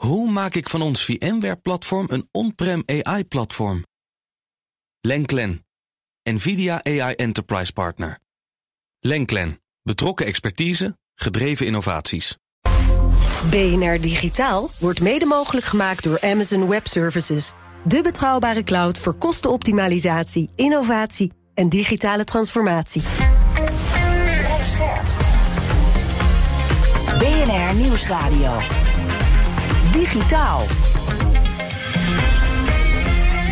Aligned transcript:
Hoe 0.00 0.30
maak 0.30 0.54
ik 0.54 0.68
van 0.68 0.82
ons 0.82 1.04
VMware-platform 1.04 2.06
een 2.10 2.28
on-prem 2.32 2.82
AI-platform? 2.86 3.84
Lenklen, 5.00 5.66
NVIDIA 6.22 6.84
AI 6.84 7.14
Enterprise 7.14 7.72
Partner. 7.72 8.18
Lenklen, 9.00 9.60
betrokken 9.82 10.26
expertise, 10.26 10.98
gedreven 11.14 11.66
innovaties. 11.66 12.36
BNR 13.50 14.00
Digitaal 14.00 14.68
wordt 14.78 15.00
mede 15.00 15.24
mogelijk 15.24 15.66
gemaakt 15.66 16.02
door 16.02 16.20
Amazon 16.20 16.68
Web 16.68 16.86
Services. 16.86 17.52
De 17.84 18.02
betrouwbare 18.02 18.62
cloud 18.62 18.98
voor 18.98 19.14
kostenoptimalisatie, 19.14 20.50
innovatie 20.56 21.32
en 21.54 21.68
digitale 21.68 22.24
transformatie. 22.24 23.02
BNR 27.18 27.74
Nieuwsradio. 27.74 28.60
Digitaal. 29.92 30.89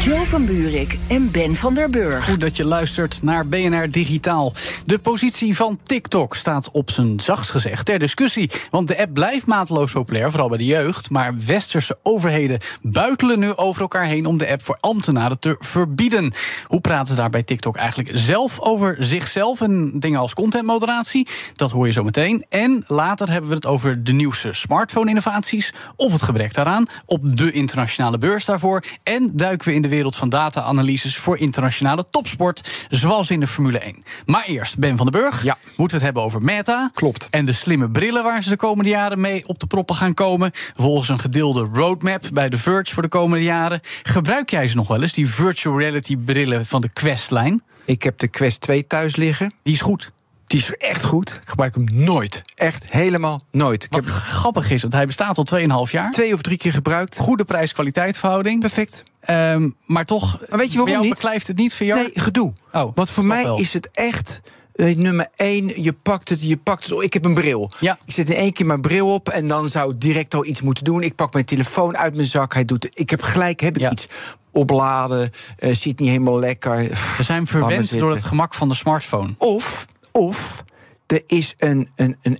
Jo 0.08 0.24
van 0.24 0.46
Buurik 0.46 0.98
en 1.08 1.30
Ben 1.30 1.56
van 1.56 1.74
der 1.74 1.90
Burg. 1.90 2.24
Goed 2.24 2.40
dat 2.40 2.56
je 2.56 2.64
luistert 2.64 3.22
naar 3.22 3.46
BNR 3.46 3.90
Digitaal. 3.90 4.52
De 4.86 4.98
positie 4.98 5.56
van 5.56 5.78
TikTok 5.82 6.34
staat 6.34 6.70
op 6.70 6.90
zijn 6.90 7.20
zachtst 7.20 7.50
gezegd 7.50 7.86
ter 7.86 7.98
discussie. 7.98 8.50
Want 8.70 8.88
de 8.88 8.98
app 8.98 9.14
blijft 9.14 9.46
mateloos 9.46 9.92
populair, 9.92 10.30
vooral 10.30 10.48
bij 10.48 10.58
de 10.58 10.64
jeugd. 10.64 11.10
Maar 11.10 11.34
westerse 11.46 11.98
overheden 12.02 12.58
buitelen 12.82 13.38
nu 13.38 13.56
over 13.56 13.82
elkaar 13.82 14.04
heen 14.04 14.26
om 14.26 14.36
de 14.36 14.48
app 14.50 14.64
voor 14.64 14.76
ambtenaren 14.80 15.38
te 15.38 15.56
verbieden. 15.58 16.32
Hoe 16.64 16.80
praten 16.80 17.14
ze 17.14 17.20
daar 17.20 17.30
bij 17.30 17.42
TikTok 17.42 17.76
eigenlijk 17.76 18.10
zelf 18.18 18.60
over 18.60 18.96
zichzelf 18.98 19.60
en 19.60 19.92
dingen 19.94 20.20
als 20.20 20.34
contentmoderatie? 20.34 21.28
Dat 21.52 21.70
hoor 21.70 21.86
je 21.86 21.92
zo 21.92 22.04
meteen. 22.04 22.44
En 22.48 22.84
later 22.86 23.30
hebben 23.30 23.50
we 23.50 23.56
het 23.56 23.66
over 23.66 24.04
de 24.04 24.12
nieuwste 24.12 24.52
smartphone-innovaties 24.52 25.72
of 25.96 26.12
het 26.12 26.22
gebrek 26.22 26.54
daaraan 26.54 26.86
op 27.06 27.36
de 27.36 27.52
internationale 27.52 28.18
beurs 28.18 28.44
daarvoor. 28.44 28.84
En 29.02 29.30
duiken 29.34 29.68
we 29.68 29.74
in 29.74 29.82
de 29.82 29.88
wereld 29.88 29.96
van 30.06 30.28
data-analyses 30.28 31.16
voor 31.16 31.38
internationale 31.38 32.04
topsport, 32.10 32.86
zoals 32.90 33.30
in 33.30 33.40
de 33.40 33.46
Formule 33.46 33.78
1. 33.78 34.02
Maar 34.26 34.44
eerst, 34.44 34.78
Ben 34.78 34.96
van 34.96 35.10
den 35.10 35.20
Burg, 35.20 35.42
Ja. 35.42 35.56
moeten 35.62 35.86
we 35.86 35.92
het 35.94 36.02
hebben 36.02 36.22
over 36.22 36.42
Meta. 36.42 36.90
Klopt. 36.94 37.26
En 37.30 37.44
de 37.44 37.52
slimme 37.52 37.90
brillen 37.90 38.22
waar 38.22 38.42
ze 38.42 38.48
de 38.48 38.56
komende 38.56 38.90
jaren 38.90 39.20
mee 39.20 39.46
op 39.48 39.58
de 39.58 39.66
proppen 39.66 39.96
gaan 39.96 40.14
komen. 40.14 40.50
Volgens 40.76 41.08
een 41.08 41.18
gedeelde 41.18 41.68
roadmap 41.72 42.22
bij 42.32 42.48
de 42.48 42.56
Verge 42.58 42.94
voor 42.94 43.02
de 43.02 43.08
komende 43.08 43.44
jaren. 43.44 43.80
Gebruik 44.02 44.50
jij 44.50 44.68
ze 44.68 44.76
nog 44.76 44.88
wel 44.88 45.02
eens, 45.02 45.12
die 45.12 45.28
virtual 45.28 45.78
reality 45.78 46.16
brillen 46.16 46.66
van 46.66 46.80
de 46.80 46.88
Quest-lijn? 46.88 47.62
Ik 47.84 48.02
heb 48.02 48.18
de 48.18 48.28
Quest 48.28 48.60
2 48.60 48.86
thuis 48.86 49.16
liggen. 49.16 49.52
Die 49.62 49.74
is 49.74 49.80
goed. 49.80 50.10
Die 50.46 50.58
is 50.60 50.76
echt 50.76 51.04
goed. 51.04 51.30
Ik 51.42 51.48
gebruik 51.48 51.74
hem 51.74 51.84
nooit. 51.92 52.42
Echt 52.54 52.86
helemaal 52.88 53.40
nooit. 53.50 53.84
Ik 53.84 53.92
Wat 53.92 54.04
heb 54.04 54.12
grappig 54.14 54.70
is, 54.70 54.80
want 54.82 54.94
hij 54.94 55.06
bestaat 55.06 55.38
al 55.38 55.44
2,5 55.86 55.90
jaar. 55.92 56.10
twee 56.10 56.34
of 56.34 56.40
drie 56.42 56.56
keer 56.56 56.72
gebruikt. 56.72 57.16
Goede 57.18 57.44
prijs-kwaliteit 57.44 58.18
verhouding. 58.18 58.60
Perfect. 58.60 59.04
Ehm, 59.28 59.68
maar 59.86 60.04
toch, 60.04 60.38
Maar 60.48 60.58
weet 60.58 60.72
je 60.72 60.78
waarom 60.78 60.84
bij 60.84 60.92
jou 60.92 61.04
niet? 61.04 61.14
beklijft 61.14 61.46
het 61.46 61.56
niet 61.56 61.74
VR? 61.74 61.84
Nee, 61.84 62.10
gedoe. 62.14 62.52
Oh, 62.72 62.92
Want 62.94 63.10
voor 63.10 63.24
mij 63.24 63.42
wel. 63.42 63.58
is 63.58 63.72
het 63.72 63.88
echt... 63.92 64.40
nummer 64.74 65.26
één, 65.36 65.82
je 65.82 65.92
pakt 65.92 66.28
het, 66.28 66.42
je 66.42 66.56
pakt 66.56 66.82
het. 66.84 66.92
Oh, 66.92 67.02
ik 67.02 67.12
heb 67.12 67.24
een 67.24 67.34
bril. 67.34 67.70
Ja. 67.80 67.98
Ik 68.06 68.12
zet 68.12 68.28
in 68.30 68.36
één 68.36 68.52
keer 68.52 68.66
mijn 68.66 68.80
bril 68.80 69.12
op 69.14 69.28
en 69.28 69.46
dan 69.46 69.68
zou 69.68 69.92
ik 69.92 70.00
direct 70.00 70.34
al 70.34 70.44
iets 70.46 70.60
moeten 70.62 70.84
doen. 70.84 71.02
Ik 71.02 71.14
pak 71.14 71.32
mijn 71.32 71.44
telefoon 71.44 71.96
uit 71.96 72.14
mijn 72.14 72.26
zak. 72.26 72.54
Hij 72.54 72.64
doet, 72.64 72.88
ik 72.98 73.10
heb 73.10 73.22
gelijk, 73.22 73.60
heb 73.60 73.76
ik 73.76 73.82
Ja. 73.82 73.90
iets 73.90 74.08
opladen. 74.52 75.32
eh 75.56 75.74
zit 75.74 75.98
niet 75.98 76.08
helemaal 76.08 76.38
lekker. 76.38 76.76
We 77.16 77.22
zijn 77.22 77.46
verwend 77.46 77.98
door 77.98 78.10
het 78.10 78.24
gemak 78.24 78.54
van 78.54 78.68
de 78.68 78.74
smartphone. 78.74 79.34
Of, 79.38 79.86
of 80.12 80.64
er 81.08 81.22
is 81.26 81.54
een, 81.58 81.88
een, 81.96 82.16
een, 82.22 82.38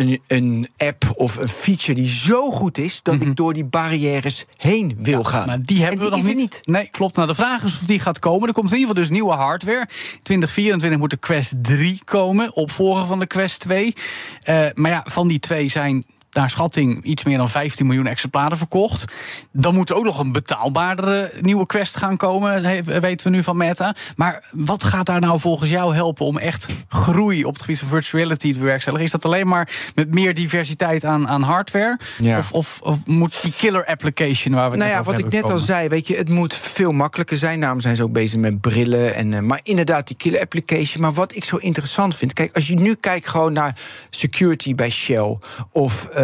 een, 0.00 0.20
een, 0.26 0.68
app 0.76 1.12
of 1.14 1.36
een 1.36 1.48
feature 1.48 1.94
die 1.94 2.08
zo 2.08 2.50
goed 2.50 2.78
is 2.78 3.02
dat 3.02 3.14
ik 3.14 3.36
door 3.36 3.52
die 3.52 3.64
barrières 3.64 4.44
heen 4.56 4.96
wil 4.98 5.24
gaan. 5.24 5.46
Maar 5.46 5.62
die 5.62 5.82
hebben 5.82 6.00
En 6.00 6.04
we 6.10 6.16
nog 6.16 6.26
er 6.26 6.34
niet. 6.34 6.60
Nee, 6.62 6.88
klopt. 6.90 7.16
Nou, 7.16 7.28
de 7.28 7.34
vraag 7.34 7.62
is 7.62 7.78
of 7.80 7.86
die 7.86 8.00
gaat 8.00 8.18
komen. 8.18 8.48
Er 8.48 8.54
komt 8.54 8.72
in 8.72 8.78
ieder 8.78 8.88
geval 8.88 9.08
dus 9.08 9.18
nieuwe 9.18 9.32
hardware. 9.32 9.88
2024 10.22 10.98
moet 11.00 11.10
de 11.10 11.16
Quest 11.16 11.54
3 11.62 12.00
komen, 12.04 12.56
opvolger 12.56 13.06
van 13.06 13.18
de 13.18 13.26
Quest 13.26 13.60
2. 13.60 13.94
Eh, 14.40 14.66
maar 14.74 14.90
ja, 14.90 15.04
van 15.06 15.28
die 15.28 15.38
twee 15.38 15.68
zijn 15.68 16.04
naar 16.30 16.50
schatting 16.50 17.04
iets 17.04 17.24
meer 17.24 17.36
dan 17.36 17.48
15 17.48 17.86
miljoen 17.86 18.06
exemplaren 18.06 18.56
verkocht. 18.56 19.12
Dan 19.52 19.74
moet 19.74 19.90
er 19.90 19.96
ook 19.96 20.04
nog 20.04 20.18
een 20.18 20.32
betaalbaardere 20.32 21.32
nieuwe 21.40 21.66
Quest 21.66 21.96
gaan 21.96 22.16
komen, 22.16 22.62
weten 23.00 23.26
we 23.26 23.36
nu 23.36 23.42
van 23.42 23.56
Meta. 23.56 23.94
Maar 24.16 24.44
wat 24.50 24.84
gaat 24.84 25.06
daar 25.06 25.20
nou 25.20 25.40
volgens 25.40 25.70
jou 25.70 25.94
helpen 25.94 26.26
om 26.26 26.38
echt 26.38 26.66
groei 26.88 27.44
op 27.44 27.52
het 27.52 27.62
gebied 27.62 27.78
van 27.78 27.88
virtual 27.88 28.22
reality 28.22 28.52
te 28.52 28.58
bewerkstelligen? 28.58 29.06
Is 29.06 29.12
dat 29.12 29.24
alleen 29.24 29.48
maar 29.48 29.92
met 29.94 30.14
meer 30.14 30.34
diversiteit 30.34 31.04
aan, 31.04 31.28
aan 31.28 31.42
hardware? 31.42 31.98
Ja. 32.18 32.38
Of, 32.38 32.52
of, 32.52 32.80
of 32.82 32.98
moet 33.06 33.42
die 33.42 33.52
killer 33.56 33.86
application 33.86 34.54
waar 34.54 34.70
we 34.70 34.76
Nou 34.76 34.90
ja, 34.90 35.02
wat 35.02 35.18
ik 35.18 35.32
net 35.32 35.50
al 35.50 35.58
zei, 35.58 35.88
weet 35.88 36.06
je, 36.06 36.16
het 36.16 36.28
moet 36.28 36.54
veel 36.54 36.92
makkelijker 36.92 37.36
zijn. 37.36 37.60
Daarom 37.60 37.80
zijn 37.80 37.96
ze 37.96 38.02
ook 38.02 38.12
bezig 38.12 38.38
met 38.38 38.60
brillen. 38.60 39.14
En, 39.14 39.34
eh, 39.34 39.40
maar 39.40 39.60
inderdaad, 39.62 40.06
die 40.06 40.16
killer 40.16 40.40
application. 40.40 41.02
Maar 41.02 41.12
wat 41.12 41.34
ik 41.34 41.44
zo 41.44 41.56
interessant 41.56 42.16
vind, 42.16 42.32
kijk, 42.32 42.54
als 42.54 42.66
je 42.66 42.74
nu 42.74 42.94
kijkt 42.94 43.28
gewoon 43.28 43.52
naar 43.52 43.76
security 44.10 44.74
bij 44.74 44.90
Shell 44.90 45.38
of 45.70 46.04
eh, 46.04 46.19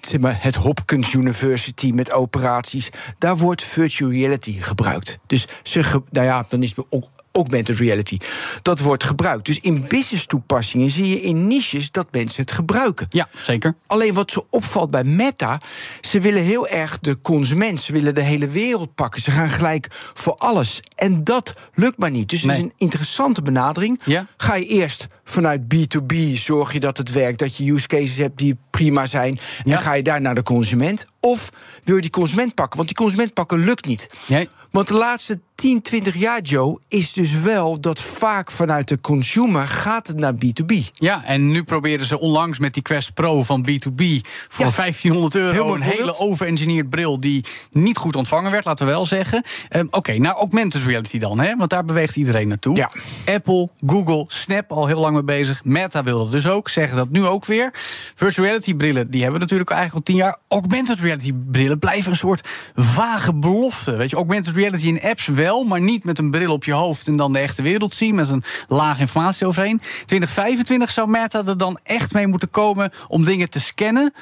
zeg 0.00 0.20
maar, 0.20 0.38
het 0.40 0.54
Hopkins 0.54 1.14
University 1.14 1.90
met 1.94 2.12
operaties, 2.12 2.88
daar 3.18 3.36
wordt 3.36 3.62
virtual 3.62 4.10
reality 4.10 4.60
gebruikt. 4.60 5.18
Dus 5.26 5.46
ze, 5.62 6.02
nou 6.10 6.26
ja, 6.26 6.44
dan 6.48 6.62
is 6.62 6.72
het 6.76 6.86
augmented 7.32 7.78
reality. 7.78 8.18
Dat 8.62 8.80
wordt 8.80 9.04
gebruikt. 9.04 9.46
Dus 9.46 9.60
in 9.60 9.84
business 9.88 10.26
toepassingen 10.26 10.90
zie 10.90 11.08
je 11.08 11.20
in 11.20 11.46
niches 11.46 11.90
dat 11.90 12.06
mensen 12.10 12.42
het 12.42 12.52
gebruiken. 12.52 13.06
Ja, 13.10 13.28
zeker. 13.34 13.74
Alleen 13.86 14.14
wat 14.14 14.30
zo 14.30 14.46
opvalt 14.50 14.90
bij 14.90 15.04
Meta, 15.04 15.60
ze 16.00 16.20
willen 16.20 16.42
heel 16.42 16.68
erg 16.68 16.98
de 16.98 17.20
consument, 17.20 17.80
ze 17.80 17.92
willen 17.92 18.14
de 18.14 18.22
hele 18.22 18.48
wereld 18.48 18.94
pakken. 18.94 19.22
Ze 19.22 19.30
gaan 19.30 19.48
gelijk 19.48 19.86
voor 20.14 20.34
alles. 20.34 20.80
En 20.94 21.24
dat 21.24 21.54
lukt 21.74 21.98
maar 21.98 22.10
niet. 22.10 22.28
Dus 22.28 22.42
het 22.42 22.50
is 22.50 22.62
een 22.62 22.72
interessante 22.76 23.42
benadering. 23.42 24.00
Ja. 24.04 24.26
Ga 24.36 24.54
je 24.54 24.66
eerst 24.66 25.06
vanuit 25.24 25.60
B2B, 25.74 26.16
zorg 26.32 26.72
je 26.72 26.80
dat 26.80 26.96
het 26.96 27.12
werkt, 27.12 27.38
dat 27.38 27.56
je 27.56 27.72
use 27.72 27.86
cases 27.86 28.16
hebt 28.16 28.38
die 28.38 28.58
prima 28.70 29.06
zijn. 29.06 29.38
Ja. 29.64 29.76
En 29.76 29.82
ga 29.82 29.92
je 29.92 30.02
daar 30.02 30.20
naar 30.20 30.34
de 30.34 30.42
consument. 30.42 31.06
Of 31.24 31.50
wil 31.84 31.94
je 31.94 32.00
die 32.00 32.10
consument 32.10 32.54
pakken? 32.54 32.76
Want 32.76 32.88
die 32.88 32.96
consument 32.96 33.34
pakken 33.34 33.58
lukt 33.58 33.86
niet. 33.86 34.10
Nee. 34.26 34.48
Want 34.70 34.88
de 34.88 34.94
laatste 34.94 35.40
10, 35.54 35.82
20 35.82 36.16
jaar, 36.16 36.40
Joe, 36.40 36.78
is 36.88 37.12
dus 37.12 37.32
wel 37.32 37.80
dat 37.80 38.00
vaak 38.00 38.50
vanuit 38.50 38.88
de 38.88 39.00
consumer 39.00 39.68
gaat 39.68 40.06
het 40.06 40.16
naar 40.16 40.34
B2B. 40.34 40.74
Ja, 40.92 41.24
en 41.24 41.50
nu 41.50 41.64
proberen 41.64 42.06
ze 42.06 42.18
onlangs 42.20 42.58
met 42.58 42.74
die 42.74 42.82
Quest 42.82 43.14
Pro 43.14 43.42
van 43.42 43.66
B2B 43.70 44.04
voor 44.48 44.64
Ja. 44.66 44.70
1500 44.70 45.32
Heel 45.32 45.42
euro 45.42 45.74
een 45.74 45.80
hele 45.80 46.18
overengineerd 46.18 46.90
bril 46.90 47.20
die 47.20 47.44
niet 47.70 47.96
goed 47.96 48.16
ontvangen 48.16 48.50
werd, 48.50 48.64
laten 48.64 48.86
we 48.86 48.92
wel 48.92 49.06
zeggen. 49.06 49.42
Ehm, 49.68 49.86
Oké, 49.90 50.18
naar 50.18 50.34
augmented 50.34 50.82
reality 50.82 51.18
dan, 51.18 51.40
hè? 51.40 51.56
want 51.56 51.70
daar 51.70 51.84
beweegt 51.84 52.16
iedereen 52.16 52.48
naartoe. 52.48 52.76
Ja. 52.76 52.90
Apple, 53.26 53.68
Google, 53.86 54.24
Snap 54.28 54.72
al 54.72 54.86
heel 54.86 55.00
lang 55.00 55.12
mee 55.14 55.22
bezig. 55.22 55.64
Meta 55.64 56.02
wil 56.02 56.18
dat 56.18 56.32
dus 56.32 56.46
ook, 56.46 56.68
zeggen 56.68 56.96
dat 56.96 57.10
nu 57.10 57.26
ook 57.26 57.44
weer. 57.44 57.70
Virtual 58.14 58.46
reality 58.46 58.74
brillen, 58.74 59.10
die 59.10 59.20
hebben 59.22 59.38
we 59.38 59.44
natuurlijk 59.44 59.70
al 59.70 59.76
eigenlijk 59.76 60.08
al 60.08 60.14
tien 60.14 60.24
jaar. 60.24 60.38
Augmented 60.48 60.98
reality 60.98 61.10
brillen 61.50 61.78
blijven 61.78 62.10
een 62.10 62.16
soort 62.16 62.48
vage 62.74 63.34
belofte. 63.34 63.96
Weet 63.96 64.10
je, 64.10 64.16
augmented 64.16 64.54
reality 64.54 64.86
in 64.86 65.02
apps 65.02 65.26
wel, 65.26 65.64
maar 65.64 65.80
niet 65.80 66.04
met 66.04 66.18
een 66.18 66.30
bril 66.30 66.52
op 66.52 66.64
je 66.64 66.72
hoofd 66.72 67.06
en 67.06 67.16
dan 67.16 67.32
de 67.32 67.38
echte 67.38 67.62
wereld 67.62 67.94
zien 67.94 68.14
met 68.14 68.28
een 68.28 68.42
laag 68.68 69.00
informatie 69.00 69.46
overheen. 69.46 69.78
2025 69.78 70.90
zou 70.90 71.08
Meta 71.08 71.42
er 71.46 71.58
dan 71.58 71.78
echt 71.82 72.12
mee 72.12 72.26
moeten 72.26 72.50
komen 72.50 72.90
om 73.08 73.24
dingen 73.24 73.50
te 73.50 73.60
scannen. 73.60 74.12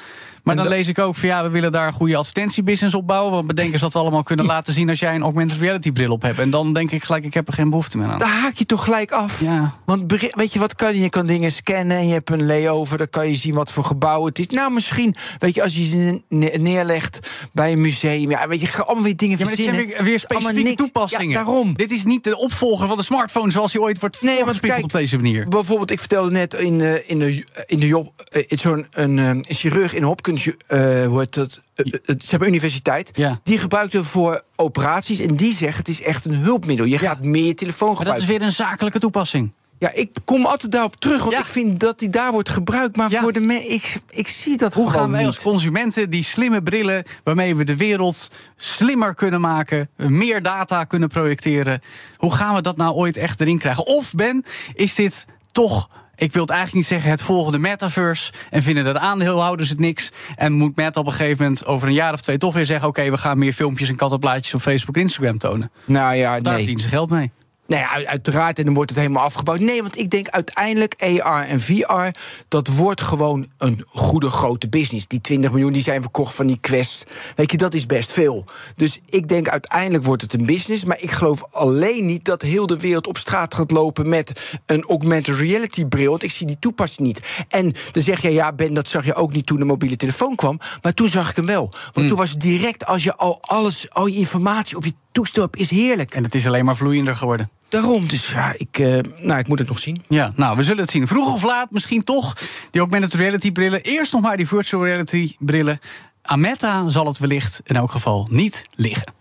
Maar 0.43 0.55
dan 0.55 0.67
lees 0.67 0.87
ik 0.87 0.99
ook 0.99 1.15
van 1.15 1.29
ja, 1.29 1.43
we 1.43 1.49
willen 1.49 1.71
daar 1.71 1.87
een 1.87 1.93
goede 1.93 2.15
advertentiebusiness 2.15 2.95
op 2.95 3.07
bouwen. 3.07 3.31
Want 3.31 3.47
bedenken 3.47 3.73
ze 3.79 3.83
dat 3.83 3.93
we 3.93 3.99
allemaal 3.99 4.23
kunnen 4.23 4.45
laten 4.45 4.73
zien 4.73 4.89
als 4.89 4.99
jij 4.99 5.15
een 5.15 5.21
augmented 5.21 5.59
reality 5.59 5.91
bril 5.91 6.11
op 6.11 6.21
hebt. 6.21 6.39
En 6.39 6.49
dan 6.49 6.73
denk 6.73 6.91
ik 6.91 7.03
gelijk, 7.03 7.23
ik 7.23 7.33
heb 7.33 7.47
er 7.47 7.53
geen 7.53 7.69
behoefte 7.69 7.97
meer 7.97 8.07
aan. 8.07 8.19
Daar 8.19 8.39
haak 8.41 8.53
je 8.53 8.65
toch 8.65 8.83
gelijk 8.83 9.11
af. 9.11 9.41
Ja. 9.41 9.77
Want 9.85 10.11
weet 10.35 10.53
je 10.53 10.59
wat 10.59 10.75
kan 10.75 10.93
je? 10.95 11.01
Je 11.01 11.09
kan 11.09 11.25
dingen 11.25 11.51
scannen 11.51 11.97
en 11.97 12.07
je 12.07 12.13
hebt 12.13 12.29
een 12.29 12.45
layover. 12.45 12.97
Dan 12.97 13.09
kan 13.09 13.27
je 13.27 13.35
zien 13.35 13.53
wat 13.53 13.71
voor 13.71 13.83
gebouw 13.83 14.25
het 14.25 14.39
is. 14.39 14.47
Nou, 14.47 14.71
misschien, 14.71 15.15
weet 15.39 15.55
je, 15.55 15.63
als 15.63 15.75
je 15.75 15.85
ze 15.85 16.21
ne- 16.29 16.57
neerlegt 16.59 17.19
bij 17.53 17.71
een 17.71 17.81
museum. 17.81 18.29
Ja, 18.29 18.47
weet 18.47 18.61
je, 18.61 18.67
ga 18.67 18.83
allemaal 18.83 19.03
weer 19.03 19.15
dingen 19.15 19.37
Ja, 19.37 19.45
maar 19.45 19.55
dit 19.55 19.63
zijn 19.65 19.75
verzinnen. 19.75 20.03
weer, 20.05 20.19
specifieke 20.19 20.75
toepassingen. 20.75 21.29
Ja, 21.29 21.33
daarom. 21.43 21.73
Dit 21.75 21.91
is 21.91 22.05
niet 22.05 22.23
de 22.23 22.37
opvolger 22.37 22.87
van 22.87 22.97
de 22.97 23.03
smartphone 23.03 23.51
zoals 23.51 23.71
die 23.71 23.81
ooit 23.81 23.99
wordt 23.99 24.21
Nee, 24.21 24.45
want 24.45 24.59
kijk, 24.59 24.83
op 24.83 24.91
deze 24.91 25.15
manier. 25.15 25.47
Bijvoorbeeld, 25.47 25.91
ik 25.91 25.99
vertelde 25.99 26.31
net 26.31 26.53
in, 26.53 26.81
eh, 26.81 27.09
in 27.09 27.19
de, 27.19 27.45
in 27.65 27.79
de 27.79 27.87
job, 27.87 28.23
eh, 28.31 28.43
zo'n 28.47 28.85
een, 28.91 29.19
eh, 29.19 29.27
een 29.27 29.45
chirurg 29.47 29.93
in 29.93 30.03
Hopkins, 30.03 30.30
eh, 30.67 31.05
hoe 31.05 31.19
heet 31.19 31.33
dat? 31.33 31.61
Eh, 31.75 31.85
eh, 31.93 31.99
ze 32.05 32.29
hebben 32.29 32.47
universiteit. 32.47 33.11
Ja. 33.13 33.39
Die 33.43 33.57
gebruikt 33.57 33.93
het 33.93 34.05
voor 34.05 34.43
operaties 34.55 35.19
en 35.19 35.35
die 35.35 35.53
zegt 35.53 35.77
het 35.77 35.87
is 35.87 36.01
echt 36.01 36.25
een 36.25 36.35
hulpmiddel. 36.35 36.85
Je 36.85 36.97
gaat 36.97 37.25
meer 37.25 37.45
je 37.45 37.53
telefoon 37.53 37.87
Maar 37.87 37.97
dat 38.05 38.13
gebruiken. 38.13 38.33
is 38.33 38.37
weer 38.39 38.47
een 38.47 38.67
zakelijke 38.67 38.99
toepassing. 38.99 39.51
Ja, 39.79 39.91
ik 39.93 40.09
kom 40.25 40.45
altijd 40.45 40.71
daarop 40.71 40.95
terug, 40.95 41.19
want 41.21 41.31
Ja. 41.33 41.39
ik 41.39 41.45
vind 41.45 41.79
dat 41.79 41.99
die 41.99 42.09
daar 42.09 42.31
wordt 42.31 42.49
gebruikt. 42.49 42.95
Maar 42.97 43.11
Ja. 43.11 43.21
voor 43.21 43.31
de 43.33 43.39
mensen, 43.39 43.71
ik, 43.71 43.99
ik 44.09 44.27
zie 44.27 44.57
dat 44.57 44.73
Hoe 44.73 44.89
gaan 44.89 45.11
wij 45.11 45.19
niet. 45.19 45.27
als 45.27 45.41
consumenten 45.41 46.09
die 46.09 46.23
slimme 46.23 46.61
brillen... 46.63 47.03
waarmee 47.23 47.55
we 47.55 47.63
de 47.63 47.75
wereld 47.75 48.29
slimmer 48.57 49.15
kunnen 49.15 49.41
maken... 49.41 49.89
meer 49.97 50.41
data 50.41 50.83
kunnen 50.83 51.09
projecteren... 51.09 51.81
hoe 52.17 52.33
gaan 52.33 52.55
we 52.55 52.61
dat 52.61 52.77
nou 52.77 52.93
ooit 52.95 53.17
echt 53.17 53.41
erin 53.41 53.57
krijgen? 53.57 53.85
Of, 53.85 54.13
Ben, 54.15 54.43
is 54.73 54.95
dit 54.95 55.25
toch 55.51 55.89
ik 56.21 56.33
wil 56.33 56.41
het 56.41 56.51
eigenlijk 56.51 56.73
niet 56.73 56.87
zeggen 56.87 57.09
het 57.09 57.21
volgende 57.21 57.57
metaverse. 57.57 58.31
En 58.49 58.63
vinden 58.63 58.83
dat 58.83 58.97
aandeelhouders 58.97 59.69
het 59.69 59.79
niks. 59.79 60.09
En 60.35 60.53
moet 60.53 60.75
Meta 60.75 60.99
op 60.99 61.05
een 61.05 61.11
gegeven 61.11 61.43
moment 61.43 61.65
over 61.65 61.87
een 61.87 61.93
jaar 61.93 62.13
of 62.13 62.21
twee 62.21 62.37
toch 62.37 62.53
weer 62.53 62.65
zeggen: 62.65 62.87
oké, 62.87 63.09
we 63.09 63.17
gaan 63.17 63.39
meer 63.39 63.53
filmpjes 63.53 63.89
en 63.89 63.95
kattenplaatjes 63.95 64.53
op 64.53 64.61
Facebook 64.61 64.95
en 64.95 65.01
Instagram 65.01 65.37
tonen. 65.37 65.71
Nou 65.85 66.15
ja, 66.15 66.31
Daar 66.31 66.41
nee. 66.41 66.53
verdienen 66.53 66.83
ze 66.83 66.89
geld 66.89 67.09
mee. 67.09 67.31
Nee, 67.71 67.83
uit- 67.83 68.07
uiteraard. 68.07 68.59
En 68.59 68.65
dan 68.65 68.73
wordt 68.73 68.89
het 68.89 68.99
helemaal 68.99 69.23
afgebouwd. 69.23 69.59
Nee, 69.59 69.81
want 69.81 69.97
ik 69.97 70.09
denk 70.09 70.29
uiteindelijk 70.29 71.19
AR 71.21 71.45
en 71.47 71.61
VR... 71.61 72.07
dat 72.47 72.67
wordt 72.67 73.01
gewoon 73.01 73.47
een 73.57 73.85
goede 73.87 74.29
grote 74.29 74.69
business. 74.69 75.07
Die 75.07 75.21
20 75.21 75.51
miljoen 75.51 75.73
die 75.73 75.81
zijn 75.81 76.01
verkocht 76.01 76.35
van 76.35 76.47
die 76.47 76.57
Quest. 76.61 77.05
Weet 77.35 77.51
je, 77.51 77.57
dat 77.57 77.73
is 77.73 77.85
best 77.85 78.11
veel. 78.11 78.45
Dus 78.75 78.99
ik 79.05 79.27
denk 79.27 79.49
uiteindelijk 79.49 80.03
wordt 80.03 80.21
het 80.21 80.33
een 80.33 80.45
business. 80.45 80.85
Maar 80.85 81.01
ik 81.01 81.11
geloof 81.11 81.43
alleen 81.51 82.05
niet 82.05 82.25
dat 82.25 82.41
heel 82.41 82.67
de 82.67 82.79
wereld 82.79 83.07
op 83.07 83.17
straat 83.17 83.53
gaat 83.53 83.71
lopen... 83.71 84.09
met 84.09 84.59
een 84.65 84.83
augmented 84.83 85.35
reality 85.35 85.85
bril. 85.85 86.09
Want 86.09 86.23
ik 86.23 86.31
zie 86.31 86.47
die 86.47 86.59
toepassing 86.59 87.07
niet. 87.07 87.45
En 87.49 87.73
dan 87.91 88.03
zeg 88.03 88.21
je, 88.21 88.33
ja 88.33 88.53
Ben, 88.53 88.73
dat 88.73 88.87
zag 88.87 89.05
je 89.05 89.15
ook 89.15 89.33
niet 89.33 89.45
toen 89.45 89.59
de 89.59 89.65
mobiele 89.65 89.95
telefoon 89.95 90.35
kwam. 90.35 90.59
Maar 90.81 90.93
toen 90.93 91.09
zag 91.09 91.29
ik 91.29 91.35
hem 91.35 91.45
wel. 91.45 91.73
Want 91.93 92.07
toen 92.07 92.17
was 92.17 92.37
direct 92.37 92.85
als 92.85 93.03
je 93.03 93.15
al 93.15 93.37
alles, 93.41 93.89
al 93.89 94.05
je 94.05 94.17
informatie 94.17 94.77
op 94.77 94.85
je 94.85 94.93
toestel 95.11 95.43
hebt... 95.43 95.55
is 95.55 95.69
heerlijk. 95.69 96.15
En 96.15 96.23
het 96.23 96.35
is 96.35 96.47
alleen 96.47 96.65
maar 96.65 96.75
vloeiender 96.75 97.15
geworden. 97.15 97.49
Daarom, 97.69 98.07
dus 98.07 98.31
ja, 98.31 98.53
ik, 98.57 98.79
eh, 98.79 98.97
nou, 99.17 99.39
ik 99.39 99.47
moet 99.47 99.59
het 99.59 99.67
nog 99.67 99.79
zien. 99.79 100.03
Ja, 100.07 100.31
nou, 100.35 100.57
we 100.57 100.63
zullen 100.63 100.81
het 100.81 100.91
zien. 100.91 101.07
Vroeg 101.07 101.33
of 101.33 101.43
laat, 101.43 101.71
misschien 101.71 102.03
toch. 102.03 102.37
Die 102.71 102.81
augmented 102.81 103.13
reality 103.13 103.51
brillen. 103.51 103.81
Eerst 103.81 104.13
nog 104.13 104.21
maar 104.21 104.37
die 104.37 104.47
virtual 104.47 104.85
reality 104.85 105.35
brillen. 105.39 105.79
Aan 106.21 106.39
Meta 106.39 106.89
zal 106.89 107.07
het 107.07 107.17
wellicht 107.17 107.61
in 107.63 107.75
elk 107.75 107.91
geval 107.91 108.27
niet 108.31 108.65
liggen. 108.75 109.13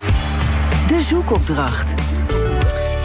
De 0.86 1.02
zoekopdracht. 1.02 1.99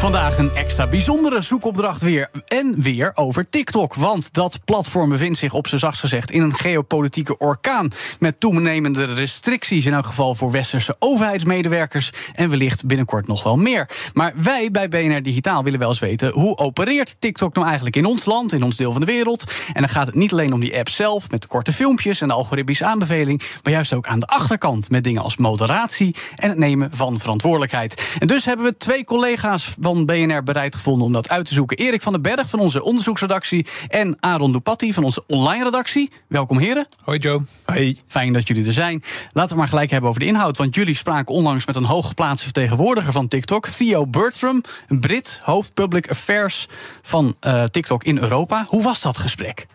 Vandaag 0.06 0.38
een 0.38 0.56
extra 0.56 0.88
bijzondere 0.88 1.42
zoekopdracht 1.42 2.02
weer. 2.02 2.30
En 2.48 2.81
weer 2.81 3.12
over 3.13 3.50
TikTok. 3.50 3.94
Want 3.94 4.34
dat 4.34 4.60
platform 4.66 5.10
bevindt 5.10 5.38
zich 5.38 5.54
op 5.54 5.68
zijn 5.68 5.80
zachtst 5.80 6.00
gezegd 6.00 6.31
in 6.31 6.42
een 6.42 6.54
geopolitieke 6.54 7.38
orkaan. 7.38 7.92
Met 8.19 8.40
toenemende 8.40 9.06
restricties 9.06 9.86
in 9.86 9.94
elk 9.94 10.06
geval 10.06 10.36
voor 10.36 10.52
westerse 10.52 10.96
overheidsmedewerkers. 11.00 12.12
En 12.34 12.50
wellicht 12.50 12.86
binnenkort 12.86 13.28
nog 13.28 13.44
wel 13.44 13.57
meer. 13.57 13.90
Maar 14.13 14.34
wij 14.36 14.72
bij 14.72 14.90
BNR 14.90 15.24
Digitaal 15.24 15.63
willen 15.63 15.80
wel 15.80 15.90
eens 15.90 16.00
weten 16.00 16.31
hoe 16.31 16.57
opereert 16.57 17.16
TikTok 17.19 17.54
nou 17.54 17.66
eigenlijk 17.66 17.96
in 17.96 18.06
ons 18.06 18.25
land, 18.25 18.54
in 18.54 18.63
ons 18.63 18.78
deel 18.78 18.92
van 18.92 19.02
de 19.02 19.07
wereld. 19.07 19.44
En 19.74 19.81
dan 19.81 19.90
gaat 19.90 20.07
het 20.07 20.16
niet 20.16 20.31
alleen 20.31 20.54
om 20.54 20.60
die 20.60 20.78
app 20.78 20.90
zelf 20.90 21.30
met 21.31 21.42
de 21.42 21.48
korte 21.48 21.74
filmpjes 21.74 22.22
en 22.22 22.28
de 22.28 22.34
algoritmische 22.34 22.86
aanbeveling. 22.86 23.42
Maar 23.63 23.74
juist 23.74 23.94
ook 23.94 24.07
aan 24.07 24.19
de 24.19 24.28
achterkant 24.28 24.90
met 24.90 25.04
dingen 25.04 25.22
als 25.22 25.38
moderatie 25.38 26.16
en 26.36 26.50
het 26.50 26.57
nemen 26.57 26.90
van 26.92 27.19
verantwoordelijkheid. 27.19 28.16
En 28.19 28.28
dus 28.28 28.46
hebben 28.46 28.66
we 28.66 28.78
twee 28.78 29.04
collega's 29.04 29.75
van 29.80 29.94
BNR 30.03 30.44
bereid 30.44 30.75
gevonden 30.75 31.06
om 31.06 31.13
dat 31.13 31.30
uit 31.30 31.45
te 31.45 31.53
zoeken. 31.53 31.77
Erik 31.77 32.01
van 32.01 32.13
den 32.13 32.21
Berg 32.21 32.50
van 32.50 32.59
onze 32.59 32.83
onderzoeksredactie 32.83 33.68
en 33.88 34.18
Aaron 34.19 34.51
Dupatti 34.51 34.94
van 34.94 35.03
onze 35.03 35.24
online 35.27 35.63
redactie. 35.63 36.12
Welkom 36.27 36.57
heren. 36.57 36.86
Hoi 37.03 37.19
Joe. 37.19 37.42
Hey. 37.65 37.97
Fijn 38.07 38.33
dat 38.33 38.47
jullie 38.47 38.65
er 38.65 38.74
zijn. 38.74 39.03
Laten 39.31 39.51
we 39.51 39.59
maar 39.59 39.69
gelijk 39.69 39.92
hebben 39.92 40.09
over 40.09 40.21
de 40.21 40.27
inhoud. 40.27 40.57
Want 40.57 40.75
jullie 40.75 40.95
spraken 40.95 41.36
onlangs 41.36 41.65
met 41.65 41.75
een 41.75 41.83
hooggeplaatste 41.83 42.44
vertegenwoordiger 42.44 43.12
van 43.12 43.27
TikTok, 43.27 43.68
Theo 43.68 44.07
Bertram, 44.07 44.62
een 44.88 45.00
Brit, 45.00 45.39
hoofd 45.44 45.74
Public 45.74 46.09
Affairs 46.09 46.68
van 47.01 47.36
eh, 47.39 47.63
TikTok 47.63 48.03
in 48.03 48.18
Europa. 48.18 48.65
Hoe 48.68 48.83
was 48.83 49.01
dat 49.01 49.18
gesprek? 49.18 49.68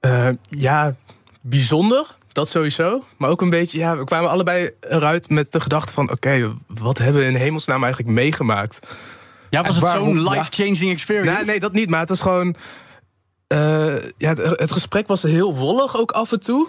Eh, 0.00 0.28
ja, 0.48 0.96
bijzonder. 1.40 2.06
Dat 2.36 2.48
sowieso. 2.48 3.04
Maar 3.16 3.30
ook 3.30 3.40
een 3.40 3.50
beetje, 3.50 3.78
ja, 3.78 3.96
we 3.96 4.04
kwamen 4.04 4.30
allebei 4.30 4.70
eruit 4.80 5.30
met 5.30 5.52
de 5.52 5.60
gedachte 5.60 5.92
van... 5.92 6.10
oké, 6.10 6.54
wat 6.66 6.98
hebben 6.98 7.22
we 7.22 7.28
in 7.28 7.34
hemelsnaam 7.34 7.84
eigenlijk 7.84 8.14
meegemaakt? 8.14 8.86
Ja, 9.50 9.62
was 9.62 9.76
het 9.76 9.86
zo'n 9.90 10.28
life-changing 10.28 10.90
experience? 10.90 11.34
Nee, 11.34 11.44
nee, 11.44 11.60
dat 11.60 11.72
niet. 11.72 11.90
Maar 11.90 12.00
het 12.00 12.08
was 12.08 12.20
gewoon... 12.20 12.56
eh, 13.46 13.96
ja, 14.18 14.28
het, 14.28 14.38
het 14.60 14.72
gesprek 14.72 15.06
was 15.06 15.22
heel 15.22 15.54
wollig 15.56 15.96
ook 15.96 16.10
af 16.10 16.32
en 16.32 16.40
toe. 16.40 16.66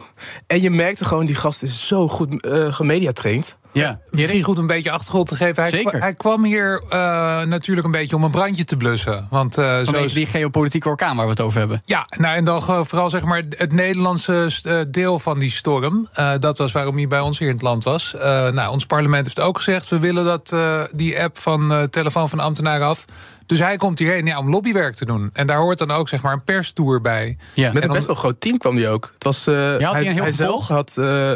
En 0.47 0.61
je 0.61 0.69
merkte 0.69 1.05
gewoon, 1.05 1.25
die 1.25 1.35
gast 1.35 1.63
is 1.63 1.87
zo 1.87 2.07
goed 2.07 2.41
eh 2.41 2.73
gemediatraind. 2.73 3.57
Ja, 3.77 3.99
Misschien 4.11 4.43
goed 4.43 4.57
een 4.57 4.67
beetje 4.67 4.91
achtergrond 4.91 5.27
te 5.27 5.35
geven. 5.35 5.61
Hij, 5.61 5.71
Zeker. 5.71 5.89
kwa- 5.91 5.99
hij 5.99 6.13
kwam 6.13 6.43
hier 6.43 6.81
eh, 6.89 7.41
natuurlijk 7.41 7.85
een 7.85 7.91
beetje 7.91 8.15
om 8.15 8.23
een 8.23 8.31
brandje 8.31 8.63
te 8.63 8.77
blussen. 8.77 9.27
Want 9.29 9.57
eh, 9.57 9.79
zoals, 9.83 10.13
die 10.13 10.25
geopolitieke 10.25 10.89
orkaan 10.89 11.15
waar 11.15 11.25
we 11.25 11.31
het 11.31 11.41
over 11.41 11.59
hebben. 11.59 11.81
ja, 11.85 12.05
nou, 12.17 12.35
en 12.35 12.43
dan 12.43 12.61
eh, 12.61 12.81
vooral 12.83 13.09
zeg 13.09 13.23
maar 13.23 13.43
het 13.49 13.73
Nederlandse 13.73 14.49
eh, 14.63 14.79
deel 14.91 15.19
van 15.19 15.39
die 15.39 15.51
storm. 15.51 16.07
Eh, 16.13 16.31
dat 16.39 16.57
was 16.57 16.71
waarom 16.71 16.95
hij 16.97 17.07
bij 17.07 17.19
ons 17.19 17.39
hier 17.39 17.47
in 17.47 17.53
het 17.53 17.63
land 17.63 17.83
was. 17.83 18.13
Eh, 18.15 18.21
nou, 18.49 18.71
ons 18.71 18.85
parlement 18.85 19.25
heeft 19.25 19.39
ook 19.39 19.57
gezegd... 19.57 19.89
we 19.89 19.99
willen 19.99 20.25
dat, 20.25 20.51
eh, 20.51 20.81
die 20.91 21.21
app 21.21 21.37
van 21.39 21.71
eh, 21.71 21.83
telefoon 21.83 22.29
van 22.29 22.39
ambtenaren 22.39 22.87
af. 22.87 23.05
Dus 23.45 23.59
hij 23.59 23.77
komt 23.77 23.99
hierheen 23.99 24.25
ja, 24.25 24.37
om 24.39 24.49
lobbywerk 24.49 24.95
te 24.95 25.05
doen. 25.05 25.29
En 25.33 25.47
daar 25.47 25.57
hoort 25.57 25.77
dan 25.77 25.91
ook 25.91 26.09
zeg 26.09 26.21
maar 26.21 26.33
een 26.33 26.43
perstour 26.43 27.01
bij. 27.01 27.37
Ja. 27.53 27.71
Met 27.73 27.83
En 27.83 27.87
een 27.89 27.95
best 27.95 28.07
wel 28.07 28.15
groot 28.15 28.41
team 28.41 28.57
kwam 28.57 28.75
hij 28.77 28.89
ook. 28.89 29.09
Het 29.13 29.23
was, 29.23 29.47
eh, 29.47 29.53
hij 29.55 29.77
hij, 29.77 30.07
een 30.07 30.13
heel 30.13 30.21
hij 30.23 30.31
zelf 30.31 30.67
had 30.67 30.95
uh, 30.99 31.31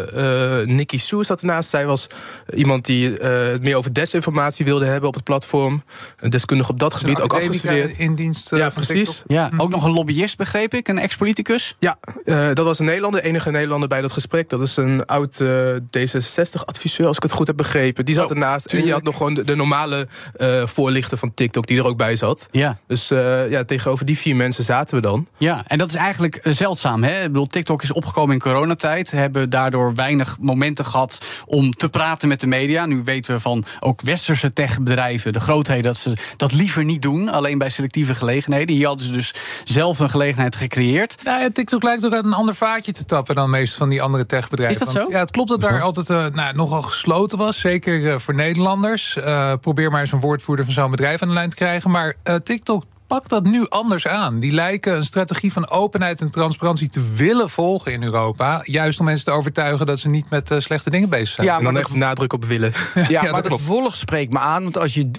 Nikki 0.65 0.97
Sue 0.99 1.23
zat 1.23 1.39
ernaast. 1.41 1.69
Zij 1.69 1.85
was 1.85 2.07
iemand 2.53 2.85
die 2.85 3.17
eh, 3.17 3.51
het 3.51 3.61
meer 3.61 3.75
over 3.75 3.93
desinformatie 3.93 4.65
wilde 4.65 4.85
hebben 4.85 5.07
op 5.09 5.15
het 5.15 5.23
platform. 5.23 5.83
Een 6.19 6.29
deskundige 6.29 6.71
op 6.71 6.79
dat 6.79 6.93
gebied, 6.93 7.21
ook 7.21 7.33
afgestudeerd. 7.33 7.97
in 7.97 8.15
dienst 8.15 8.51
eh, 8.51 8.59
Ja, 8.59 8.69
precies. 8.69 9.23
Ja, 9.27 9.51
ook 9.57 9.69
nog 9.69 9.83
een 9.83 9.91
lobbyist, 9.91 10.37
begreep 10.37 10.73
ik, 10.73 10.87
een 10.87 10.99
ex-politicus. 10.99 11.75
Ja, 11.79 11.97
eh, 12.25 12.47
dat 12.53 12.65
was 12.65 12.79
een 12.79 12.85
Nederlander, 12.85 13.21
de 13.21 13.27
enige 13.27 13.51
Nederlander 13.51 13.89
bij 13.89 14.01
dat 14.01 14.11
gesprek. 14.11 14.49
Dat 14.49 14.61
is 14.61 14.77
een 14.77 15.05
oud 15.05 15.39
eh, 15.39 15.47
D66-adviseur, 15.75 17.07
als 17.07 17.17
ik 17.17 17.23
het 17.23 17.31
goed 17.31 17.47
heb 17.47 17.57
begrepen. 17.57 18.05
Die 18.05 18.15
zat 18.15 18.25
Oh, 18.25 18.31
ernaast. 18.31 18.65
En 18.65 18.85
je 18.85 18.91
had 18.91 19.03
nog 19.03 19.17
gewoon 19.17 19.33
de, 19.33 19.43
de 19.43 19.55
normale 19.55 20.07
eh, 20.35 20.65
voorlichter 20.65 21.17
van 21.17 21.33
TikTok 21.33 21.67
die 21.67 21.77
er 21.77 21.85
ook 21.85 21.97
bij 21.97 22.15
zat. 22.15 22.47
Ja. 22.51 22.77
Dus 22.87 23.11
eh, 23.11 23.49
ja, 23.49 23.63
tegenover 23.63 24.05
die 24.05 24.17
vier 24.17 24.35
mensen 24.35 24.63
zaten 24.63 24.95
we 24.95 25.01
dan. 25.01 25.27
Ja, 25.37 25.63
en 25.67 25.77
dat 25.77 25.89
is 25.89 25.95
eigenlijk 25.95 26.39
zeldzaam. 26.43 27.03
Hè? 27.03 27.21
Ik 27.21 27.27
bedoel, 27.27 27.47
TikTok 27.47 27.83
is 27.83 27.91
opgekomen 27.91 28.33
in 28.33 28.41
coronatijd. 28.41 29.11
Hebben 29.11 29.49
daardoor 29.49 29.95
weinig 29.95 30.37
momenten 30.39 30.85
gehad 30.85 31.17
om 31.45 31.71
te 31.71 31.89
praten 31.89 32.09
met 32.19 32.39
de 32.39 32.47
media. 32.47 32.85
Nu 32.85 33.01
weten 33.03 33.33
we 33.33 33.39
van 33.39 33.65
ook 33.79 34.01
westerse 34.01 34.53
techbedrijven, 34.53 35.33
de 35.33 35.39
grootheden, 35.39 35.83
dat 35.83 35.97
ze 35.97 36.13
dat 36.37 36.53
liever 36.53 36.83
niet 36.83 37.01
doen. 37.01 37.29
Alleen 37.29 37.57
bij 37.57 37.69
selectieve 37.69 38.15
gelegenheden. 38.15 38.75
Hier 38.75 38.87
hadden 38.87 39.05
ze 39.05 39.11
dus 39.11 39.33
zelf 39.63 39.99
een 39.99 40.09
gelegenheid 40.09 40.55
gecreëerd. 40.55 41.15
Nou, 41.23 41.41
ja, 41.41 41.49
TikTok 41.49 41.83
lijkt 41.83 42.05
ook 42.05 42.13
uit 42.13 42.25
een 42.25 42.33
ander 42.33 42.55
vaatje 42.55 42.91
te 42.91 43.05
tappen 43.05 43.35
dan 43.35 43.49
meest 43.49 43.75
van 43.75 43.89
die 43.89 44.01
andere 44.01 44.25
techbedrijven. 44.25 44.79
Is 44.79 44.85
dat 44.85 44.93
Want, 44.93 45.05
zo? 45.07 45.13
Ja, 45.13 45.19
het 45.19 45.31
klopt 45.31 45.49
dat 45.49 45.61
daar 45.61 45.81
altijd 45.81 46.09
eh, 46.09 46.25
nou, 46.33 46.55
nogal 46.55 46.81
gesloten 46.81 47.37
was. 47.37 47.59
Zeker 47.59 48.11
eh, 48.11 48.19
voor 48.19 48.35
Nederlanders. 48.35 49.17
Eh, 49.17 49.53
probeer 49.61 49.91
maar 49.91 50.01
eens 50.01 50.11
een 50.11 50.19
woordvoerder 50.19 50.65
van 50.65 50.73
zo'n 50.73 50.91
bedrijf 50.91 51.21
aan 51.21 51.27
de 51.27 51.33
lijn 51.33 51.49
te 51.49 51.55
krijgen. 51.55 51.91
Maar 51.91 52.15
eh, 52.23 52.35
TikTok 52.35 52.83
pakt 53.11 53.29
dat 53.29 53.43
nu 53.43 53.65
anders 53.69 54.07
aan. 54.07 54.39
Die 54.39 54.51
lijken 54.51 54.95
een 54.95 55.03
strategie 55.03 55.53
van 55.53 55.69
openheid 55.69 56.21
en 56.21 56.29
transparantie 56.29 56.89
te 56.89 57.11
willen 57.15 57.49
volgen 57.49 57.91
in 57.91 58.03
Europa. 58.03 58.61
Juist 58.63 58.99
om 58.99 59.05
mensen 59.05 59.25
te 59.25 59.31
overtuigen 59.31 59.85
dat 59.85 59.99
ze 59.99 60.09
niet 60.09 60.29
met 60.29 60.51
eh, 60.51 60.59
slechte 60.59 60.89
dingen 60.89 61.09
bezig 61.09 61.27
zijn. 61.27 61.47
Ja, 61.47 61.57
en 61.57 61.63
dan 61.63 61.77
echt 61.77 61.93
nadruk 61.93 62.33
op 62.33 62.45
willen. 62.45 62.73
Ja, 62.93 63.05
Ja, 63.09 63.21
maar 63.31 63.41
dat 63.41 63.51
dat 63.51 63.61
volg 63.61 63.95
spreekt 63.95 64.33
me 64.33 64.39
aan. 64.39 64.63
Want 64.63 64.77
als 64.77 64.93
je. 64.93 65.11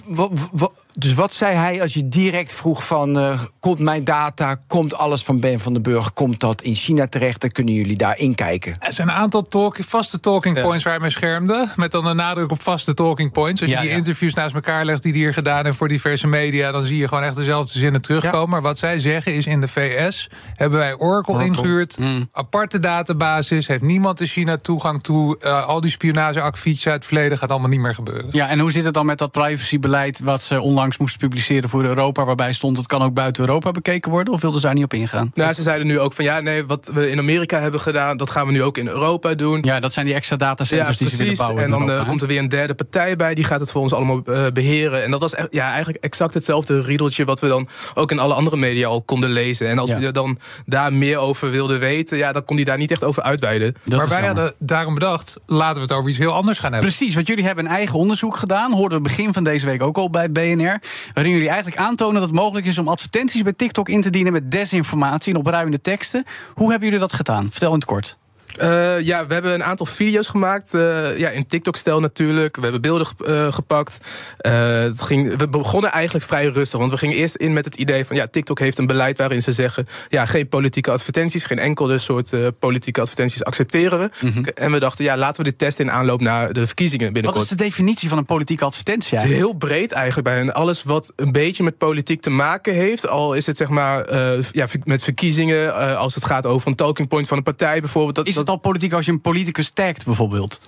Dus 0.97 1.13
wat 1.13 1.33
zei 1.33 1.55
hij 1.55 1.81
als 1.81 1.93
je 1.93 2.09
direct 2.09 2.53
vroeg 2.53 2.85
van. 2.85 3.19
eh, 3.19 3.39
komt 3.59 3.79
mijn 3.79 4.03
data, 4.03 4.55
komt 4.67 4.93
alles 4.95 5.23
van 5.23 5.39
Ben 5.39 5.59
van 5.59 5.73
den 5.73 5.81
Burg, 5.81 6.13
komt 6.13 6.39
dat 6.39 6.61
in 6.61 6.75
China 6.75 7.07
terecht? 7.07 7.41
Dan 7.41 7.49
kunnen 7.49 7.73
jullie 7.73 7.97
daar 7.97 8.17
inkijken. 8.17 8.75
Er 8.79 8.93
zijn 8.93 9.07
een 9.07 9.13
aantal 9.13 9.41
talk, 9.47 9.77
vaste 9.87 10.19
talking 10.19 10.61
points 10.61 10.83
waar 10.83 10.93
hij 10.93 11.01
mee 11.01 11.09
schermde. 11.11 11.67
Met 11.75 11.91
dan 11.91 12.05
een 12.05 12.15
nadruk 12.15 12.51
op 12.51 12.61
vaste 12.61 12.93
talking 12.93 13.31
points. 13.31 13.61
Als 13.61 13.69
Ja, 13.69 13.75
je 13.75 13.81
die 13.81 13.91
ja. 13.91 13.97
interviews 13.97 14.33
naast 14.33 14.53
elkaar 14.55 14.85
legt 14.85 15.03
die 15.03 15.11
hij 15.11 15.21
hier 15.21 15.33
gedaan 15.33 15.65
heeft 15.65 15.77
voor 15.77 15.87
diverse 15.87 16.27
media, 16.27 16.71
dan 16.71 16.83
zie 16.83 16.97
je 16.97 17.07
gewoon 17.07 17.23
echt 17.23 17.35
dezelfde 17.35 17.79
zinnen 17.79 18.01
terugkomen. 18.01 18.39
Ja. 18.41 18.45
Maar 18.47 18.61
wat 18.61 18.77
zij 18.77 18.99
zeggen 18.99 19.33
is: 19.33 19.45
in 19.45 19.61
de 19.61 19.67
VS 19.67 20.29
hebben 20.55 20.79
wij 20.79 20.95
Oracle, 20.95 21.45
ingehuurd, 21.45 21.97
Mm. 21.97 22.29
aparte 22.31 22.79
databasis, 22.79 23.67
heeft 23.67 23.81
niemand 23.81 24.19
in 24.21 24.27
China 24.27 24.57
toegang 24.57 25.03
toe. 25.03 25.37
Eh, 25.39 25.65
al 25.67 25.81
die 25.81 25.91
spionageakkefietjes 25.91 26.85
uit 26.87 26.95
het 26.95 27.05
verleden 27.05 27.37
gaat 27.37 27.49
allemaal 27.49 27.69
niet 27.69 27.79
meer 27.79 27.95
gebeuren. 27.95 28.29
Ja, 28.31 28.47
en 28.49 28.59
hoe 28.59 28.71
zit 28.71 28.83
het 28.83 28.93
dan 28.93 29.05
met 29.05 29.17
dat 29.17 29.31
privacybeleid 29.31 30.19
wat 30.19 30.41
ze 30.41 30.61
onlangs 30.83 30.97
moesten 30.97 31.29
publiceren 31.29 31.69
voor 31.69 31.83
Europa, 31.83 32.25
waarbij 32.25 32.53
stond 32.53 32.77
het 32.77 32.87
kan 32.87 33.01
ook 33.03 33.13
buiten 33.13 33.43
Europa 33.43 33.71
bekeken 33.71 34.11
worden? 34.11 34.33
Of 34.33 34.41
wilden 34.41 34.59
ze 34.59 34.65
daar 34.65 34.75
niet 34.75 34.83
op 34.83 34.93
ingaan? 34.93 35.31
Nou, 35.33 35.53
ze 35.53 35.61
zeiden 35.61 35.87
nu 35.87 35.99
ook 35.99 36.13
van 36.13 36.25
ja, 36.25 36.39
nee, 36.39 36.65
wat 36.65 36.89
we 36.93 37.09
in 37.09 37.19
Amerika 37.19 37.59
hebben 37.59 37.79
gedaan, 37.79 38.17
dat 38.17 38.29
gaan 38.29 38.45
we 38.45 38.51
nu 38.51 38.63
ook 38.63 38.77
in 38.77 38.87
Europa 38.87 39.33
doen. 39.33 39.59
Ja, 39.61 39.79
dat 39.79 39.93
zijn 39.93 40.05
die 40.05 40.15
extra 40.15 40.35
datacenters 40.35 40.97
die 40.97 41.09
ze 41.09 41.17
willen 41.17 41.35
bouwen. 41.35 41.63
En 41.63 41.69
dan 41.69 41.81
Europa, 41.81 42.01
eh, 42.01 42.07
komt 42.07 42.21
er 42.21 42.27
weer 42.27 42.39
een 42.39 42.49
derde 42.49 42.73
partij 42.73 43.15
bij, 43.15 43.33
die 43.35 43.43
gaat 43.43 43.59
het 43.59 43.71
voor 43.71 43.81
ons 43.81 43.93
allemaal 43.93 44.21
eh, 44.25 44.45
beheren. 44.53 45.03
En 45.03 45.11
dat 45.11 45.19
was 45.19 45.33
ja, 45.49 45.67
eigenlijk 45.71 46.03
exact 46.03 46.33
hetzelfde 46.33 46.81
riedeltje 46.81 47.25
wat 47.25 47.39
we 47.39 47.47
dan 47.47 47.67
ook 47.93 48.11
in 48.11 48.19
alle 48.19 48.33
andere 48.33 48.57
media 48.57 48.87
al 48.87 49.01
konden 49.01 49.29
lezen. 49.29 49.67
En 49.69 49.79
als 49.79 49.89
Ja. 49.89 49.99
we 49.99 50.05
er 50.05 50.13
dan 50.13 50.37
daar 50.65 50.93
meer 50.93 51.17
over 51.17 51.51
wilden 51.51 51.79
weten, 51.79 52.17
ja, 52.17 52.31
dan 52.31 52.45
kon 52.45 52.55
hij 52.55 52.65
daar 52.65 52.77
niet 52.77 52.91
echt 52.91 53.03
over 53.03 53.23
uitweiden. 53.23 53.75
Dat 53.83 53.99
maar 53.99 54.07
wij 54.09 54.21
jammer. 54.21 54.41
hadden 54.41 54.67
daarom 54.67 54.93
bedacht: 54.93 55.39
laten 55.45 55.75
we 55.75 55.81
het 55.81 55.91
over 55.91 56.09
iets 56.09 56.17
heel 56.17 56.33
anders 56.33 56.59
gaan 56.59 56.71
hebben. 56.73 56.89
Precies, 56.89 57.15
want 57.15 57.27
jullie 57.27 57.45
hebben 57.45 57.65
een 57.65 57.71
eigen 57.71 57.99
onderzoek 57.99 58.35
gedaan. 58.37 58.71
Hoorden 58.73 58.97
we 58.97 59.03
begin 59.03 59.33
van 59.33 59.43
deze 59.43 59.65
week 59.65 59.81
ook 59.83 59.97
al 59.97 60.09
bij 60.09 60.31
BNR. 60.31 60.72
Waarin 61.13 61.33
jullie 61.33 61.49
eigenlijk 61.49 61.77
aantonen 61.77 62.13
dat 62.13 62.29
het 62.29 62.39
mogelijk 62.39 62.65
is 62.65 62.77
om 62.77 62.87
advertenties 62.87 63.41
bij 63.41 63.53
TikTok 63.53 63.89
in 63.89 64.01
te 64.01 64.09
dienen 64.09 64.33
met 64.33 64.51
desinformatie 64.51 65.33
en 65.33 65.39
opruimende 65.39 65.81
teksten. 65.81 66.23
Hoe 66.53 66.69
hebben 66.69 66.87
jullie 66.87 67.03
dat 67.03 67.13
gedaan? 67.13 67.51
Vertel 67.51 67.69
in 67.69 67.75
het 67.75 67.85
kort. 67.85 68.17
Uh, 68.61 68.99
ja, 68.99 69.27
we 69.27 69.33
hebben 69.33 69.53
een 69.53 69.63
aantal 69.63 69.85
video's 69.85 70.27
gemaakt. 70.27 70.73
Uh, 70.73 71.17
ja, 71.17 71.29
in 71.29 71.47
TikTok-stijl 71.47 71.99
natuurlijk. 71.99 72.55
We 72.55 72.61
hebben 72.61 72.81
beelden 72.81 73.07
uh, 73.27 73.51
gepakt. 73.51 73.97
het 74.37 75.01
ging, 75.01 75.35
we 75.35 75.47
begonnen 75.47 75.91
eigenlijk 75.91 76.25
vrij 76.25 76.45
rustig. 76.45 76.79
Want 76.79 76.91
we 76.91 76.97
gingen 76.97 77.15
eerst 77.15 77.35
in 77.35 77.53
met 77.53 77.65
het 77.65 77.75
idee 77.75 78.05
van... 78.05 78.15
ja, 78.15 78.27
TikTok 78.27 78.59
heeft 78.59 78.77
een 78.77 78.85
beleid 78.85 79.17
waarin 79.17 79.41
ze 79.41 79.51
zeggen... 79.51 79.87
ja, 80.07 80.25
geen 80.25 80.47
politieke 80.47 80.91
advertenties, 80.91 81.45
geen 81.45 81.59
enkele 81.59 81.97
soort 81.97 82.31
politieke 82.59 83.01
advertenties 83.01 83.43
accepteren 83.43 83.99
we. 83.99 84.09
Mm 84.19 84.31
-hmm. 84.31 84.45
En 84.45 84.71
we 84.71 84.79
dachten, 84.79 85.05
ja, 85.05 85.17
laten 85.17 85.43
we 85.43 85.49
dit 85.49 85.59
testen 85.59 85.85
in 85.85 85.91
aanloop 85.91 86.21
naar 86.21 86.53
de 86.53 86.65
verkiezingen 86.65 87.13
binnenkort. 87.13 87.43
Wat 87.43 87.51
is 87.51 87.57
de 87.57 87.63
definitie 87.63 88.09
van 88.09 88.17
een 88.17 88.25
politieke 88.25 88.65
advertentie 88.65 89.17
Het 89.17 89.29
is 89.29 89.35
heel 89.35 89.53
breed 89.53 89.91
eigenlijk 89.91 90.27
bij. 90.27 90.53
Alles 90.53 90.83
wat 90.83 91.13
een 91.15 91.31
beetje 91.31 91.63
met 91.63 91.77
politiek 91.77 92.21
te 92.21 92.29
maken 92.29 92.73
heeft... 92.73 93.07
al 93.07 93.33
is 93.33 93.45
het 93.45 93.57
zeg 93.57 93.69
maar 93.69 94.15
ja, 94.51 94.67
met 94.83 95.03
verkiezingen... 95.03 95.97
als 95.97 96.15
het 96.15 96.25
gaat 96.25 96.45
over 96.45 96.67
een 96.67 96.75
talking 96.75 97.07
point 97.07 97.27
van 97.27 97.37
een 97.37 97.43
partij 97.43 97.79
bijvoorbeeld... 97.79 98.15
Dat, 98.15 98.27
is 98.27 98.42
het 98.43 98.51
al 98.51 98.59
politiek 98.61 98.93
als 98.93 99.05
je 99.05 99.11
een 99.11 99.21
politicus 99.21 99.69
tagt 99.69 100.05
bijvoorbeeld? 100.05 100.61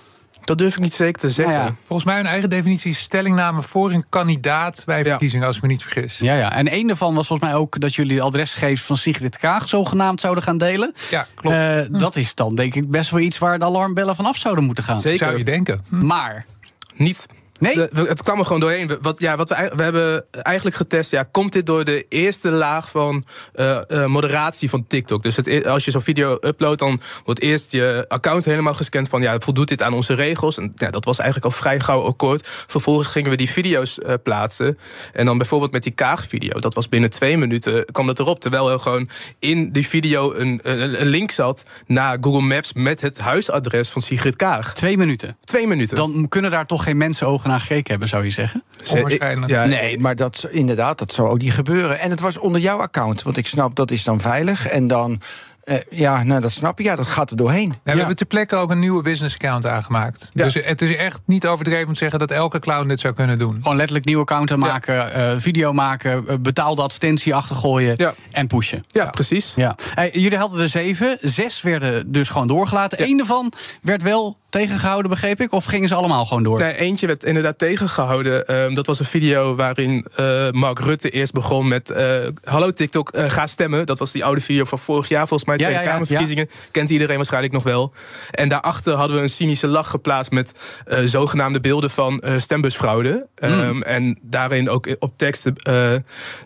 Dat 0.44 0.58
durf 0.58 0.74
ik 0.74 0.80
niet 0.80 0.92
zeker 0.92 1.20
te 1.20 1.30
zeggen. 1.30 1.54
Nou 1.54 1.66
ja, 1.66 1.76
Volgens 1.84 2.08
mij 2.08 2.18
een 2.18 2.26
eigen 2.26 2.50
definitie 2.50 2.90
is 2.90 2.98
stellingname 2.98 3.62
voor 3.62 3.92
een 3.92 4.04
kandidaat 4.08 4.82
bij 4.86 5.04
verkiezingen, 5.04 5.46
als 5.46 5.56
ik 5.56 5.62
me 5.62 5.68
niet 5.68 5.82
vergis. 5.82 6.18
Ja, 6.18 6.34
ja. 6.34 6.52
En 6.52 6.74
een 6.74 6.86
daarvan 6.86 7.14
was 7.14 7.26
volgens 7.26 7.48
mij 7.48 7.58
ook 7.58 7.80
dat 7.80 7.94
jullie 7.94 8.16
de 8.16 8.22
adresgegevens 8.22 8.82
van 8.82 8.96
Sigrid 8.96 9.38
Kaag 9.38 9.68
zogenaamd 9.68 10.20
zouden 10.20 10.42
gaan 10.44 10.58
delen. 10.58 10.94
Ja, 11.10 11.26
klopt. 11.34 11.56
Uh, 11.56 12.00
Dat 12.00 12.16
is 12.16 12.34
dan 12.34 12.54
denk 12.54 12.74
ik 12.74 12.90
best 12.90 13.10
wel 13.10 13.20
iets 13.20 13.38
waar 13.38 13.58
de 13.58 13.64
alarmbellen 13.64 14.16
van 14.16 14.26
af 14.26 14.36
zouden 14.36 14.64
moeten 14.64 14.84
gaan. 14.84 15.00
Zeker. 15.00 15.26
Zou 15.26 15.38
je 15.38 15.44
denken. 15.44 15.80
Hm. 15.88 16.06
Maar. 16.06 16.46
Niet 16.96 17.26
Nee? 17.58 17.78
het 17.92 18.22
kwam 18.22 18.38
er 18.38 18.44
gewoon 18.44 18.60
doorheen. 18.60 18.90
Wat, 19.00 19.18
ja, 19.18 19.36
wat 19.36 19.48
we, 19.48 19.72
we 19.76 19.82
hebben 19.82 20.24
eigenlijk 20.32 20.76
getest, 20.76 21.10
ja, 21.10 21.22
komt 21.22 21.52
dit 21.52 21.66
door 21.66 21.84
de 21.84 22.06
eerste 22.08 22.50
laag 22.50 22.90
van 22.90 23.24
uh, 23.54 23.78
uh, 23.88 24.06
moderatie 24.06 24.68
van 24.70 24.86
TikTok? 24.86 25.22
Dus 25.22 25.36
het, 25.36 25.46
e-, 25.46 25.68
als 25.68 25.84
je 25.84 25.90
zo'n 25.90 26.00
video 26.00 26.38
uploadt, 26.40 26.78
dan 26.78 27.00
wordt 27.24 27.40
eerst 27.40 27.72
je 27.72 28.04
account 28.08 28.44
helemaal 28.44 28.74
gescand 28.74 29.08
van, 29.08 29.22
ja, 29.22 29.38
voldoet 29.38 29.68
dit 29.68 29.82
aan 29.82 29.92
onze 29.92 30.14
regels? 30.14 30.58
En 30.58 30.72
ja, 30.74 30.90
dat 30.90 31.04
was 31.04 31.18
eigenlijk 31.18 31.52
al 31.52 31.60
vrij 31.60 31.80
gauw 31.80 32.02
akkoord. 32.02 32.46
Vervolgens 32.46 33.08
gingen 33.08 33.30
we 33.30 33.36
die 33.36 33.50
video's 33.50 33.98
uh, 33.98 34.14
plaatsen. 34.22 34.78
En 35.12 35.26
dan 35.26 35.38
bijvoorbeeld 35.38 35.72
met 35.72 35.82
die 35.82 35.92
Kaag-video, 35.92 36.60
dat 36.60 36.74
was 36.74 36.88
binnen 36.88 37.10
twee 37.10 37.36
minuten, 37.36 37.84
kwam 37.84 38.06
dat 38.06 38.18
erop. 38.18 38.40
Terwijl 38.40 38.70
er 38.70 38.80
gewoon 38.80 39.08
in 39.38 39.72
die 39.72 39.88
video 39.88 40.32
een, 40.32 40.60
een, 40.62 41.00
een, 41.00 41.06
link 41.06 41.30
zat 41.30 41.64
naar 41.86 42.18
Google 42.20 42.46
Maps 42.46 42.72
met 42.72 43.00
het 43.00 43.18
huisadres 43.18 43.88
van 43.88 44.02
Sigrid 44.02 44.36
Kaag. 44.36 44.74
Twee 44.74 44.96
minuten? 44.96 45.36
Twee 45.40 45.66
minuten. 45.66 45.96
Dan 45.96 46.28
kunnen 46.28 46.50
daar 46.50 46.66
toch 46.66 46.82
geen 46.82 46.96
mensen 46.96 47.26
ogen 47.26 47.45
naar 47.46 47.60
gekeken 47.60 47.90
hebben, 47.90 48.08
zou 48.08 48.24
je 48.24 48.30
zeggen? 48.30 48.62
Onwaarschijnlijk. 48.90 49.50
Ja, 49.50 49.64
nee, 49.64 49.98
maar 49.98 50.16
dat, 50.16 50.48
inderdaad, 50.50 50.98
dat 50.98 51.12
zou 51.12 51.28
ook 51.28 51.40
niet 51.40 51.52
gebeuren. 51.52 51.98
En 51.98 52.10
het 52.10 52.20
was 52.20 52.38
onder 52.38 52.60
jouw 52.60 52.78
account, 52.78 53.22
want 53.22 53.36
ik 53.36 53.46
snap 53.46 53.74
dat 53.74 53.90
is 53.90 54.04
dan 54.04 54.20
veilig. 54.20 54.66
En 54.66 54.86
dan 54.86 55.20
uh, 55.66 55.76
ja, 55.90 56.22
nou 56.22 56.40
dat 56.40 56.50
snap 56.50 56.78
je. 56.78 56.84
Ja, 56.84 56.96
dat 56.96 57.06
gaat 57.06 57.30
er 57.30 57.36
doorheen. 57.36 57.68
Ja, 57.68 57.92
we 57.92 57.98
hebben 57.98 58.16
ter 58.16 58.26
plekke 58.26 58.56
ook 58.56 58.70
een 58.70 58.78
nieuwe 58.78 59.02
business 59.02 59.34
account 59.34 59.66
aangemaakt. 59.66 60.30
Dus 60.34 60.54
het 60.54 60.82
is 60.82 60.96
echt 60.96 61.20
niet 61.24 61.46
overdreven 61.46 61.86
om 61.86 61.92
te 61.92 61.98
zeggen 61.98 62.18
dat 62.18 62.30
elke 62.30 62.58
clown 62.58 62.88
dit 62.88 63.00
zou 63.00 63.14
kunnen 63.14 63.38
doen. 63.38 63.58
Gewoon 63.62 63.76
letterlijk 63.76 64.06
nieuwe 64.06 64.22
account 64.22 64.50
aanmaken, 64.50 65.18
uh, 65.18 65.34
video 65.36 65.72
maken, 65.72 66.24
uh, 66.28 66.34
betaalde 66.40 66.82
advertentie 66.82 67.34
achtergooien 67.34 68.14
en 68.30 68.46
pushen. 68.46 68.84
Ja, 68.86 69.10
precies. 69.10 69.54
Ja. 69.56 69.76
jullie 70.12 70.38
hadden 70.38 70.60
er 70.60 70.68
zeven, 70.68 71.18
zes 71.20 71.62
werden 71.62 72.12
dus 72.12 72.28
gewoon 72.28 72.46
doorgelaten. 72.46 73.02
Eén 73.02 73.16
daarvan 73.16 73.52
werd 73.82 74.02
wel 74.02 74.38
tegengehouden, 74.56 75.10
begreep 75.10 75.40
ik? 75.40 75.52
Of 75.52 75.64
gingen 75.64 75.88
ze 75.88 75.94
allemaal 75.94 76.24
gewoon 76.24 76.42
door? 76.42 76.58
Nee, 76.58 76.76
eentje 76.76 77.06
werd 77.06 77.24
inderdaad 77.24 77.58
tegengehouden. 77.58 78.44
Uh, 78.70 78.74
dat 78.74 78.86
was 78.86 78.98
een 78.98 79.04
video 79.04 79.54
waarin 79.54 80.06
uh, 80.20 80.50
Mark 80.50 80.78
Rutte 80.78 81.10
eerst 81.10 81.32
begon 81.32 81.68
met... 81.68 81.90
Uh, 81.90 82.26
Hallo 82.44 82.70
TikTok, 82.70 83.10
ga 83.16 83.46
stemmen. 83.46 83.86
Dat 83.86 83.98
was 83.98 84.12
die 84.12 84.24
oude 84.24 84.40
video 84.40 84.64
van 84.64 84.78
vorig 84.78 85.08
jaar, 85.08 85.28
volgens 85.28 85.48
mij, 85.48 85.58
Tweede 85.58 85.74
ja, 85.74 85.82
ja, 85.82 85.90
Kamerverkiezingen. 85.90 86.48
Kent 86.70 86.90
iedereen 86.90 87.16
waarschijnlijk 87.16 87.52
nog 87.52 87.62
wel. 87.62 87.92
En 88.30 88.48
daarachter 88.48 88.94
hadden 88.94 89.16
we 89.16 89.22
een 89.22 89.28
cynische 89.28 89.66
lach 89.66 89.90
geplaatst... 89.90 90.32
met 90.32 90.52
zogenaamde 91.04 91.60
beelden 91.60 91.90
van 91.90 92.22
stembusfraude. 92.36 93.26
Mm. 93.40 93.48
Um, 93.48 93.82
en 93.82 94.18
daarin 94.22 94.68
ook 94.68 94.96
op 94.98 95.12
tekst 95.16 95.44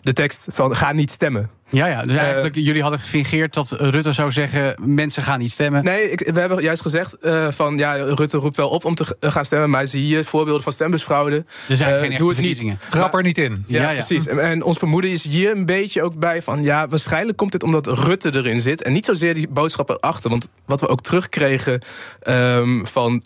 de 0.01 0.13
tekst 0.13 0.47
van 0.51 0.75
ga 0.75 0.91
niet 0.91 1.11
stemmen. 1.11 1.49
Ja, 1.71 1.85
ja, 1.87 2.03
dus 2.03 2.15
eigenlijk 2.15 2.55
uh, 2.55 2.65
jullie 2.65 2.81
hadden 2.81 2.99
gefingeerd 2.99 3.53
dat 3.53 3.71
Rutte 3.71 4.13
zou 4.13 4.31
zeggen... 4.31 4.75
mensen 4.85 5.23
gaan 5.23 5.39
niet 5.39 5.51
stemmen. 5.51 5.83
Nee, 5.83 6.11
ik, 6.11 6.31
we 6.33 6.39
hebben 6.39 6.61
juist 6.61 6.81
gezegd 6.81 7.17
uh, 7.21 7.47
van... 7.51 7.77
ja, 7.77 7.93
Rutte 7.93 8.37
roept 8.37 8.57
wel 8.57 8.69
op 8.69 8.85
om 8.85 8.95
te 8.95 9.15
gaan 9.19 9.45
stemmen... 9.45 9.69
maar 9.69 9.87
zie 9.87 10.03
hier 10.03 10.25
voorbeelden 10.25 10.63
van 10.63 10.73
stembusfraude. 10.73 11.45
Er 11.69 11.75
zijn 11.75 11.93
uh, 11.93 11.99
geen 11.99 12.17
doe 12.17 12.29
het 12.29 12.39
niet. 12.39 12.73
Trap 12.89 13.13
er 13.13 13.23
niet 13.23 13.37
in. 13.37 13.63
Ja, 13.67 13.81
ja, 13.81 13.89
ja. 13.89 13.93
precies. 13.93 14.27
En, 14.27 14.39
en, 14.39 14.63
ons 14.63 14.77
vermoeden 14.77 15.11
is 15.11 15.23
hier 15.23 15.51
een 15.51 15.65
beetje 15.65 16.03
ook 16.03 16.19
bij 16.19 16.41
van... 16.41 16.63
ja, 16.63 16.87
waarschijnlijk 16.87 17.37
komt 17.37 17.51
dit 17.51 17.63
omdat 17.63 17.87
Rutte 17.87 18.35
erin 18.35 18.59
zit... 18.59 18.83
en 18.83 18.93
niet 18.93 19.05
zozeer 19.05 19.33
die 19.33 19.47
boodschap 19.47 19.89
erachter. 19.89 20.29
Want 20.29 20.49
wat 20.65 20.79
we 20.81 20.87
ook 20.87 21.01
terugkregen 21.01 21.81
um, 22.27 22.87
van 22.87 23.23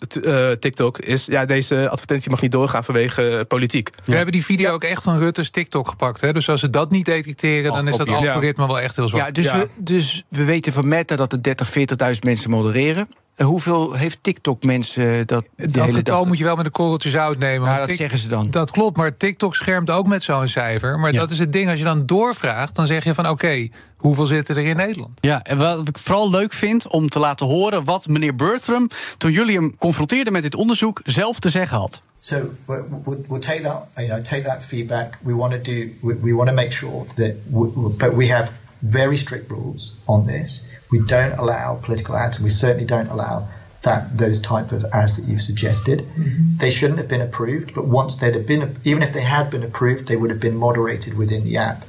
TikTok 0.58 0.98
is... 0.98 1.26
ja, 1.26 1.44
deze 1.44 1.88
advertentie 1.88 2.30
mag 2.30 2.40
niet 2.40 2.52
doorgaan 2.52 2.84
vanwege 2.84 3.44
politiek. 3.48 3.90
We 4.04 4.14
hebben 4.14 4.32
die 4.32 4.44
video 4.44 4.72
ook 4.72 4.84
echt 4.84 5.02
van 5.02 5.18
Rutte's 5.18 5.50
TikTok 5.50 5.88
gepakt. 5.88 6.20
Hè? 6.20 6.32
Dus 6.32 6.48
als 6.48 6.60
ze 6.60 6.70
dat 6.70 6.90
niet 6.90 7.04
detecteren, 7.04 7.72
dan 7.72 7.88
is 7.88 7.96
dat 7.96 8.08
al 8.08 8.35
algoritme 8.36 8.66
wel 8.66 8.80
echt 8.80 8.96
heel 8.96 9.08
zwak. 9.08 9.20
Ja, 9.20 9.30
dus, 9.30 9.52
We, 9.52 9.68
dus 9.76 10.24
we 10.28 10.44
weten 10.44 10.72
van 10.72 10.88
Meta 10.88 11.16
dat 11.16 11.32
er 11.32 11.42
30, 11.42 11.68
40.000 12.14 12.18
mensen 12.22 12.50
modereren. 12.50 13.08
Hoeveel 13.36 13.92
heeft 13.92 14.18
TikTok 14.20 14.62
mensen 14.62 15.26
dat? 15.26 15.44
Dat 15.56 15.90
getal 15.90 16.24
moet 16.24 16.38
je 16.38 16.44
wel 16.44 16.56
met 16.56 16.64
een 16.64 16.70
korreltje 16.70 17.10
zout 17.10 17.38
nemen. 17.38 17.68
Nou, 17.68 17.86
dat 17.86 17.96
zeggen 17.96 18.18
ze 18.18 18.28
dan. 18.28 18.50
Dat 18.50 18.70
klopt, 18.70 18.96
maar 18.96 19.16
TikTok 19.16 19.54
schermt 19.54 19.90
ook 19.90 20.06
met 20.06 20.22
zo'n 20.22 20.48
cijfer. 20.48 20.98
Maar 20.98 21.12
dat 21.12 21.30
is 21.30 21.38
het 21.38 21.52
ding, 21.52 21.70
als 21.70 21.78
je 21.78 21.84
dan 21.84 22.06
doorvraagt, 22.06 22.74
dan 22.74 22.86
zeg 22.86 23.04
je 23.04 23.14
van 23.14 23.28
oké, 23.28 23.68
hoeveel 23.96 24.26
zitten 24.26 24.56
er 24.56 24.66
in 24.66 24.76
Nederland? 24.76 25.18
Ja, 25.20 25.42
en 25.42 25.58
wat 25.58 25.88
ik 25.88 25.98
vooral 25.98 26.30
leuk 26.30 26.52
vind 26.52 26.88
om 26.88 27.08
te 27.08 27.18
laten 27.18 27.46
horen 27.46 27.84
wat 27.84 28.08
meneer 28.08 28.34
Bertram, 28.34 28.88
toen 29.18 29.32
jullie 29.32 29.56
hem 29.56 29.76
confronteerden 29.78 30.32
met 30.32 30.42
dit 30.42 30.54
onderzoek, 30.54 31.00
zelf 31.04 31.38
te 31.38 31.50
zeggen 31.50 31.78
had. 31.78 32.02
So 32.18 32.36
we'll, 32.66 32.84
we'll 33.28 33.40
take 33.40 33.62
that, 33.62 33.86
you 33.96 34.08
know, 34.08 34.22
take 34.22 34.42
that 34.42 34.64
feedback. 34.64 35.18
We 35.22 35.34
want 35.34 35.52
to 35.52 35.72
do, 35.72 35.88
we, 36.00 36.16
we 36.22 36.34
want 36.34 36.48
to 36.48 36.54
make 36.54 36.72
sure 36.72 37.04
that, 37.16 37.32
we, 37.50 37.68
but 37.98 38.14
we 38.14 38.28
have 38.28 38.50
very 38.78 39.16
strict 39.16 39.50
rules 39.50 39.96
on 40.04 40.26
this. 40.26 40.64
We 40.90 40.98
don't 41.06 41.38
allow 41.38 41.78
political 41.82 42.16
ads, 42.16 42.36
and 42.36 42.44
we 42.44 42.50
certainly 42.50 42.86
don't 42.86 43.08
allow 43.08 43.48
that 43.82 44.18
those 44.18 44.40
type 44.40 44.72
of 44.72 44.84
ads 44.92 45.16
that 45.16 45.30
you've 45.30 45.42
suggested. 45.42 46.00
Mm-hmm. 46.00 46.58
They 46.58 46.70
shouldn't 46.70 46.98
have 46.98 47.08
been 47.08 47.20
approved, 47.20 47.74
but 47.74 47.86
once 47.86 48.16
they'd 48.18 48.34
have 48.34 48.46
been, 48.46 48.76
even 48.84 49.02
if 49.02 49.12
they 49.12 49.22
had 49.22 49.50
been 49.50 49.62
approved, 49.62 50.06
they 50.06 50.16
would 50.16 50.30
have 50.30 50.40
been 50.40 50.56
moderated 50.56 51.16
within 51.16 51.44
the 51.44 51.56
app. 51.56 51.84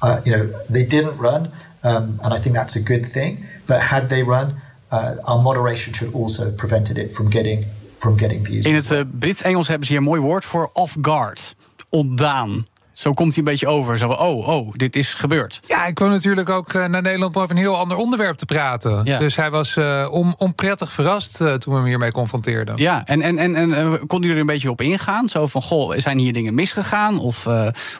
Uh, 0.00 0.20
you 0.24 0.32
know, 0.32 0.46
they 0.70 0.84
didn't 0.84 1.16
run, 1.18 1.50
um, 1.84 2.18
and 2.24 2.34
I 2.34 2.38
think 2.38 2.56
that's 2.56 2.76
a 2.76 2.82
good 2.82 3.06
thing. 3.06 3.46
But 3.66 3.80
had 3.80 4.08
they 4.08 4.22
run, 4.22 4.62
uh, 4.90 5.16
our 5.24 5.42
moderation 5.42 5.92
should 5.92 6.14
also 6.14 6.44
have 6.44 6.56
prevented 6.56 6.98
it 6.98 7.14
from 7.14 7.30
getting 7.30 7.64
from 7.98 8.16
getting 8.16 8.44
views. 8.44 8.64
In 8.66 8.74
het 8.74 8.90
uh, 8.90 9.00
Brits-Engels 9.18 9.68
hebben 9.68 9.86
ze 9.86 9.92
hier 9.92 10.02
een 10.02 10.08
mooi 10.08 10.20
woord 10.20 10.44
voor 10.44 10.70
off 10.72 10.96
guard, 11.02 11.56
ontdaan. 11.88 12.66
Zo 12.92 13.12
komt 13.12 13.34
hij 13.34 13.38
een 13.38 13.50
beetje 13.50 13.66
over. 13.66 13.98
Zo 13.98 14.06
van, 14.06 14.18
oh, 14.18 14.48
oh, 14.48 14.72
dit 14.72 14.96
is 14.96 15.14
gebeurd. 15.14 15.60
Ja, 15.66 15.86
ik 15.86 15.94
kwam 15.94 16.10
natuurlijk 16.10 16.48
ook 16.48 16.72
eh, 16.72 16.84
naar 16.84 17.02
Nederland 17.02 17.36
om 17.36 17.42
over 17.42 17.54
een 17.54 17.62
heel 17.62 17.76
ander 17.76 17.96
onderwerp 17.96 18.36
te 18.36 18.44
praten. 18.44 19.04
Ja. 19.04 19.18
Dus 19.18 19.36
hij 19.36 19.50
was 19.50 19.76
uh, 19.76 20.08
on, 20.10 20.34
onprettig 20.38 20.92
verrast 20.92 21.40
uh, 21.40 21.54
toen 21.54 21.72
we 21.72 21.78
hem 21.78 21.88
hiermee 21.88 22.12
confronteerden. 22.12 22.76
Ja, 22.76 23.06
en, 23.06 23.22
en, 23.22 23.38
en, 23.38 23.74
en 23.74 24.06
kon 24.06 24.22
u 24.22 24.30
er 24.30 24.38
een 24.38 24.46
beetje 24.46 24.70
op 24.70 24.80
ingaan? 24.80 25.28
Zo 25.28 25.46
van, 25.46 25.62
goh, 25.62 25.94
zijn 25.96 26.18
hier 26.18 26.32
dingen 26.32 26.54
misgegaan? 26.54 27.18
Of 27.18 27.44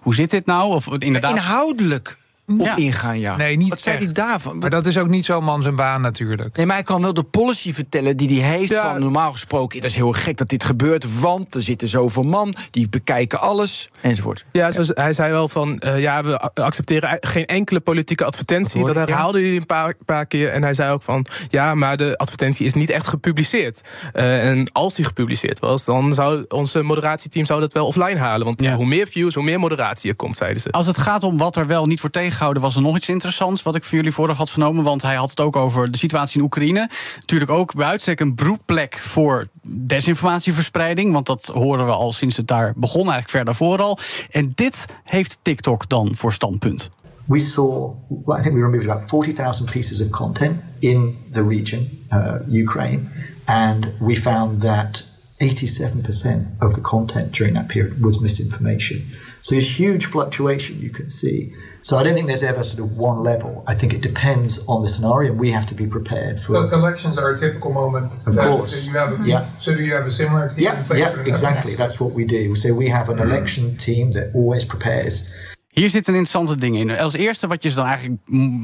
hoe 0.02 0.14
zit 0.14 0.30
dit 0.30 0.46
nou? 0.46 0.74
Of 0.74 0.88
inderdaad... 0.98 1.36
Inhoudelijk 1.36 2.16
op 2.60 2.66
ja. 2.66 2.76
ingaan, 2.76 3.20
ja. 3.20 3.36
Nee, 3.36 3.56
niet 3.56 3.68
Wat 3.68 3.80
zei 3.80 3.96
hij 3.96 4.12
daarvan? 4.12 4.58
Maar 4.58 4.70
dat 4.70 4.86
is 4.86 4.98
ook 4.98 5.08
niet 5.08 5.24
zo 5.24 5.40
man 5.40 5.62
zijn 5.62 5.76
baan 5.76 6.00
natuurlijk. 6.00 6.56
Nee, 6.56 6.66
maar 6.66 6.74
hij 6.74 6.84
kan 6.84 7.02
wel 7.02 7.14
de 7.14 7.22
policy 7.22 7.72
vertellen 7.72 8.16
die 8.16 8.40
hij 8.40 8.50
heeft. 8.50 8.70
Ja. 8.70 8.92
Van 8.92 9.00
normaal 9.00 9.32
gesproken, 9.32 9.80
dat 9.80 9.90
is 9.90 9.96
heel 9.96 10.12
gek 10.12 10.36
dat 10.36 10.48
dit 10.48 10.64
gebeurt. 10.64 11.20
Want 11.20 11.54
er 11.54 11.62
zitten 11.62 11.88
zoveel 11.88 12.22
man, 12.22 12.54
die 12.70 12.88
bekijken 12.88 13.40
alles, 13.40 13.90
enzovoort. 14.00 14.44
Ja, 14.52 14.72
zoals, 14.72 14.90
hij 14.94 15.12
zei 15.12 15.32
wel 15.32 15.48
van, 15.48 15.82
uh, 15.84 16.00
ja, 16.00 16.22
we 16.22 16.38
accepteren 16.54 17.18
geen 17.20 17.46
enkele 17.46 17.80
politieke 17.80 18.24
advertentie. 18.24 18.84
Dat 18.84 18.94
herhaalde 18.94 19.40
hij 19.40 19.56
een 19.56 19.66
paar, 19.66 19.94
paar 20.04 20.26
keer. 20.26 20.48
En 20.48 20.62
hij 20.62 20.74
zei 20.74 20.92
ook 20.92 21.02
van, 21.02 21.26
ja, 21.48 21.74
maar 21.74 21.96
de 21.96 22.16
advertentie 22.16 22.66
is 22.66 22.74
niet 22.74 22.90
echt 22.90 23.06
gepubliceerd. 23.06 23.80
Uh, 24.14 24.48
en 24.48 24.72
als 24.72 24.94
die 24.94 25.04
gepubliceerd 25.04 25.58
was, 25.58 25.84
dan 25.84 26.14
zou 26.14 26.44
onze 26.48 26.82
moderatieteam 26.82 27.44
zou 27.44 27.60
dat 27.60 27.72
wel 27.72 27.86
offline 27.86 28.18
halen. 28.18 28.46
Want 28.46 28.60
ja. 28.60 28.74
hoe 28.74 28.86
meer 28.86 29.06
views, 29.06 29.34
hoe 29.34 29.44
meer 29.44 29.58
moderatie 29.58 30.10
er 30.10 30.16
komt, 30.16 30.36
zeiden 30.36 30.62
ze. 30.62 30.70
Als 30.70 30.86
het 30.86 30.98
gaat 30.98 31.22
om 31.22 31.38
wat 31.38 31.56
er 31.56 31.66
wel 31.66 31.86
niet 31.86 32.00
wordt 32.00 32.16
tegen 32.16 32.36
was 32.50 32.76
er 32.76 32.82
nog 32.82 32.96
iets 32.96 33.08
interessants 33.08 33.62
wat 33.62 33.74
ik 33.74 33.84
voor 33.84 33.96
jullie 33.96 34.12
vooraf 34.12 34.36
had 34.36 34.50
vernomen. 34.50 34.84
Want 34.84 35.02
hij 35.02 35.14
had 35.14 35.30
het 35.30 35.40
ook 35.40 35.56
over 35.56 35.90
de 35.90 35.98
situatie 35.98 36.38
in 36.38 36.44
Oekraïne. 36.44 36.88
Natuurlijk 37.20 37.50
ook 37.50 37.74
bij 37.74 37.86
uitstek 37.86 38.20
een 38.20 38.34
broedplek 38.34 38.96
voor 38.96 39.48
desinformatieverspreiding. 39.62 41.12
Want 41.12 41.26
dat 41.26 41.46
horen 41.46 41.86
we 41.86 41.92
al 41.92 42.12
sinds 42.12 42.36
het 42.36 42.46
daar 42.46 42.72
begon, 42.76 43.00
eigenlijk 43.00 43.28
ver 43.28 43.44
daarvoor 43.44 43.78
al. 43.78 43.98
En 44.30 44.50
dit 44.54 44.86
heeft 45.04 45.38
TikTok 45.42 45.88
dan 45.88 46.10
voor 46.14 46.32
standpunt. 46.32 46.90
We 47.24 47.38
saw, 47.38 47.94
I 48.10 48.42
think 48.42 48.54
we 48.54 48.60
removed 48.60 48.88
about 48.88 49.08
40,000 49.08 49.70
pieces 49.70 50.00
of 50.00 50.10
content 50.10 50.60
in 50.78 51.16
the 51.32 51.46
region, 51.48 51.88
uh, 52.10 52.34
Ukraine. 52.50 53.00
And 53.44 53.86
we 53.98 54.16
found 54.16 54.60
that 54.60 55.04
87% 55.38 56.60
of 56.60 56.74
the 56.74 56.80
content 56.80 57.32
during 57.32 57.54
that 57.54 57.66
period 57.68 58.00
was 58.00 58.18
misinformation. 58.20 59.02
So 59.42 59.54
there's 59.56 59.78
huge 59.78 60.06
fluctuation 60.06 60.80
you 60.80 60.90
can 60.90 61.10
see. 61.10 61.52
So 61.82 61.96
I 61.96 62.04
don't 62.04 62.14
think 62.14 62.28
there's 62.28 62.44
ever 62.44 62.62
sort 62.62 62.78
of 62.88 62.96
one 62.96 63.24
level. 63.24 63.64
I 63.66 63.74
think 63.74 63.92
it 63.92 64.00
depends 64.00 64.64
on 64.68 64.82
the 64.82 64.88
scenario, 64.88 65.32
and 65.32 65.40
we 65.40 65.50
have 65.50 65.66
to 65.66 65.74
be 65.74 65.84
prepared 65.88 66.40
for. 66.40 66.52
Well, 66.52 66.72
elections 66.72 67.18
are 67.18 67.32
a 67.32 67.36
typical 67.36 67.72
moment. 67.72 68.12
Of 68.28 68.38
Uh, 68.38 68.56
course. 68.56 68.84
So, 68.84 68.90
you 68.92 68.96
have 68.98 69.20
a, 69.20 69.24
Yeah. 69.26 69.46
so 69.58 69.74
do 69.74 69.82
you 69.82 69.92
have 69.94 70.06
a 70.06 70.10
similar 70.12 70.48
team 70.50 70.58
Yeah, 70.60 70.78
in 70.78 70.84
place 70.84 71.00
yeah, 71.00 71.20
exactly. 71.26 71.74
That's 71.74 71.98
what 72.00 72.12
we 72.12 72.24
do. 72.24 72.54
So 72.54 72.72
we 72.72 72.86
have 72.86 73.08
an 73.08 73.18
election 73.18 73.76
team 73.78 74.12
that 74.12 74.30
always 74.32 74.62
prepares. 74.62 75.28
Hier 75.72 75.90
zit 75.90 76.08
een 76.08 76.14
interessante 76.14 76.56
ding 76.56 76.76
in. 76.76 76.98
Als 76.98 77.12
eerste 77.12 77.46
wat 77.46 77.62
je 77.62 77.68
ze 77.68 77.74
dan 77.74 77.86
eigenlijk 77.86 78.20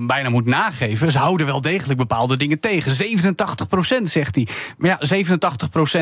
bijna 0.06 0.28
moet 0.28 0.46
nageven... 0.46 1.12
ze 1.12 1.18
houden 1.18 1.46
wel 1.46 1.60
degelijk 1.60 1.98
bepaalde 1.98 2.36
dingen 2.36 2.60
tegen. 2.60 2.92
87% 4.00 4.02
zegt 4.02 4.34
hij. 4.34 4.46
Maar 4.78 4.98
ja, 5.00 5.24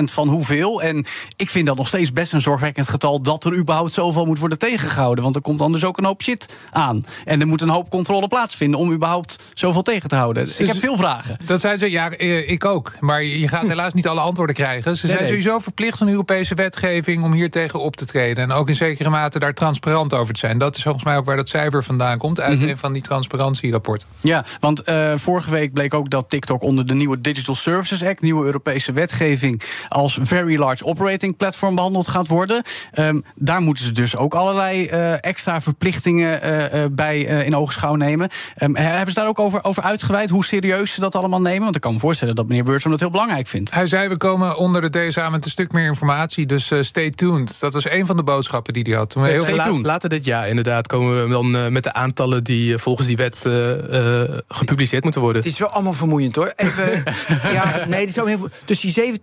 87% 0.00 0.02
van 0.02 0.28
hoeveel? 0.28 0.82
En 0.82 1.06
ik 1.36 1.50
vind 1.50 1.66
dat 1.66 1.76
nog 1.76 1.88
steeds 1.88 2.12
best 2.12 2.32
een 2.32 2.40
zorgwekkend 2.40 2.88
getal... 2.88 3.22
dat 3.22 3.44
er 3.44 3.56
überhaupt 3.56 3.92
zoveel 3.92 4.25
moet 4.25 4.38
worden 4.38 4.58
tegengehouden. 4.58 5.25
Want 5.25 5.36
er 5.36 5.42
komt 5.42 5.58
dan 5.58 5.72
dus 5.72 5.84
ook 5.84 5.98
een 5.98 6.04
hoop 6.04 6.22
shit 6.22 6.56
aan. 6.70 7.04
En 7.25 7.40
er 7.40 7.46
moet 7.46 7.60
een 7.60 7.68
hoop 7.68 7.90
controle 7.90 8.28
plaatsvinden... 8.28 8.80
om 8.80 8.92
überhaupt 8.92 9.38
zoveel 9.54 9.82
tegen 9.82 10.08
te 10.08 10.16
houden. 10.16 10.48
ik 10.58 10.66
heb 10.66 10.76
veel 10.76 10.96
vragen. 10.96 11.38
Dat 11.44 11.60
zijn 11.60 11.78
ze, 11.78 11.90
ja, 11.90 12.10
eh, 12.10 12.50
ik 12.50 12.64
ook. 12.64 12.92
Maar 13.00 13.22
je 13.22 13.48
gaat 13.48 13.66
helaas 13.66 13.92
niet 13.92 14.08
alle 14.08 14.20
antwoorden 14.20 14.54
krijgen. 14.54 14.96
Ze 14.96 15.06
Nee, 15.06 15.16
zijn 15.16 15.28
sowieso 15.28 15.58
verplicht 15.58 15.98
van 15.98 16.08
Europese 16.08 16.54
wetgeving 16.54 17.22
om 17.22 17.32
hier 17.32 17.50
tegen 17.50 17.80
op 17.80 17.96
te 17.96 18.06
treden. 18.06 18.44
En 18.44 18.52
ook 18.52 18.68
in 18.68 18.75
zekere 18.75 19.10
mate 19.10 19.38
daar 19.38 19.54
transparant 19.54 20.14
over 20.14 20.34
te 20.34 20.40
zijn. 20.40 20.58
Dat 20.58 20.76
is 20.76 20.84
volgens 20.96 21.04
mij 21.04 21.16
ook 21.16 21.24
waar 21.24 21.36
dat 21.36 21.48
cijfer 21.48 21.84
vandaan 21.84 22.18
komt. 22.18 22.40
Uit 22.40 22.62
een 22.62 22.78
van 22.78 22.92
die 22.92 23.02
transparantierapporten. 23.02 24.08
Ja, 24.20 24.44
want 24.60 24.82
eh, 24.82 25.12
vorige 25.16 25.50
week 25.50 25.72
bleek 25.72 25.94
ook 25.94 26.10
dat 26.10 26.28
TikTok 26.28 26.62
onder 26.62 26.86
de 26.86 26.94
nieuwe 26.94 27.20
Digital 27.20 27.54
Services 27.54 28.02
Act, 28.04 28.20
nieuwe 28.20 28.44
Europese 28.44 28.92
wetgeving, 28.92 29.62
als 29.88 30.18
Very 30.22 30.58
Large 30.58 30.84
Operating 30.84 31.36
Platform 31.36 31.74
behandeld 31.74 32.08
gaat 32.08 32.26
worden. 32.26 32.62
Ehm, 32.92 33.20
daar 33.34 33.60
moeten 33.60 33.84
ze 33.84 33.92
dus 33.92 34.16
ook 34.16 34.34
allerlei 34.34 34.86
eh, 34.86 35.24
extra 35.24 35.60
verplichtingen 35.60 36.42
eh, 36.42 36.84
eh, 36.84 36.90
bij 36.92 37.26
eh, 37.26 37.46
in 37.46 37.56
oogschouw 37.56 37.94
nemen. 37.94 38.28
Ehm, 38.56 38.74
hebben 38.74 39.12
ze 39.14 39.20
daar 39.20 39.28
ook 39.28 39.38
over, 39.38 39.64
over 39.64 39.82
uitgeweid 39.82 40.30
hoe 40.30 40.44
serieus 40.44 40.92
ze 40.92 41.00
dat 41.00 41.14
allemaal 41.14 41.40
nemen? 41.40 41.62
Want 41.62 41.74
ik 41.76 41.80
kan 41.80 41.92
me 41.92 41.98
voorstellen 41.98 42.34
dat 42.34 42.46
meneer 42.48 42.64
Beurtram 42.64 42.90
dat 42.90 43.00
heel 43.00 43.10
belangrijk 43.10 43.46
vindt. 43.46 43.74
Hij 43.74 43.86
zei, 43.86 44.08
we 44.08 44.16
komen 44.16 44.56
onder 44.56 44.90
de 44.90 45.08
DSA 45.08 45.30
met 45.30 45.44
een 45.44 45.50
stuk 45.50 45.72
meer 45.72 45.86
informatie. 45.86 46.46
Dus 46.46 46.72
stay 46.80 47.10
tuned. 47.10 47.60
Dat 47.60 47.72
was 47.72 47.90
een 47.90 48.06
van 48.06 48.16
de 48.16 48.22
boodschappen 48.22 48.72
die 48.72 48.82
hij 48.88 48.94
had. 48.94 49.10
Toen 49.10 49.22
we 49.22 49.28
heel 49.28 49.44
Heel 49.44 49.54
veel 49.54 49.74
la- 49.74 49.80
later 49.88 50.08
dit 50.08 50.24
jaar 50.24 50.48
inderdaad 50.48 50.86
komen 50.87 51.23
we 51.23 51.31
dan 51.31 51.57
eh, 51.57 51.69
met 51.69 51.83
de 51.83 51.93
aantallen 51.93 52.45
die 52.45 52.75
eh, 52.75 52.81
volgens 52.81 53.07
die 53.07 53.16
wet 53.16 53.45
eh, 53.45 54.38
gepubliceerd 54.49 55.02
moeten 55.02 55.21
worden. 55.21 55.43
Het 55.43 55.52
is 55.52 55.59
wel 55.59 55.69
allemaal 55.69 55.93
vermoeiend 55.93 56.37
hoor. 56.37 56.52
Even, 56.57 57.02
ja, 57.52 57.85
nee, 57.88 58.00
het 58.00 58.09
is 58.09 58.14
heel 58.14 58.38
veel. 58.38 58.49
Dus 58.64 58.81
die 58.81 59.14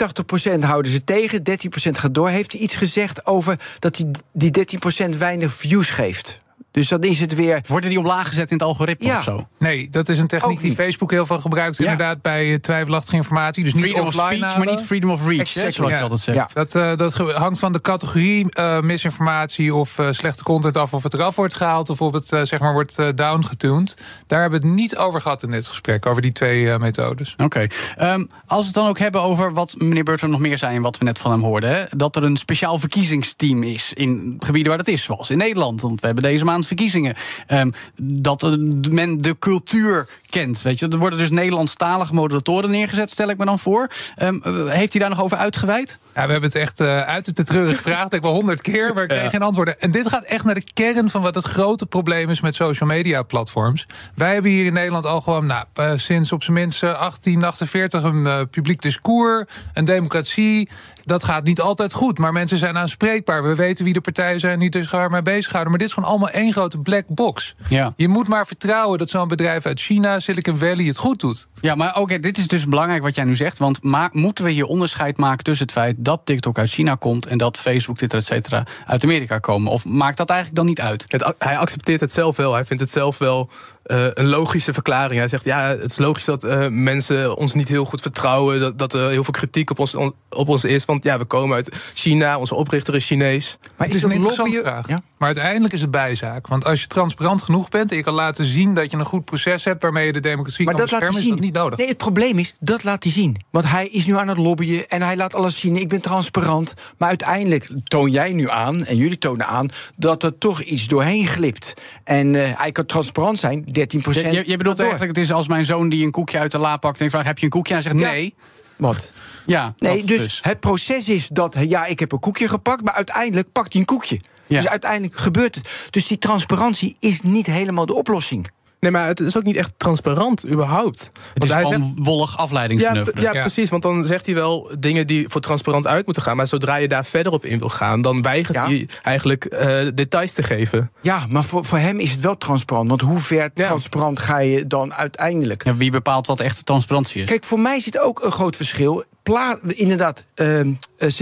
87% 0.55 0.59
houden 0.59 0.91
ze 0.91 1.03
tegen, 1.03 1.41
13% 1.49 1.53
gaat 1.73 2.13
door. 2.13 2.29
Heeft 2.29 2.51
hij 2.51 2.61
iets 2.61 2.75
gezegd 2.75 3.25
over 3.25 3.59
dat 3.79 3.95
die, 3.95 4.11
die 4.31 4.77
13% 5.15 5.17
weinig 5.17 5.53
views 5.53 5.89
geeft? 5.89 6.42
Dus 6.73 6.87
dan 6.87 7.01
is 7.03 7.19
het 7.19 7.33
weer. 7.35 7.61
Worden 7.67 7.89
die 7.89 7.99
omlaag 7.99 8.27
gezet 8.27 8.51
in 8.51 8.57
het 8.57 8.65
algoritme 8.65 9.07
Ja. 9.07 9.17
of 9.17 9.23
zo? 9.23 9.47
Nee, 9.59 9.89
dat 9.89 10.09
is 10.09 10.19
een 10.19 10.27
techniek 10.27 10.59
die 10.59 10.69
niet. 10.69 10.77
Facebook 10.79 11.11
heel 11.11 11.25
veel 11.25 11.39
gebruikt. 11.39 11.77
Ja. 11.77 11.83
Inderdaad, 11.91 12.21
bij 12.21 12.51
eh, 12.53 12.59
twijfelachtige 12.59 13.15
informatie. 13.15 13.63
Dus 13.63 13.73
niet 13.73 13.83
Freedom 13.83 14.01
of 14.07 14.15
offline 14.15 14.37
speech, 14.37 14.57
maar 14.57 14.67
niet 14.75 14.81
freedom 14.85 15.09
of 15.11 15.19
reach, 15.27 15.35
hè, 15.53 15.61
Exactly. 15.61 15.71
zoals 15.71 15.89
je 15.91 15.95
Ja. 15.97 16.01
altijd 16.01 16.19
zegt. 16.19 16.37
Ja. 16.37 16.47
Dat, 16.53 16.75
eh, 16.75 16.95
dat 16.95 17.13
hangt 17.33 17.59
van 17.59 17.73
de 17.73 17.81
categorie 17.81 18.51
eh, 18.51 18.79
misinformatie 18.79 19.73
of 19.75 19.99
eh, 19.99 20.07
slechte 20.11 20.43
content 20.43 20.77
af. 20.77 20.93
Of 20.93 21.03
het 21.03 21.13
eraf 21.13 21.35
wordt 21.35 21.53
gehaald 21.53 21.89
of 21.89 22.01
of 22.01 22.13
het 22.13 22.31
eh, 22.31 22.41
zeg 22.41 22.59
maar 22.59 22.73
wordt 22.73 22.99
eh, 22.99 23.07
downgetuned. 23.15 23.95
Daar 24.27 24.41
hebben 24.41 24.61
we 24.61 24.67
het 24.67 24.75
niet 24.75 24.97
over 24.97 25.21
gehad 25.21 25.43
in 25.43 25.51
dit 25.51 25.67
gesprek. 25.67 26.05
Over 26.05 26.21
die 26.21 26.31
twee 26.31 26.69
eh, 26.71 26.79
methodes. 26.79 27.35
Oké. 27.43 27.67
Ehm, 27.97 28.25
als 28.45 28.59
we 28.59 28.65
het 28.65 28.73
dan 28.73 28.87
ook 28.87 28.99
hebben 28.99 29.21
over 29.21 29.53
wat 29.53 29.75
meneer 29.77 30.03
Burton 30.03 30.29
nog 30.29 30.39
meer 30.39 30.57
zei 30.57 30.75
en 30.75 30.81
wat 30.81 30.97
we 30.97 31.05
net 31.05 31.19
van 31.19 31.31
hem 31.31 31.41
hoorden. 31.41 31.69
Hè, 31.69 31.83
dat 31.95 32.15
er 32.15 32.23
een 32.23 32.37
speciaal 32.37 32.79
verkiezingsteam 32.79 33.63
is 33.63 33.93
in 33.93 34.35
gebieden 34.39 34.69
waar 34.75 34.83
dat 34.83 34.93
is, 34.93 35.03
zoals 35.03 35.29
in 35.29 35.37
Nederland. 35.37 35.81
Want 35.81 35.99
we 35.99 36.05
hebben 36.05 36.23
deze 36.23 36.45
maand 36.45 36.62
verkiezingen. 36.67 37.15
Ehm, 37.47 37.71
dat 38.01 38.41
er 38.41 38.59
men 38.91 39.17
de 39.17 39.35
cultuur 39.39 40.07
kent. 40.33 40.61
Weet 40.61 40.79
je, 40.79 40.87
er 40.87 40.97
worden 40.97 41.19
dus 41.19 41.29
Nederlandstalige 41.29 42.13
moderatoren 42.13 42.69
neergezet, 42.69 43.11
stel 43.11 43.29
ik 43.29 43.37
me 43.37 43.45
dan 43.45 43.59
voor. 43.59 43.87
Ehm, 44.15 44.37
eh, 44.43 44.51
heeft 44.67 44.93
hij 44.93 45.01
daar 45.01 45.09
nog 45.09 45.21
over 45.21 45.37
uitgeweid? 45.37 45.99
Ja, 46.15 46.25
we 46.25 46.31
hebben 46.31 46.49
het 46.49 46.55
echt 46.55 46.79
eh, 46.79 47.01
uit 47.01 47.35
te 47.35 47.43
treurig 47.43 47.75
gevraagd. 47.75 48.13
Ik 48.13 48.21
wel 48.21 48.33
honderd 48.33 48.61
keer, 48.61 48.93
maar 48.93 49.03
ik 49.03 49.09
kreeg 49.09 49.29
geen 49.29 49.41
antwoorden. 49.41 49.79
En 49.79 49.91
dit 49.91 50.07
gaat 50.07 50.23
echt 50.23 50.45
naar 50.45 50.53
de 50.53 50.63
kern 50.73 51.09
van 51.09 51.21
wat 51.21 51.35
het 51.35 51.45
grote 51.45 51.85
probleem 51.85 52.29
is 52.29 52.41
met 52.41 52.55
social 52.55 52.89
media 52.89 53.23
platforms. 53.23 53.87
Wij 54.15 54.33
hebben 54.33 54.51
hier 54.51 54.65
in 54.65 54.73
Nederland 54.73 55.05
al 55.05 55.21
gewoon 55.21 55.45
nou, 55.45 55.65
eh, 55.73 55.91
sinds 55.95 56.31
op 56.31 56.43
zijn 56.43 56.57
minst 56.57 56.83
eh, 56.83 56.89
1848 56.99 58.03
een 58.03 58.49
publiek 58.49 58.81
discours, 58.81 59.45
een 59.73 59.85
democratie. 59.85 60.69
Dat 61.05 61.23
gaat 61.23 61.43
niet 61.43 61.61
altijd 61.61 61.93
goed, 61.93 62.17
maar 62.17 62.31
mensen 62.31 62.57
zijn 62.57 62.77
aanspreekbaar. 62.77 63.43
We 63.43 63.55
weten 63.55 63.85
wie 63.85 63.93
de 63.93 64.01
partijen 64.01 64.39
zijn 64.39 64.59
die 64.59 64.69
zich 64.71 65.09
mee 65.09 65.21
bezighouden. 65.21 65.71
Maar 65.71 65.79
dit 65.79 65.87
is 65.87 65.93
gewoon 65.93 66.09
allemaal 66.09 66.29
één 66.29 66.51
grote 66.51 66.77
black 66.77 67.03
box. 67.07 67.55
Ja. 67.67 67.93
Je 67.95 68.07
moet 68.07 68.27
maar 68.27 68.47
vertrouwen 68.47 68.97
dat 68.97 69.09
zo'n 69.09 69.27
bedrijf 69.27 69.65
uit 69.65 69.79
China, 69.79 70.19
Silicon 70.23 70.57
Valley, 70.57 70.85
het 70.85 70.97
goed 70.97 71.19
doet. 71.19 71.47
Ja, 71.61 71.75
maar 71.75 71.95
oké, 71.95 72.19
dit 72.19 72.37
is 72.37 72.47
dus 72.47 72.67
belangrijk 72.67 73.03
wat 73.03 73.15
jij 73.15 73.23
nu 73.23 73.35
zegt. 73.35 73.57
Want 73.57 73.83
ma- 73.83 74.09
moeten 74.11 74.43
we 74.43 74.51
hier 74.51 74.65
onderscheid 74.65 75.17
maken 75.17 75.43
tussen 75.43 75.65
het 75.65 75.75
feit 75.75 75.95
dat 75.97 76.21
TikTok 76.23 76.57
uit 76.57 76.69
China 76.69 76.95
komt 76.95 77.25
en 77.25 77.37
dat 77.37 77.57
Facebook, 77.57 77.97
Twitter, 77.97 78.19
et 78.19 78.25
cetera, 78.25 78.65
uit 78.85 79.03
Amerika 79.03 79.39
komen? 79.39 79.71
Of 79.71 79.85
maakt 79.85 80.17
dat 80.17 80.29
eigenlijk 80.29 80.59
dan 80.59 80.67
niet 80.69 80.81
uit? 80.81 81.05
Het, 81.07 81.33
hij 81.37 81.57
accepteert 81.57 81.99
het 81.99 82.11
zelf 82.11 82.35
wel. 82.35 82.53
Hij 82.53 82.65
vindt 82.65 82.83
het 82.83 82.91
zelf 82.91 83.17
wel 83.17 83.49
eh, 83.83 84.05
een 84.13 84.27
logische 84.27 84.73
verklaring. 84.73 85.19
Hij 85.19 85.27
zegt, 85.27 85.43
ja, 85.43 85.61
het 85.67 85.91
is 85.91 85.97
logisch 85.97 86.25
dat 86.25 86.43
eh, 86.43 86.67
mensen 86.69 87.37
ons 87.37 87.53
niet 87.53 87.67
heel 87.67 87.85
goed 87.85 88.01
vertrouwen. 88.01 88.59
Dat, 88.59 88.77
dat 88.77 88.93
er 88.93 89.09
heel 89.09 89.23
veel 89.23 89.33
kritiek 89.33 89.69
op 89.69 89.79
ons, 89.79 89.95
on- 89.95 90.13
op 90.29 90.49
ons 90.49 90.63
is. 90.63 90.85
Want 90.85 91.03
ja, 91.03 91.17
we 91.17 91.25
komen 91.25 91.55
uit 91.55 91.91
China, 91.93 92.37
onze 92.37 92.55
oprichter 92.55 92.95
is 92.95 93.05
Chinees. 93.05 93.57
Maar 93.77 93.87
Het 93.87 93.95
is 93.95 94.03
een 94.03 94.11
interessante 94.11 94.59
vraag. 94.61 94.87
Ja? 94.87 95.01
Maar 95.17 95.27
uiteindelijk 95.27 95.73
is 95.73 95.81
het 95.81 95.91
bijzaak. 95.91 96.47
Want 96.47 96.65
als 96.65 96.81
je 96.81 96.87
transparant 96.87 97.41
genoeg 97.41 97.69
bent 97.69 97.91
en 97.91 97.97
je 97.97 98.03
kan 98.03 98.13
laten 98.13 98.45
zien 98.45 98.73
dat 98.73 98.91
je 98.91 98.97
een 98.97 99.05
goed 99.05 99.25
proces 99.25 99.63
hebt 99.63 99.81
waarmee 99.81 100.05
je 100.05 100.13
de 100.13 100.19
democratie 100.19 100.65
Maar 100.65 100.73
kan 100.73 100.83
dat 100.83 100.91
laat 100.91 101.01
hij 101.01 101.09
beschermen, 101.09 101.37
zien. 101.37 101.45
is 101.45 101.51
dat 101.51 101.61
niet 101.61 101.63
nodig. 101.63 101.77
Nee, 101.79 101.87
het 101.87 101.97
probleem 101.97 102.37
is, 102.39 102.53
dat 102.59 102.83
laat 102.83 103.03
hij 103.03 103.11
zien. 103.11 103.41
Want 103.49 103.69
hij 103.69 103.87
is 103.87 104.05
nu 104.05 104.17
aan 104.17 104.27
het 104.27 104.37
lobbyen 104.37 104.87
en 104.89 105.01
hij 105.01 105.15
laat 105.15 105.33
alles 105.35 105.59
zien. 105.59 105.75
Ik 105.75 105.89
ben 105.89 106.01
transparant. 106.01 106.73
Maar 106.97 107.09
uiteindelijk 107.09 107.69
toon 107.83 108.11
jij 108.11 108.33
nu 108.33 108.49
aan, 108.49 108.85
en 108.85 108.97
jullie 108.97 109.17
tonen 109.17 109.47
aan... 109.47 109.67
dat 109.97 110.23
er 110.23 110.37
toch 110.37 110.61
iets 110.61 110.87
doorheen 110.87 111.27
glipt. 111.27 111.73
En 112.03 112.35
eh, 112.35 112.59
hij 112.59 112.71
kan 112.71 112.85
transparant 112.85 113.39
zijn, 113.39 113.63
13 113.73 114.03
Je, 114.11 114.31
je, 114.31 114.43
je 114.45 114.57
bedoelt 114.57 114.79
eigenlijk, 114.79 115.15
het 115.15 115.25
is 115.25 115.31
als 115.31 115.47
mijn 115.47 115.65
zoon 115.65 115.89
die 115.89 116.05
een 116.05 116.11
koekje 116.11 116.39
uit 116.39 116.51
de 116.51 116.57
la 116.57 116.77
pakt 116.77 116.99
en 116.99 117.05
ik 117.05 117.11
vraag: 117.11 117.25
heb 117.25 117.37
je 117.37 117.45
een 117.45 117.51
koekje? 117.51 117.73
En 117.73 117.81
hij 117.81 117.91
zegt 117.91 118.03
Ja. 118.03 118.11
nee. 118.11 118.35
Wat? 118.75 119.11
Ja, 119.45 119.73
Nee, 119.77 119.97
dat 119.97 120.07
dus, 120.07 120.39
het 120.41 120.59
proces 120.59 121.09
is 121.09 121.27
dat, 121.27 121.55
ja, 121.67 121.85
ik 121.85 121.99
heb 121.99 122.11
een 122.11 122.19
koekje 122.19 122.49
gepakt... 122.49 122.83
maar 122.83 122.93
uiteindelijk 122.93 123.51
pakt 123.51 123.73
hij 123.73 123.81
een 123.81 123.87
koekje. 123.87 124.19
Ja. 124.47 124.59
Dus 124.59 124.69
uiteindelijk 124.69 125.17
gebeurt 125.17 125.55
het. 125.55 125.87
Dus 125.89 126.07
die 126.07 126.17
transparantie 126.17 126.95
is 126.99 127.21
niet 127.21 127.45
helemaal 127.45 127.85
de 127.85 127.93
oplossing. 127.93 128.49
Nee, 128.83 128.91
maar 128.91 129.07
het 129.07 129.19
is 129.19 129.37
ook 129.37 129.43
niet 129.43 129.55
echt 129.55 129.71
transparant, 129.77 130.47
überhaupt. 130.47 131.11
Het 131.33 131.43
is 131.43 131.51
hij 131.51 131.63
gewoon 131.63 131.93
wollig 131.97 132.37
afleidingsmanoeuvre. 132.37 133.21
ja, 133.21 133.33
Ja. 133.33 133.41
precies. 133.41 133.69
Want 133.69 133.83
dan 133.83 134.05
zegt 134.05 134.25
hij 134.25 134.35
wel 134.35 134.71
dingen 134.79 135.07
die 135.07 135.29
voor 135.29 135.41
transparant 135.41 135.87
uit 135.87 136.05
moeten 136.05 136.23
gaan. 136.23 136.35
Maar 136.37 136.47
zodra 136.47 136.75
je 136.75 136.87
daar 136.87 137.05
verder 137.05 137.31
op 137.31 137.45
in 137.45 137.59
wil 137.59 137.69
gaan, 137.69 138.01
dan 138.01 138.21
weigert 138.21 138.57
Ja. 138.57 138.65
hij 138.65 138.87
eigenlijk 139.03 139.45
eh, 139.45 139.87
details 139.93 140.33
te 140.33 140.43
geven. 140.43 140.91
Ja, 141.01 141.25
maar 141.29 141.43
voor, 141.43 141.65
voor 141.65 141.77
hem 141.77 141.99
is 141.99 142.11
het 142.11 142.19
wel 142.19 142.37
transparant. 142.37 142.89
Want 142.89 143.01
hoe 143.01 143.19
ver 143.19 143.49
Ja. 143.53 143.65
transparant 143.65 144.19
ga 144.19 144.37
je 144.37 144.67
dan 144.67 144.93
uiteindelijk? 144.93 145.63
Ja, 145.65 145.75
wie 145.75 145.91
bepaalt 145.91 146.27
wat 146.27 146.39
echte 146.39 146.63
transparantie 146.63 147.21
is? 147.21 147.27
Kijk, 147.29 147.43
voor 147.43 147.59
mij 147.59 147.79
zit 147.79 147.99
ook 147.99 148.23
een 148.23 148.31
groot 148.31 148.55
verschil. 148.55 149.03
Pla 149.23 149.57
inderdaad, 149.67 150.23
ehm, 150.35 150.49
eh, 150.49 150.65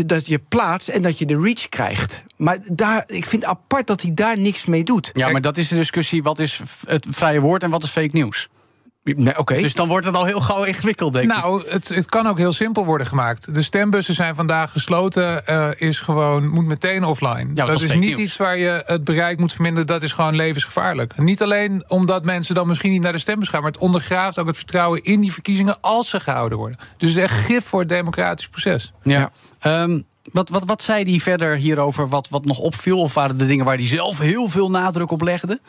dat 0.06 0.28
je 0.28 0.40
plaatst 0.48 0.88
en 0.88 1.02
dat 1.02 1.20
je 1.20 1.26
de 1.26 1.40
reach 1.40 1.70
krijgt. 1.70 2.24
Maar 2.38 2.58
daar, 2.66 3.04
ik 3.08 3.26
vind 3.26 3.46
apart 3.46 3.88
dat 3.88 4.02
hij 4.02 4.14
daar 4.14 4.38
niks 4.38 4.66
mee 4.66 4.84
doet. 4.84 5.10
Ja, 5.14 5.30
maar 5.30 5.42
dat 5.42 5.58
is 5.58 5.68
de 5.68 5.76
discussie: 5.76 6.24
wat 6.24 6.40
is 6.40 6.62
het 6.88 7.08
vrije 7.10 7.40
woord 7.40 7.64
en 7.64 7.70
wat 7.70 7.84
is 7.84 7.90
fake 7.90 8.10
nieuws? 8.12 8.50
Nee, 9.04 9.38
Oké. 9.38 9.62
Dus 9.62 9.74
dan 9.74 9.88
wordt 9.88 10.06
het 10.06 10.16
al 10.16 10.26
heel 10.26 10.42
gauw 10.42 10.64
ingewikkeld, 10.64 11.14
denk 11.14 11.26
ik. 11.32 11.38
Nou, 11.38 11.70
het, 11.70 11.90
het 11.90 12.06
kan 12.06 12.28
ook 12.28 12.38
heel 12.38 12.54
simpel 12.54 12.86
worden 12.86 13.08
gemaakt. 13.08 13.54
De 13.54 13.62
stembussen 13.62 14.14
zijn 14.14 14.36
vandaag 14.36 14.72
gesloten, 14.72 15.48
eh, 15.48 15.70
is 15.78 16.00
gewoon, 16.00 16.48
moet 16.48 16.66
meteen 16.66 17.04
offline. 17.04 17.54
dat 17.54 17.68
dat 17.68 17.82
is 17.82 17.94
niet 17.94 18.00
nieuws. 18.00 18.20
iets 18.20 18.38
waar 18.38 18.58
je 18.58 18.84
het 18.86 19.04
bereik 19.04 19.40
moet 19.40 19.54
verminderen. 19.54 19.88
Dat 19.88 20.04
is 20.04 20.12
gewoon 20.12 20.36
levensgevaarlijk. 20.36 21.18
Niet 21.18 21.42
alleen 21.42 21.84
omdat 21.88 22.26
mensen 22.26 22.56
dan 22.56 22.68
misschien 22.68 22.92
niet 22.92 23.02
naar 23.02 23.12
de 23.12 23.18
stembus 23.18 23.48
gaan, 23.48 23.62
maar 23.62 23.72
het 23.72 23.82
ondergraaft 23.82 24.40
ook 24.40 24.48
het 24.48 24.58
vertrouwen 24.58 25.04
in 25.04 25.22
die 25.22 25.34
verkiezingen 25.34 25.82
als 25.82 26.10
ze 26.10 26.20
gehouden 26.20 26.58
worden. 26.58 26.78
Dus 26.98 27.10
het 27.10 27.18
is 27.18 27.24
echt 27.24 27.46
gif 27.46 27.66
voor 27.66 27.80
het 27.80 27.90
democratisch 27.90 28.48
proces. 28.48 28.94
Ja. 29.04 29.32
Ehm, 29.60 30.02
wat, 30.24 30.50
wat, 30.50 30.66
wat 30.66 30.82
zei 30.82 31.04
hij 31.10 31.20
verder 31.20 31.56
hierover 31.56 32.08
wat, 32.08 32.30
wat 32.30 32.46
nog 32.46 32.60
opviel? 32.60 33.00
Of 33.00 33.14
waren 33.14 33.38
de 33.38 33.46
dingen 33.46 33.66
waar 33.66 33.76
hij 33.76 33.88
zelf 33.88 34.20
heel 34.20 34.50
veel 34.50 34.70
nadruk 34.70 35.12
op 35.12 35.22
legde? 35.22 35.60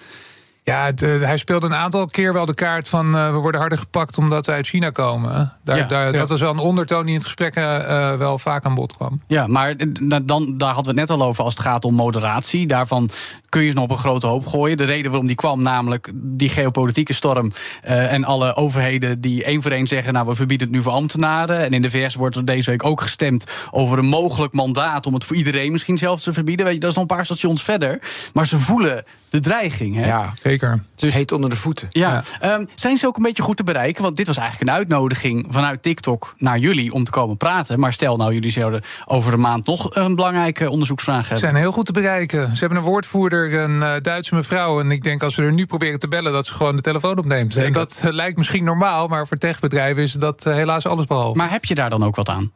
Ja, 0.65 0.85
het, 0.85 1.03
eh, 1.03 1.21
hij 1.21 1.37
speelde 1.37 1.67
een 1.67 1.75
aantal 1.75 2.07
keer 2.07 2.33
wel 2.33 2.47
de 2.47 2.55
kaart 2.55 2.89
van 2.89 3.17
eh, 3.17 3.31
we 3.31 3.37
worden 3.37 3.61
harder 3.61 3.79
gepakt 3.79 4.19
omdat 4.19 4.47
we 4.47 4.53
uit 4.53 4.67
China 4.67 4.91
komen. 4.91 5.53
Daar, 5.65 5.77
Ja. 5.77 5.85
daar, 5.87 6.13
Ja. 6.13 6.19
Dat 6.19 6.29
was 6.29 6.41
wel 6.41 6.51
een 6.51 6.59
ondertoon 6.59 7.01
die 7.01 7.09
in 7.09 7.15
het 7.15 7.25
gesprek 7.25 7.55
eh, 7.55 8.17
wel 8.17 8.39
vaak 8.39 8.65
aan 8.65 8.75
bod 8.75 8.97
kwam. 8.97 9.21
Ja, 9.27 9.47
maar 9.47 9.75
da- 10.03 10.21
dan, 10.21 10.55
daar 10.59 10.75
hadden 10.75 10.95
we 10.95 11.01
het 11.01 11.09
net 11.09 11.19
al 11.19 11.27
over 11.27 11.45
als 11.45 11.55
het 11.55 11.63
gaat 11.63 11.85
om 11.85 11.95
moderatie. 11.95 12.67
Daarvan 12.67 13.11
kun 13.49 13.63
je 13.63 13.69
ze 13.69 13.75
nog 13.75 13.85
op 13.85 13.91
een 13.91 13.97
grote 13.97 14.27
hoop 14.27 14.47
gooien. 14.47 14.77
De 14.77 14.85
reden 14.85 15.11
waarom 15.11 15.27
die 15.27 15.37
kwam, 15.37 15.63
namelijk 15.63 16.11
die 16.15 16.49
geopolitieke 16.49 17.13
storm 17.13 17.53
en 17.83 18.25
alle 18.25 18.55
overheden 18.57 19.21
die 19.21 19.45
één 19.45 19.63
voor 19.63 19.71
één 19.71 19.87
zeggen: 19.87 20.13
Nou, 20.13 20.27
we 20.27 20.35
verbieden 20.35 20.67
het 20.67 20.77
nu 20.77 20.83
voor 20.83 20.93
ambtenaren. 20.93 21.59
En 21.59 21.71
in 21.73 21.83
de 21.83 21.91
VS 21.91 22.15
wordt 22.15 22.37
er 22.37 22.45
deze 22.45 22.71
week 22.71 22.85
ook 22.85 23.01
gestemd 23.01 23.51
over 23.71 23.99
een 23.99 24.07
mogelijk 24.07 24.53
mandaat 24.53 25.07
om 25.07 25.15
het 25.15 25.25
voor 25.25 25.37
iedereen 25.37 25.73
misschien 25.73 25.99
zelfs 25.99 26.23
te 26.23 26.33
verbieden. 26.33 26.65
Weet 26.67 26.75
je, 26.75 26.81
dat 26.81 26.91
is 26.91 26.97
nog 26.97 27.05
een 27.11 27.17
paar 27.17 27.25
stations 27.25 27.63
verder. 27.63 27.99
Maar 28.35 28.47
ze 28.47 28.59
voelen 28.59 29.05
de 29.31 29.41
dreiging. 29.41 29.97
Hè? 29.97 30.07
Ja, 30.07 30.33
zeker. 30.59 30.83
Dus 30.95 31.15
heet 31.15 31.33
onder 31.33 31.51
de 31.51 31.57
voeten. 31.57 31.89
Ja. 31.91 32.23
ja. 32.41 32.55
Um, 32.55 32.69
zijn 32.75 32.97
ze 32.97 33.07
ook 33.07 33.17
een 33.17 33.23
beetje 33.23 33.43
goed 33.43 33.57
te 33.57 33.65
bereiken? 33.65 34.03
Want 34.03 34.17
dit 34.17 34.27
was 34.27 34.37
eigenlijk 34.37 34.71
een 34.71 34.77
uitnodiging 34.77 35.47
vanuit 35.49 35.83
TikTok 35.83 36.35
naar 36.39 36.59
jullie 36.59 36.93
om 36.93 37.05
te 37.05 37.11
komen 37.11 37.37
praten. 37.37 37.81
Maar 37.81 37.93
stel 37.93 38.17
nou, 38.17 38.33
jullie 38.33 38.51
zouden 38.51 38.83
over 39.07 39.33
een 39.33 39.41
maand 39.41 39.67
nog 39.67 39.95
een 39.95 40.15
belangrijke 40.15 40.71
onderzoeksvraag 40.71 41.21
hebben. 41.21 41.39
Ze 41.39 41.45
zijn 41.45 41.57
heel 41.57 41.73
goed 41.73 41.87
te 41.87 41.93
bereiken. 41.93 42.57
Ze 42.57 42.61
hebben 42.61 42.79
een 42.79 42.85
woordvoerder, 42.85 43.55
een 43.55 43.81
uh, 43.81 43.95
Duitse 44.03 44.35
mevrouw. 44.35 44.81
En 44.81 44.91
ik 44.91 45.03
denk 45.03 45.23
als 45.23 45.37
we 45.37 45.43
er 45.43 45.53
nu 45.53 45.67
proberen 45.67 45.99
te 45.99 46.09
bellen, 46.09 46.33
dat 46.33 46.47
ze 46.47 46.53
gewoon 46.53 46.77
de 46.77 46.83
telefoon 46.83 47.19
opneemt. 47.19 47.57
En 47.57 47.73
dat 47.73 48.03
uh, 48.05 48.13
lijkt 48.13 48.37
misschien 48.37 48.65
normaal, 48.65 49.09
maar 49.09 49.27
voor 49.27 49.37
techbedrijven 49.37 50.03
is 50.03 50.13
dat 50.13 50.47
uh, 50.47 50.55
helaas 50.55 50.87
alles 50.87 51.07
behalve. 51.07 51.37
Maar 51.37 51.51
heb 51.51 51.65
je 51.65 51.75
daar 51.75 51.91
dan 51.91 52.05
ook 52.05 52.17
wat 52.17 52.29
aan? 52.29 52.53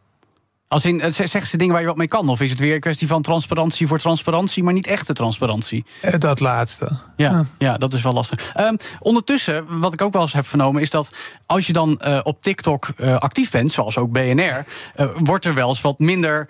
Als 0.68 0.84
in, 0.84 1.14
zeggen 1.14 1.46
ze 1.46 1.56
dingen 1.56 1.72
waar 1.72 1.82
je 1.82 1.88
wat 1.88 1.96
mee 1.96 2.08
kan? 2.08 2.28
Of 2.28 2.40
is 2.40 2.50
het 2.50 2.58
weer 2.60 2.74
een 2.74 2.80
kwestie 2.80 3.06
van 3.06 3.22
transparantie 3.22 3.86
voor 3.86 3.98
transparantie, 3.98 4.62
maar 4.62 4.72
niet 4.72 4.86
echte 4.86 5.12
transparantie? 5.12 5.84
Dat 6.18 6.40
laatste. 6.40 6.90
Ja, 7.16 7.30
ja. 7.30 7.46
ja 7.58 7.76
dat 7.76 7.92
is 7.92 8.02
wel 8.02 8.12
lastig. 8.12 8.52
Um, 8.60 8.76
ondertussen, 8.98 9.78
wat 9.80 9.92
ik 9.92 10.02
ook 10.02 10.12
wel 10.12 10.22
eens 10.22 10.32
heb 10.32 10.46
vernomen, 10.46 10.82
is 10.82 10.90
dat 10.90 11.14
als 11.46 11.66
je 11.66 11.72
dan 11.72 12.00
uh, 12.06 12.20
op 12.22 12.42
TikTok 12.42 12.88
uh, 12.96 13.16
actief 13.16 13.50
bent, 13.50 13.72
zoals 13.72 13.98
ook 13.98 14.12
BNR, 14.12 14.64
uh, 14.96 15.06
wordt 15.18 15.44
er 15.44 15.54
wel 15.54 15.68
eens 15.68 15.80
wat 15.80 15.98
minder 15.98 16.48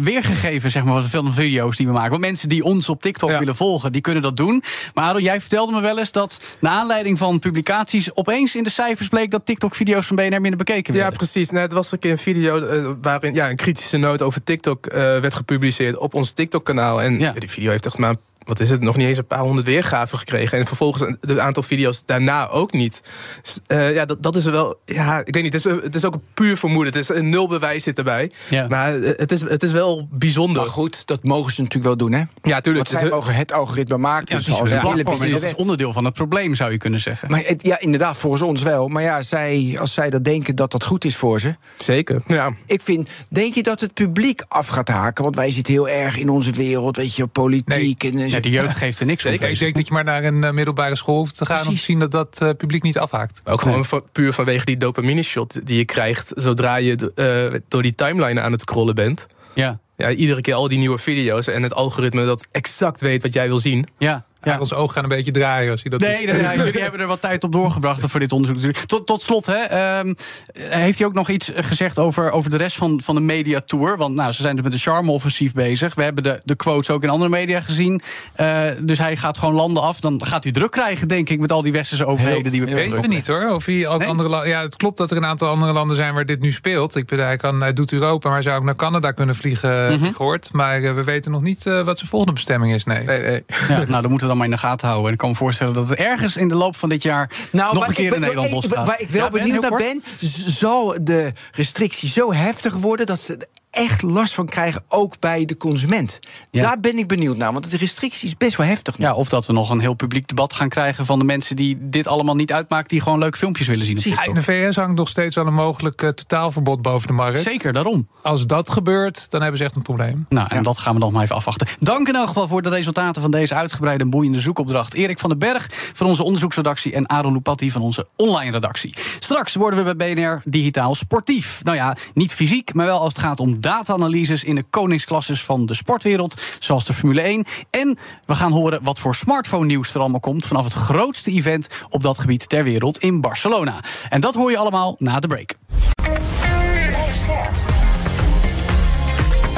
weergegeven, 0.00 0.70
zeg 0.70 0.84
maar, 0.84 1.02
van 1.02 1.10
veel 1.10 1.32
video's 1.32 1.76
die 1.76 1.86
we 1.86 1.92
maken. 1.92 2.10
Want 2.10 2.22
mensen 2.22 2.48
die 2.48 2.64
ons 2.64 2.88
op 2.88 3.02
TikTok 3.02 3.30
ja. 3.30 3.38
willen 3.38 3.56
volgen, 3.56 3.92
die 3.92 4.00
kunnen 4.00 4.22
dat 4.22 4.36
doen. 4.36 4.62
Maar 4.94 5.20
jij 5.20 5.40
vertelde 5.40 5.72
me 5.72 5.80
wel 5.80 5.98
eens 5.98 6.12
dat, 6.12 6.40
naar 6.60 6.72
aanleiding 6.72 7.18
van 7.18 7.38
publicaties, 7.38 8.14
opeens 8.14 8.56
in 8.56 8.62
de 8.62 8.70
cijfers 8.70 9.08
bleek 9.08 9.30
dat 9.30 9.46
TikTok-video's 9.46 10.06
van 10.06 10.16
BNR 10.16 10.40
minder 10.40 10.56
bekeken 10.56 10.92
werden. 10.92 11.10
Ja, 11.10 11.16
precies. 11.16 11.50
Nee, 11.50 11.62
het 11.62 11.72
was 11.72 11.92
een 11.92 11.98
keer 11.98 12.10
een 12.10 12.18
video 12.18 12.60
waarin 13.00 13.39
ja, 13.40 13.50
een 13.50 13.56
kritische 13.56 13.96
noot 13.96 14.22
over 14.22 14.44
TikTok 14.44 14.86
uh, 14.86 14.92
werd 14.94 15.34
gepubliceerd 15.34 15.96
op 15.96 16.14
ons 16.14 16.32
TikTok-kanaal. 16.32 17.02
En 17.02 17.18
ja. 17.18 17.32
die 17.32 17.50
video 17.50 17.70
heeft 17.70 17.86
echt 17.86 17.98
maar 17.98 18.14
wat 18.50 18.60
is 18.60 18.70
het, 18.70 18.80
nog 18.80 18.96
niet 18.96 19.08
eens 19.08 19.18
een 19.18 19.26
paar 19.26 19.38
honderd 19.38 19.66
weergaven 19.66 20.18
gekregen. 20.18 20.58
En 20.58 20.66
vervolgens 20.66 21.16
het 21.20 21.38
aantal 21.38 21.62
video's 21.62 22.04
daarna 22.04 22.48
ook 22.48 22.72
niet. 22.72 23.02
Dus, 23.42 23.60
uh, 23.68 23.94
ja, 23.94 24.04
dat, 24.04 24.22
dat 24.22 24.36
is 24.36 24.44
wel. 24.44 24.80
Ja, 24.84 25.18
ik 25.24 25.34
weet 25.34 25.42
niet. 25.42 25.52
Het 25.52 25.64
is, 25.64 25.82
het 25.82 25.94
is 25.94 26.04
ook 26.04 26.14
een 26.14 26.22
puur 26.34 26.56
vermoeden. 26.56 26.92
Het 26.92 27.02
is 27.02 27.16
een 27.16 27.28
nul 27.28 27.48
bewijs 27.48 27.82
zit 27.82 27.98
erbij. 27.98 28.30
Ja. 28.48 28.66
Maar 28.68 28.92
het 28.92 29.32
is, 29.32 29.40
het 29.40 29.62
is 29.62 29.72
wel 29.72 30.08
bijzonder. 30.10 30.62
Maar 30.62 30.70
goed, 30.70 31.06
dat 31.06 31.24
mogen 31.24 31.52
ze 31.52 31.62
natuurlijk 31.62 31.86
wel 31.86 31.96
doen, 32.08 32.12
hè? 32.12 32.24
Ja, 32.42 32.60
tuurlijk. 32.60 32.88
Want 32.88 33.00
zij 33.00 33.10
mogen 33.10 33.34
het 33.34 33.52
algoritme 33.52 33.98
maken. 33.98 34.38
Ja, 34.38 34.44
dus 34.44 34.60
als 34.60 34.70
ja, 34.70 34.80
platform 34.80 35.22
is 35.22 35.54
onderdeel 35.54 35.92
van 35.92 36.04
het 36.04 36.14
probleem, 36.14 36.54
zou 36.54 36.70
je 36.70 36.78
kunnen 36.78 37.00
zeggen. 37.00 37.30
Maar 37.30 37.42
het, 37.44 37.62
ja, 37.62 37.80
inderdaad, 37.80 38.16
volgens 38.16 38.42
ons 38.42 38.62
wel. 38.62 38.88
Maar 38.88 39.02
ja, 39.02 39.22
zij, 39.22 39.76
als 39.80 39.94
zij 39.94 40.10
dat 40.10 40.24
denken 40.24 40.56
dat 40.56 40.70
dat 40.70 40.84
goed 40.84 41.04
is 41.04 41.16
voor 41.16 41.40
ze. 41.40 41.54
Zeker. 41.78 42.22
Ja. 42.26 42.52
Ik 42.66 42.80
vind, 42.80 43.08
denk 43.28 43.54
je 43.54 43.62
dat 43.62 43.80
het 43.80 43.94
publiek 43.94 44.42
af 44.48 44.66
gaat 44.66 44.88
haken? 44.88 45.24
Want 45.24 45.36
wij 45.36 45.50
zitten 45.50 45.72
heel 45.72 45.88
erg 45.88 46.16
in 46.16 46.28
onze 46.28 46.52
wereld, 46.52 46.96
weet 46.96 47.14
je, 47.14 47.26
politiek 47.26 48.12
nee. 48.12 48.32
en 48.32 48.39
ja, 48.44 48.50
de 48.50 48.56
jeugd 48.56 48.76
geeft 48.76 49.00
er 49.00 49.06
niks 49.06 49.26
om. 49.26 49.32
Ik 49.32 49.58
denk 49.58 49.74
dat 49.74 49.86
je 49.86 49.92
maar 49.92 50.04
naar 50.04 50.24
een 50.24 50.42
uh, 50.42 50.50
middelbare 50.50 50.96
school 50.96 51.16
hoeft 51.16 51.36
te 51.36 51.46
gaan 51.46 51.56
Precies. 51.56 51.72
om 51.72 51.78
te 51.78 51.84
zien 51.84 51.98
dat 51.98 52.10
dat 52.10 52.38
uh, 52.42 52.50
publiek 52.56 52.82
niet 52.82 52.98
afhaakt. 52.98 53.40
Ook 53.44 53.62
gewoon 53.62 53.84
nee. 53.90 54.00
puur 54.12 54.32
vanwege 54.32 54.64
die 54.64 54.76
dopamine 54.76 55.22
shot 55.22 55.66
die 55.66 55.76
je 55.76 55.84
krijgt 55.84 56.32
zodra 56.34 56.76
je 56.76 57.12
uh, 57.52 57.60
door 57.68 57.82
die 57.82 57.94
timeline 57.94 58.40
aan 58.40 58.52
het 58.52 58.60
scrollen 58.60 58.94
bent. 58.94 59.26
Ja. 59.54 59.80
Ja, 59.96 60.10
iedere 60.10 60.40
keer 60.40 60.54
al 60.54 60.68
die 60.68 60.78
nieuwe 60.78 60.98
video's 60.98 61.46
en 61.46 61.62
het 61.62 61.74
algoritme 61.74 62.24
dat 62.24 62.46
exact 62.50 63.00
weet 63.00 63.22
wat 63.22 63.32
jij 63.32 63.48
wil 63.48 63.58
zien. 63.58 63.86
Ja. 63.98 64.24
Ja. 64.42 64.58
Ons 64.58 64.74
oog 64.74 64.92
gaan 64.92 65.02
een 65.02 65.08
beetje 65.08 65.32
draaien 65.32 65.70
als 65.70 65.82
je 65.82 65.90
dat 65.90 66.00
Nee, 66.00 66.26
nee, 66.26 66.42
nee 66.42 66.56
jullie 66.56 66.82
hebben 66.82 67.00
er 67.00 67.06
wat 67.06 67.20
tijd 67.20 67.44
op 67.44 67.52
doorgebracht 67.52 68.04
voor 68.06 68.20
dit 68.20 68.32
onderzoek. 68.32 68.74
Tot, 68.74 69.06
tot 69.06 69.22
slot, 69.22 69.46
hè, 69.46 69.98
um, 69.98 70.14
heeft 70.52 70.98
hij 70.98 71.06
ook 71.06 71.14
nog 71.14 71.28
iets 71.28 71.50
gezegd 71.54 71.98
over, 71.98 72.30
over 72.30 72.50
de 72.50 72.56
rest 72.56 72.76
van, 72.76 73.00
van 73.04 73.14
de 73.14 73.20
mediatour? 73.20 73.96
Want 73.96 74.14
nou, 74.14 74.32
ze 74.32 74.42
zijn 74.42 74.54
dus 74.54 74.64
met 74.64 74.72
de 74.72 74.78
charme-offensief 74.78 75.52
bezig. 75.52 75.94
We 75.94 76.02
hebben 76.02 76.22
de, 76.22 76.40
de 76.44 76.54
quotes 76.54 76.90
ook 76.90 77.02
in 77.02 77.08
andere 77.08 77.30
media 77.30 77.60
gezien. 77.60 78.00
Uh, 78.40 78.62
dus 78.80 78.98
hij 78.98 79.16
gaat 79.16 79.38
gewoon 79.38 79.54
landen 79.54 79.82
af. 79.82 80.00
Dan 80.00 80.26
gaat 80.26 80.42
hij 80.42 80.52
druk 80.52 80.70
krijgen, 80.70 81.08
denk 81.08 81.28
ik, 81.28 81.40
met 81.40 81.52
al 81.52 81.62
die 81.62 81.72
westerse 81.72 82.06
overheden 82.06 82.52
die 82.52 82.64
we 82.64 82.74
weten 82.74 83.00
we 83.00 83.06
niet 83.06 83.26
hoor. 83.26 83.50
Of 83.54 83.66
hij 83.66 83.88
ook 83.88 83.98
nee? 83.98 84.08
andere 84.08 84.28
landen. 84.28 84.48
Ja, 84.48 84.62
het 84.62 84.76
klopt 84.76 84.98
dat 84.98 85.10
er 85.10 85.16
een 85.16 85.24
aantal 85.24 85.48
andere 85.48 85.72
landen 85.72 85.96
zijn 85.96 86.14
waar 86.14 86.26
dit 86.26 86.40
nu 86.40 86.52
speelt. 86.52 86.96
Ik 86.96 87.06
bedoel, 87.06 87.24
hij 87.24 87.36
kan, 87.36 87.60
hij 87.60 87.72
doet 87.72 87.92
Europa, 87.92 88.30
maar 88.30 88.42
zou 88.42 88.58
ook 88.58 88.64
naar 88.64 88.76
Canada 88.76 89.12
kunnen 89.12 89.34
vliegen, 89.34 89.92
mm 89.92 89.98
-hmm. 89.98 90.14
gehoord. 90.14 90.48
Maar 90.52 90.80
uh, 90.80 90.94
we 90.94 91.04
weten 91.04 91.30
nog 91.30 91.42
niet 91.42 91.66
uh, 91.66 91.82
wat 91.82 91.98
zijn 91.98 92.10
volgende 92.10 92.34
bestemming 92.34 92.74
is. 92.74 92.84
Nee. 92.84 93.04
nee, 93.04 93.20
nee. 93.20 93.44
Ja, 93.68 93.76
nou, 93.76 94.00
dan 94.00 94.10
moeten 94.10 94.28
we 94.28 94.29
dan 94.30 94.38
maar 94.38 94.46
in 94.46 94.52
de 94.52 94.66
gaten 94.66 94.86
houden. 94.86 95.06
En 95.06 95.12
ik 95.12 95.18
kan 95.18 95.28
me 95.28 95.34
voorstellen 95.34 95.74
dat 95.74 95.88
het 95.88 95.98
ergens 95.98 96.36
in 96.36 96.48
de 96.48 96.54
loop 96.54 96.76
van 96.76 96.88
dit 96.88 97.02
jaar 97.02 97.30
nou, 97.52 97.74
nog 97.74 97.88
een 97.88 97.94
keer 97.94 98.14
in 98.14 98.20
Nederland 98.20 98.50
losgaat. 98.50 98.86
Waar 98.86 99.00
ik 99.00 99.08
wel 99.08 99.24
ja, 99.24 99.30
benieuwd 99.30 99.62
naar 99.62 99.76
ben, 99.78 100.02
zal 100.46 100.98
de 101.02 101.32
restrictie 101.52 102.08
zo 102.08 102.32
heftig 102.32 102.74
worden 102.74 103.06
dat 103.06 103.20
ze 103.20 103.48
echt 103.70 104.02
last 104.02 104.34
van 104.34 104.46
krijgen, 104.46 104.82
ook 104.88 105.18
bij 105.18 105.44
de 105.44 105.56
consument. 105.56 106.18
Ja. 106.50 106.62
Daar 106.62 106.80
ben 106.80 106.98
ik 106.98 107.08
benieuwd 107.08 107.36
naar, 107.36 107.52
want 107.52 107.70
de 107.70 107.76
restrictie 107.76 108.28
is 108.28 108.36
best 108.36 108.56
wel 108.56 108.66
heftig. 108.66 108.98
Nu. 108.98 109.04
Ja, 109.04 109.14
of 109.14 109.28
dat 109.28 109.46
we 109.46 109.52
nog 109.52 109.70
een 109.70 109.80
heel 109.80 109.94
publiek 109.94 110.28
debat 110.28 110.52
gaan 110.52 110.68
krijgen 110.68 111.06
van 111.06 111.18
de 111.18 111.24
mensen 111.24 111.56
die 111.56 111.76
dit 111.80 112.06
allemaal 112.06 112.34
niet 112.34 112.52
uitmaakt, 112.52 112.90
die 112.90 113.00
gewoon 113.00 113.18
leuke 113.18 113.38
filmpjes 113.38 113.66
willen 113.66 113.86
zien. 113.86 113.98
Ja, 114.00 114.24
in 114.24 114.34
de 114.34 114.42
VS 114.42 114.76
hangt 114.76 114.96
nog 114.96 115.08
steeds 115.08 115.34
wel 115.34 115.46
een 115.46 115.54
mogelijk 115.54 116.02
uh, 116.02 116.08
totaalverbod 116.10 116.82
boven 116.82 117.06
de 117.06 117.12
markt. 117.12 117.42
Zeker, 117.42 117.72
daarom. 117.72 118.08
Als 118.22 118.46
dat 118.46 118.70
gebeurt, 118.70 119.30
dan 119.30 119.40
hebben 119.40 119.58
ze 119.58 119.64
echt 119.64 119.76
een 119.76 119.82
probleem. 119.82 120.26
Nou, 120.28 120.46
en 120.48 120.56
ja. 120.56 120.62
dat 120.62 120.78
gaan 120.78 120.94
we 120.94 121.00
nog 121.00 121.12
maar 121.12 121.22
even 121.22 121.36
afwachten. 121.36 121.66
Dank 121.78 122.08
in 122.08 122.14
elk 122.14 122.26
geval 122.26 122.48
voor 122.48 122.62
de 122.62 122.68
resultaten 122.68 123.22
van 123.22 123.30
deze 123.30 123.54
uitgebreide 123.54 124.04
en 124.04 124.10
boeiende 124.10 124.38
zoekopdracht. 124.38 124.94
Erik 124.94 125.18
van 125.18 125.28
den 125.30 125.38
Berg 125.38 125.68
van 125.92 126.06
onze 126.06 126.22
onderzoeksredactie 126.22 126.92
en 126.92 127.08
Aaron 127.08 127.32
Lupatti 127.32 127.70
van 127.70 127.82
onze 127.82 128.08
online 128.16 128.50
redactie. 128.50 128.94
Straks 129.18 129.54
worden 129.54 129.84
we 129.84 129.96
bij 129.96 130.14
BNR 130.14 130.42
digitaal 130.44 130.94
sportief. 130.94 131.64
Nou 131.64 131.76
ja, 131.76 131.96
niet 132.14 132.32
fysiek, 132.32 132.74
maar 132.74 132.86
wel 132.86 133.00
als 133.00 133.12
het 133.12 133.22
gaat 133.22 133.40
om 133.40 133.59
data-analyses 133.60 134.44
in 134.44 134.54
de 134.54 134.64
koningsklasses 134.70 135.44
van 135.44 135.66
de 135.66 135.74
sportwereld, 135.74 136.42
zoals 136.58 136.84
de 136.84 136.92
Formule 136.92 137.20
1. 137.20 137.44
En 137.70 137.98
we 138.26 138.34
gaan 138.34 138.52
horen 138.52 138.80
wat 138.82 138.98
voor 138.98 139.14
smartphone-nieuws 139.14 139.94
er 139.94 140.00
allemaal 140.00 140.20
komt 140.20 140.46
vanaf 140.46 140.64
het 140.64 140.72
grootste 140.72 141.30
event 141.30 141.68
op 141.88 142.02
dat 142.02 142.18
gebied 142.18 142.48
ter 142.48 142.64
wereld 142.64 142.98
in 142.98 143.20
Barcelona. 143.20 143.80
En 144.08 144.20
dat 144.20 144.34
hoor 144.34 144.50
je 144.50 144.58
allemaal 144.58 144.94
na 144.98 145.20
de 145.20 145.26
break. 145.26 145.54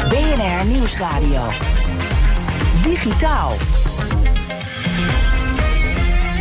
BNR 0.09 0.67
Nieuwsradio. 0.67 1.49
Digitaal. 2.83 3.57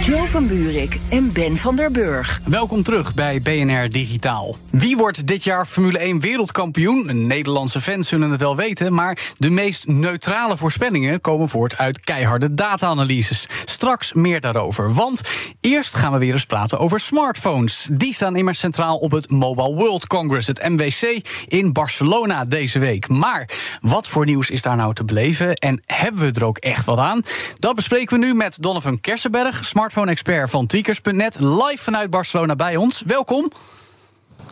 Jo 0.01 0.25
van 0.25 0.47
Buurik 0.47 0.99
en 1.09 1.31
Ben 1.33 1.57
van 1.57 1.75
der 1.75 1.91
Burg. 1.91 2.41
Welkom 2.45 2.83
terug 2.83 3.13
bij 3.13 3.41
BNR 3.41 3.89
Digitaal. 3.89 4.57
Wie 4.71 4.97
wordt 4.97 5.27
dit 5.27 5.43
jaar 5.43 5.65
Formule 5.65 5.97
1 5.97 6.19
wereldkampioen? 6.19 7.27
Nederlandse 7.27 7.81
fans 7.81 8.07
zullen 8.07 8.31
het 8.31 8.39
wel 8.39 8.55
weten, 8.55 8.93
maar 8.93 9.17
de 9.37 9.49
meest 9.49 9.87
neutrale 9.87 10.57
voorspellingen 10.57 11.21
komen 11.21 11.49
voort 11.49 11.77
uit 11.77 11.99
keiharde 11.99 12.53
data-analyses. 12.53 13.47
Straks 13.65 14.13
meer 14.13 14.41
daarover, 14.41 14.93
want 14.93 15.21
eerst 15.59 15.95
gaan 15.95 16.11
we 16.11 16.17
weer 16.17 16.33
eens 16.33 16.45
praten 16.45 16.79
over 16.79 16.99
smartphones. 16.99 17.87
Die 17.91 18.13
staan 18.13 18.35
immers 18.35 18.59
centraal 18.59 18.97
op 18.97 19.11
het 19.11 19.29
Mobile 19.29 19.73
World 19.75 20.07
Congress, 20.07 20.47
het 20.47 20.69
MWC, 20.69 21.27
in 21.47 21.73
Barcelona 21.73 22.45
deze 22.45 22.79
week. 22.79 23.07
Maar 23.07 23.49
wat 23.81 24.07
voor 24.07 24.25
nieuws 24.25 24.49
is 24.49 24.61
daar 24.61 24.75
nou 24.75 24.93
te 24.93 25.03
beleven 25.03 25.55
en 25.55 25.81
hebben 25.85 26.21
we 26.21 26.39
er 26.39 26.45
ook 26.45 26.57
echt 26.57 26.85
wat 26.85 26.99
aan? 26.99 27.21
Dat 27.59 27.75
bespreken 27.75 28.19
we 28.19 28.25
nu 28.25 28.33
met 28.33 28.57
Donovan 28.59 28.99
Kersenberg, 28.99 29.65
smart 29.65 29.89
smartphone-expert 29.91 30.49
van 30.49 30.65
tweakers.net, 30.65 31.39
live 31.39 31.77
vanuit 31.83 32.09
Barcelona 32.09 32.55
bij 32.55 32.75
ons. 32.75 33.03
Welkom. 33.05 33.51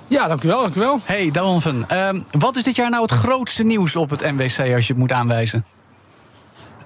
Ja, 0.08 0.28
dankjewel, 0.28 0.62
dankjewel. 0.62 0.99
Hey, 1.04 1.32
Donovan. 1.32 1.86
Um, 1.91 2.25
wat 2.32 2.56
is 2.56 2.63
dit 2.63 2.75
jaar 2.75 2.89
nou 2.89 3.02
het 3.02 3.12
grootste 3.12 3.63
nieuws 3.63 3.95
op 3.95 4.10
het 4.10 4.21
MWC 4.21 4.60
als 4.60 4.88
je 4.88 4.93
het 4.93 4.97
moet 4.97 5.12
aanwijzen? 5.12 5.65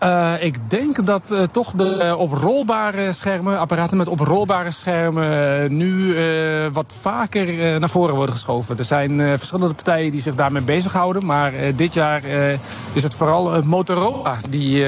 Uh, 0.04 0.34
ik 0.40 0.70
denk 0.70 1.06
dat 1.06 1.32
uh, 1.32 1.42
toch 1.42 1.72
de 1.72 2.00
uh, 2.04 2.20
oprolbare 2.20 3.14
schermen, 3.14 3.60
apparaten 3.60 3.98
met 3.98 4.08
oprolbare 4.08 4.72
schermen, 4.72 5.78
nu 5.78 6.16
wat 6.72 6.96
vaker 7.02 7.80
naar 7.80 7.90
voren 7.90 8.16
worden 8.16 8.36
geschoven. 8.36 8.78
Er 8.78 8.86
zijn 8.86 9.20
verschillende 9.20 9.74
partijen 9.74 10.12
die 10.12 10.22
zich 10.22 10.36
daarmee 10.36 10.62
bezighouden. 10.62 11.26
Maar 11.26 11.52
dit 11.76 11.94
jaar 11.94 12.24
is 12.94 13.04
het 13.04 13.16
vooral 13.16 13.64
Motorola 13.64 14.38
die 14.50 14.86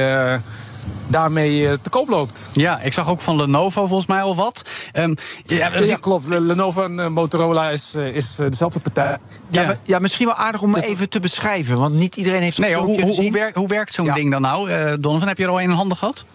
daarmee 1.07 1.67
eh, 1.67 1.73
te 1.81 1.89
koop 1.89 2.09
loopt. 2.09 2.49
Ja, 2.53 2.79
ik 2.79 2.93
zag 2.93 3.09
ook 3.09 3.21
van 3.21 3.35
Lenovo 3.35 3.87
volgens 3.87 4.07
mij 4.07 4.21
al 4.21 4.35
wat. 4.35 4.61
Um, 4.93 5.15
ja, 5.45 5.79
ja, 5.79 5.95
klopt. 5.95 6.27
Lenovo 6.27 6.83
en 6.83 6.99
eh, 6.99 7.07
Motorola 7.07 7.69
is, 7.69 7.95
eh, 7.95 8.15
is 8.15 8.35
dezelfde 8.35 8.79
partij. 8.79 9.17
Ja, 9.49 9.61
ja, 9.61 9.77
ja, 9.83 9.99
misschien 9.99 10.25
wel 10.25 10.35
aardig 10.35 10.61
om 10.61 10.73
dus 10.73 10.83
even 10.83 11.09
te 11.09 11.19
beschrijven, 11.19 11.77
want 11.77 11.93
niet 11.93 12.15
iedereen 12.15 12.41
heeft 12.41 12.57
het 12.57 12.65
nee, 12.65 12.75
hoe, 12.75 13.01
hoe, 13.01 13.15
hoe, 13.15 13.31
werkt, 13.31 13.57
hoe 13.57 13.67
werkt 13.67 13.93
zo'n 13.93 14.13
ding 14.13 14.31
dan 14.31 14.41
nou? 14.41 14.71
Uh, 14.71 14.93
Donovan, 14.99 15.27
heb 15.27 15.37
je 15.37 15.43
er 15.43 15.49
al 15.49 15.61
een 15.61 15.69
in 15.69 15.75
handen 15.75 15.97
gehad? 15.97 16.25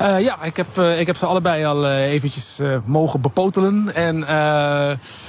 Uh, 0.00 0.20
ja, 0.20 0.42
ik 0.42 0.56
heb, 0.56 0.66
uh, 0.78 1.00
ik 1.00 1.06
heb 1.06 1.16
ze 1.16 1.26
allebei 1.26 1.64
al 1.64 1.84
uh, 1.84 2.12
eventjes 2.12 2.60
mogen 2.84 3.20
bepotelen. 3.20 3.94
En 3.94 4.24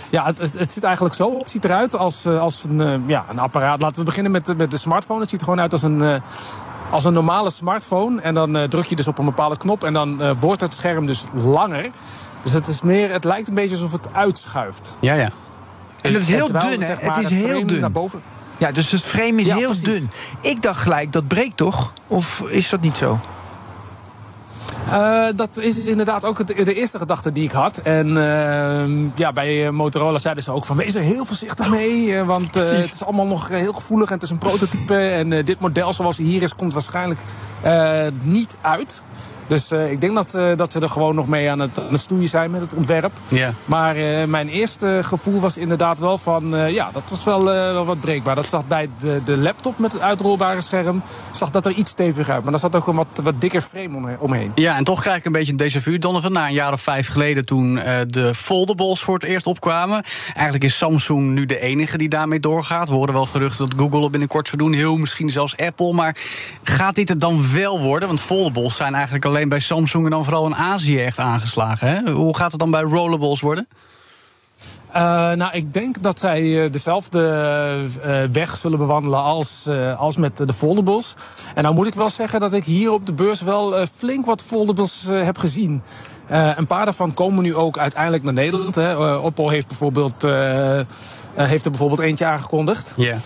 ja, 0.09 0.25
het, 0.25 0.37
het, 0.37 0.59
het, 0.59 0.71
ziet 0.71 0.83
eigenlijk 0.83 1.15
zo. 1.15 1.37
Het 1.37 1.49
ziet 1.49 1.65
eruit 1.65 1.95
als, 1.95 2.25
als 2.25 2.63
een, 2.69 3.03
ja, 3.05 3.25
een 3.29 3.39
apparaat. 3.39 3.81
Laten 3.81 3.99
we 3.99 4.03
beginnen 4.03 4.31
met, 4.31 4.57
met 4.57 4.71
de 4.71 4.77
smartphone. 4.77 5.19
Het 5.19 5.29
ziet 5.29 5.39
er 5.39 5.45
gewoon 5.45 5.61
uit 5.61 5.71
als 5.71 5.83
een 5.83 6.21
als 6.89 7.05
een 7.05 7.13
normale 7.13 7.49
smartphone. 7.51 8.21
En 8.21 8.33
dan 8.33 8.57
eh, 8.57 8.63
druk 8.63 8.85
je 8.85 8.95
dus 8.95 9.07
op 9.07 9.17
een 9.17 9.25
bepaalde 9.25 9.57
knop 9.57 9.83
en 9.83 9.93
dan 9.93 10.21
eh, 10.21 10.31
wordt 10.39 10.61
het 10.61 10.73
scherm 10.73 11.05
dus 11.05 11.23
langer. 11.33 11.89
Dus 12.41 12.51
het, 12.51 12.67
is 12.67 12.81
meer, 12.81 13.11
het 13.11 13.23
lijkt 13.23 13.47
een 13.47 13.53
beetje 13.53 13.75
alsof 13.75 13.91
het 13.91 14.13
uitschuift. 14.13 14.95
Ja, 14.99 15.13
ja. 15.13 15.29
En 16.01 16.13
dat 16.13 16.21
is 16.21 16.27
heel 16.27 16.45
terwijl, 16.45 16.69
dun, 16.69 16.79
hè? 16.79 16.85
zeg 16.85 17.01
maar, 17.01 17.15
Het 17.15 17.25
is 17.25 17.37
heel 17.37 17.65
dun. 17.65 17.79
Naar 17.79 17.91
boven. 17.91 18.21
Ja, 18.57 18.71
dus 18.71 18.91
het 18.91 19.01
frame 19.01 19.41
is 19.41 19.47
Ja, 19.47 19.55
heel 19.55 19.65
precies. 19.65 19.83
dun. 19.83 20.11
Ik 20.41 20.61
dacht 20.61 20.81
gelijk, 20.81 21.11
dat 21.11 21.27
breekt 21.27 21.57
toch? 21.57 21.93
Of 22.07 22.41
is 22.47 22.69
dat 22.69 22.81
niet 22.81 22.95
zo? 22.95 23.19
Eh, 24.89 25.25
dat 25.35 25.57
is 25.57 25.85
inderdaad 25.85 26.25
ook 26.25 26.47
de 26.47 26.73
eerste 26.73 26.97
gedachte 26.97 27.31
die 27.31 27.43
ik 27.43 27.51
had. 27.51 27.77
En 27.77 28.17
eh, 28.17 29.15
ja, 29.15 29.33
bij 29.33 29.65
eh, 29.65 29.71
Motorola 29.71 30.17
zeiden 30.17 30.43
ze 30.43 30.51
ook 30.51 30.65
van... 30.65 30.77
wees 30.77 30.95
er 30.95 31.01
heel 31.01 31.25
voorzichtig 31.25 31.69
mee, 31.69 32.15
eh, 32.15 32.25
want 32.25 32.55
het 32.55 32.93
is 32.93 33.03
allemaal 33.03 33.25
nog 33.25 33.49
heel 33.49 33.73
gevoelig... 33.73 34.07
en 34.07 34.13
het 34.13 34.23
is 34.23 34.29
een 34.29 34.37
prototype 34.37 34.97
en 34.97 35.29
dit 35.29 35.59
model 35.59 35.93
zoals 35.93 36.17
hij 36.17 36.25
hier 36.25 36.41
is... 36.41 36.55
komt 36.55 36.73
waarschijnlijk 36.73 37.19
niet 38.21 38.55
uit. 38.61 39.03
Dus 39.47 39.71
eh, 39.71 39.91
ik 39.91 40.01
denk 40.01 40.15
dat, 40.15 40.33
eh, 40.33 40.43
dat 40.55 40.71
ze 40.71 40.79
er 40.79 40.89
gewoon 40.89 41.15
nog 41.15 41.27
mee 41.27 41.51
aan 41.51 41.59
het, 41.59 41.79
aan 41.79 41.91
het 41.91 41.99
stoeien 41.99 42.27
zijn 42.27 42.51
met 42.51 42.61
het 42.61 42.73
ontwerp. 42.73 43.11
Maar 43.65 43.95
eh, 43.95 44.23
mijn 44.27 44.47
eerste 44.47 44.99
gevoel 45.03 45.39
was 45.39 45.57
inderdaad 45.57 45.99
wel 45.99 46.17
van... 46.17 46.55
ja, 46.69 46.89
dat 46.93 47.03
was 47.09 47.23
wel, 47.23 47.43
wel 47.43 47.85
wat 47.85 47.99
breekbaar. 47.99 48.35
Dat 48.35 48.49
zag 48.49 48.67
bij 48.67 48.89
de, 48.99 49.21
de 49.25 49.37
laptop 49.37 49.79
met 49.79 49.91
het 49.91 50.01
uitrolbare 50.01 50.61
scherm... 50.61 51.01
zag 51.31 51.49
dat 51.49 51.65
er 51.65 51.71
iets 51.71 51.91
steviger 51.91 52.33
uit. 52.33 52.41
Maar 52.43 52.51
daar 52.51 52.59
zat 52.59 52.75
ook 52.75 52.87
een 52.87 52.95
wat, 52.95 53.21
wat 53.23 53.41
dikker 53.41 53.61
frame 53.61 53.95
omhe- 53.95 54.17
omheen. 54.19 54.51
Ja, 54.55 54.75
en 54.77 54.83
toch 54.83 55.01
krijg 55.01 55.17
ik 55.17 55.25
een 55.25 55.31
beetje 55.31 55.53
een 55.57 55.71
déjà 55.71 55.81
vu, 55.81 55.97
Donovan. 55.97 56.31
Na 56.31 56.47
een 56.47 56.53
jaar 56.53 56.73
of 56.73 56.81
vijf 56.81 57.07
geleden 57.07 57.45
toen 57.45 57.75
de 58.07 58.33
foldables 58.35 58.99
voor 58.99 59.13
het 59.13 59.23
eerst 59.23 59.45
opkwamen. 59.45 60.03
Eigenlijk 60.33 60.63
is 60.63 60.77
Samsung 60.77 61.31
nu 61.31 61.45
de 61.45 61.59
enige 61.59 61.97
die 61.97 62.09
daarmee 62.09 62.39
doorgaat. 62.39 62.87
We 62.87 62.93
horen 62.93 63.13
wel 63.13 63.25
geruchten 63.25 63.69
dat 63.69 63.79
Google 63.79 64.01
het 64.01 64.11
binnenkort 64.11 64.47
zou 64.47 64.57
doen. 64.57 64.73
Heel 64.73 64.97
misschien 64.97 65.29
zelfs 65.29 65.57
Apple. 65.57 65.93
Maar 65.93 66.15
gaat 66.63 66.95
dit 66.95 67.09
het 67.09 67.19
dan 67.19 67.53
wel 67.53 67.79
worden? 67.79 68.07
Want 68.07 68.21
foldables 68.21 68.75
zijn 68.75 68.93
eigenlijk 68.93 69.25
alleen 69.25 69.36
bij 69.45 69.59
Samsung... 69.59 70.05
en 70.05 70.11
dan 70.11 70.23
vooral 70.23 70.45
in 70.45 70.55
Azië 70.55 70.99
echt 70.99 71.19
aangeslagen. 71.19 71.87
Hè? 71.87 72.11
Hoe 72.11 72.37
gaat 72.37 72.51
het 72.51 72.59
dan 72.59 72.71
bij 72.71 72.81
rollables 72.81 73.41
worden? 73.41 73.67
Eh, 74.91 75.01
nou, 75.31 75.53
ik 75.53 75.73
denk 75.73 76.03
dat 76.03 76.19
zij 76.19 76.63
eh, 76.63 76.71
dezelfde 76.71 77.19
eh, 78.01 78.23
weg 78.31 78.57
zullen 78.57 78.77
bewandelen 78.77 79.21
als, 79.21 79.69
als 79.97 80.17
met 80.17 80.37
de 80.37 80.53
foldables. 80.53 81.13
En 81.55 81.63
nou 81.63 81.75
moet 81.75 81.87
ik 81.87 81.93
wel 81.93 82.09
zeggen 82.09 82.39
dat 82.39 82.53
ik 82.53 82.63
hier 82.63 82.91
op 82.91 83.05
de 83.05 83.13
beurs 83.13 83.41
wel 83.41 83.85
flink 83.85 84.25
wat 84.25 84.41
foldables 84.41 85.05
heb 85.09 85.37
gezien. 85.37 85.81
Een 86.55 86.67
paar 86.67 86.85
daarvan 86.85 87.13
komen 87.13 87.43
nu 87.43 87.55
ook 87.55 87.77
uiteindelijk 87.77 88.23
naar 88.23 88.33
Nederland. 88.33 88.75
Hè. 88.75 89.15
Oppo 89.15 89.49
heeft, 89.49 89.67
bijvoorbeeld, 89.67 90.21
heeft 91.35 91.65
er 91.65 91.71
bijvoorbeeld 91.71 91.99
eentje 91.99 92.25
aangekondigd. 92.25 92.93
Ja. 92.95 93.17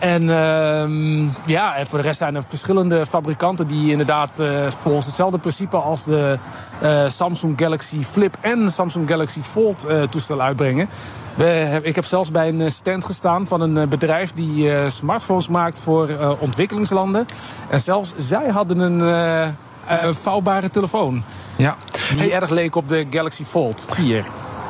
En 0.00 0.28
ehm, 0.28 1.26
ja, 1.46 1.76
en 1.76 1.86
voor 1.86 1.98
de 1.98 2.04
rest 2.04 2.18
zijn 2.18 2.34
er 2.34 2.44
verschillende 2.48 3.06
fabrikanten 3.06 3.66
die 3.66 3.90
inderdaad 3.90 4.38
eh, 4.38 4.48
volgens 4.80 5.06
hetzelfde 5.06 5.38
principe 5.38 5.76
als 5.76 6.04
de 6.04 6.38
eh, 6.80 7.08
Samsung 7.08 7.58
Galaxy 7.58 8.04
Flip 8.04 8.36
en 8.40 8.68
Samsung 8.70 9.08
Galaxy 9.08 9.40
Fold 9.42 9.84
eh 9.84 10.02
toestellen 10.02 10.44
uitbrengen. 10.44 10.88
We, 11.34 11.80
ik 11.82 11.94
heb 11.94 12.04
zelfs 12.04 12.30
bij 12.30 12.48
een 12.48 12.70
stand 12.70 13.04
gestaan 13.04 13.46
van 13.46 13.60
een 13.60 13.88
bedrijf 13.88 14.32
die 14.32 14.70
smartphones 14.90 15.48
maakt 15.48 15.78
voor 15.78 16.08
ontwikkelingslanden. 16.38 17.26
En 17.68 17.80
zelfs 17.80 18.14
zij 18.16 18.48
hadden 18.48 18.78
een 18.78 19.54
vouwbare 20.14 20.70
telefoon. 20.70 21.22
Ja. 21.56 21.76
Die 22.12 22.32
erg 22.32 22.50
leek 22.50 22.76
op 22.76 22.88
de 22.88 23.06
Galaxy 23.10 23.44
Fold 23.44 23.84
4. 23.92 24.24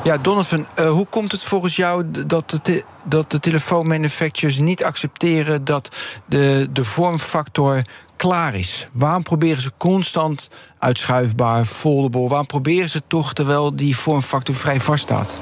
Ja, 0.05 0.17
Donovan, 0.17 0.67
eh, 0.75 0.91
hoe 0.91 1.07
komt 1.07 1.33
het 1.33 1.43
volgens 1.43 1.77
jou 1.77 2.05
dat 2.27 2.61
de, 2.63 2.85
dat 3.05 3.31
de 3.31 3.41
telefoonmanufacturers 3.41 4.59
niet 4.59 4.85
accepteren 4.85 5.65
dat 5.65 5.97
de, 6.25 6.69
de 6.73 6.85
vormfactor 6.85 7.83
klaar 8.17 8.55
is? 8.55 8.89
Waarom 8.93 9.23
proberen 9.23 9.63
ze 9.63 9.73
constant 9.77 10.49
uitschuifbaar, 10.79 11.65
foldable? 11.65 12.29
Waarom 12.29 12.47
proberen 12.47 12.89
ze 12.89 13.03
toch 13.07 13.33
terwijl 13.33 13.77
die 13.77 13.97
vormfactor 13.97 14.55
vrij 14.55 14.81
vast 14.81 15.03
staat? 15.03 15.39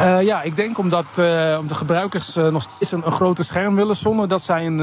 Eh, 0.00 0.22
ja, 0.22 0.42
ik 0.42 0.56
denk 0.56 0.78
omdat, 0.78 1.18
eh, 1.18 1.56
omdat 1.60 1.76
gebruikers 1.76 2.34
nog 2.34 2.62
steeds 2.62 2.92
een, 2.92 3.02
een 3.04 3.12
groter 3.12 3.44
scherm 3.44 3.76
willen... 3.76 3.96
zonder 3.96 4.28
dat 4.28 4.42
zij 4.42 4.66
een, 4.66 4.78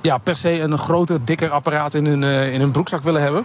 ja, 0.00 0.18
per 0.18 0.36
se 0.36 0.60
een 0.60 0.78
groter, 0.78 1.24
dikker 1.24 1.50
apparaat 1.50 1.94
in 1.94 2.06
hun, 2.06 2.22
in 2.52 2.60
hun 2.60 2.70
broekzak 2.70 3.02
willen 3.02 3.22
hebben. 3.22 3.44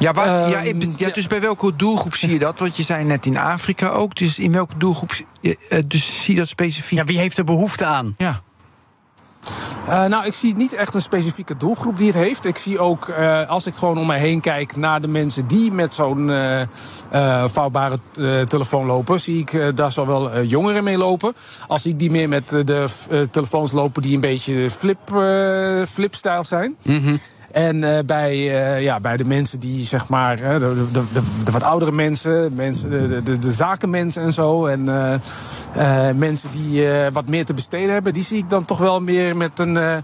Ja, 0.00 0.12
waar, 0.12 0.26
Ehm, 0.26 0.50
ja, 0.50 0.60
ja, 0.60 0.72
ja. 0.96 1.10
dus 1.10 1.26
bij 1.26 1.40
welke 1.40 1.76
doelgroep 1.76 2.14
zie 2.14 2.32
je 2.32 2.38
dat? 2.38 2.58
Want 2.58 2.76
je 2.76 2.82
zei 2.82 3.04
net 3.04 3.26
in 3.26 3.38
Afrika 3.38 3.88
ook. 3.88 4.14
Dus 4.14 4.38
in 4.38 4.52
welke 4.52 4.74
doelgroep 4.78 5.10
eh, 5.42 5.54
eh, 5.68 5.82
dus 5.86 6.22
zie 6.22 6.34
je 6.34 6.40
dat 6.40 6.48
specifiek? 6.48 6.98
Ja, 6.98 7.04
wie 7.04 7.18
heeft 7.18 7.38
er 7.38 7.44
behoefte 7.44 7.84
aan? 7.84 8.14
Ja. 8.18 8.40
Eh, 9.88 10.04
nou, 10.04 10.24
ik 10.26 10.34
zie 10.34 10.56
niet 10.56 10.72
echt 10.74 10.94
een 10.94 11.00
specifieke 11.00 11.56
doelgroep 11.56 11.96
die 11.98 12.06
het 12.06 12.16
heeft. 12.16 12.44
Ik 12.44 12.56
zie 12.56 12.78
ook, 12.78 13.08
eh, 13.08 13.48
als 13.48 13.66
ik 13.66 13.74
gewoon 13.74 13.98
om 13.98 14.06
mij 14.06 14.18
heen 14.18 14.40
kijk 14.40 14.76
naar 14.76 15.00
de 15.00 15.08
mensen 15.08 15.46
die 15.46 15.72
met 15.72 15.94
zo'n 15.94 16.30
eh, 16.30 16.60
eh, 16.60 16.68
vouwbare 17.52 17.98
eh, 18.14 18.40
telefoon 18.40 18.86
lopen, 18.86 19.20
zie 19.20 19.38
ik 19.40 19.52
eh, 19.52 19.66
daar 19.74 19.92
zowel 19.92 20.42
jongeren 20.44 20.84
mee 20.84 20.96
lopen, 20.98 21.34
als 21.68 21.86
ik 21.86 21.98
die 21.98 22.10
meer 22.10 22.28
met 22.28 22.48
de 22.48 22.84
eh, 23.10 23.20
telefoons 23.20 23.72
lopen 23.72 24.02
die 24.02 24.14
een 24.14 24.20
beetje 24.20 24.70
flip, 24.70 24.98
flip-style 25.88 26.44
zijn. 26.44 26.76
En 27.52 27.84
eh, 27.84 28.04
bij, 28.04 28.32
eh, 28.32 28.82
ja, 28.82 29.00
bij 29.00 29.16
de 29.16 29.24
mensen 29.24 29.60
die, 29.60 29.84
zeg 29.84 30.08
maar, 30.08 30.38
hè, 30.38 30.58
de, 30.58 30.86
de, 30.92 31.02
de, 31.44 31.52
wat 31.52 31.62
oudere 31.62 31.92
mensen, 31.92 32.54
mensen 32.54 32.90
de, 32.90 33.22
de, 33.22 33.38
de, 33.38 33.52
zakenmensen 33.52 34.22
en 34.22 34.32
zo. 34.32 34.66
En 34.66 34.88
eh, 34.88 35.14
eh, 36.08 36.16
mensen 36.16 36.50
die 36.52 36.90
eh, 36.90 37.12
wat 37.12 37.28
meer 37.28 37.44
te 37.44 37.54
besteden 37.54 37.92
hebben, 37.92 38.12
die 38.12 38.22
zie 38.22 38.38
ik 38.38 38.50
dan 38.50 38.64
toch 38.64 38.78
wel 38.78 39.00
meer 39.00 39.36
met 39.36 39.58
een. 39.58 40.02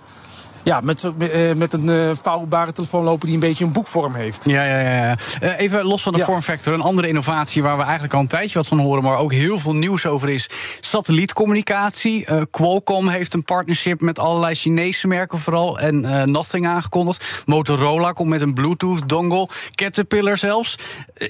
Ja, 0.67 0.81
met, 0.81 1.11
eh, 1.19 1.53
met 1.57 1.73
een 1.73 1.89
eh, 1.89 2.11
vouwbare 2.23 2.73
telefoon 2.73 3.05
lopen 3.05 3.27
die 3.27 3.35
een 3.35 3.41
beetje 3.41 3.65
een 3.65 3.73
boekvorm 3.73 4.15
heeft. 4.15 4.45
Ja, 4.45 4.65
ja, 4.65 4.79
ja. 4.79 5.17
Eh, 5.41 5.59
even 5.59 5.85
los 5.85 6.03
van 6.03 6.13
de 6.13 6.19
Ja. 6.19 6.25
vormfactor. 6.25 6.75
Een 6.75 6.81
andere 6.81 7.09
innovatie 7.09 7.63
waar 7.63 7.77
we 7.77 7.83
eigenlijk 7.83 8.15
al 8.15 8.21
een 8.21 8.27
tijdje 8.27 8.59
wat 8.59 8.67
van 8.67 8.79
horen... 8.79 9.03
maar 9.03 9.19
ook 9.19 9.33
heel 9.33 9.59
veel 9.59 9.75
nieuws 9.75 10.07
over 10.07 10.29
is 10.29 10.49
satellietcommunicatie. 10.81 12.27
Qualcomm 12.51 13.09
heeft 13.09 13.35
een 13.35 13.45
partnership 13.45 14.01
met 14.01 14.19
allerlei 14.19 14.55
Chinese 14.55 15.07
merken 15.07 15.39
vooral... 15.39 15.79
en 15.79 16.31
Nothing 16.31 16.67
aangekondigd. 16.67 17.43
Motorola 17.45 18.13
komt 18.13 18.29
met 18.29 18.41
een 18.41 18.55
Bluetooth-dongle. 18.55 19.49
Caterpillar 19.75 20.37
zelfs. 20.37 20.79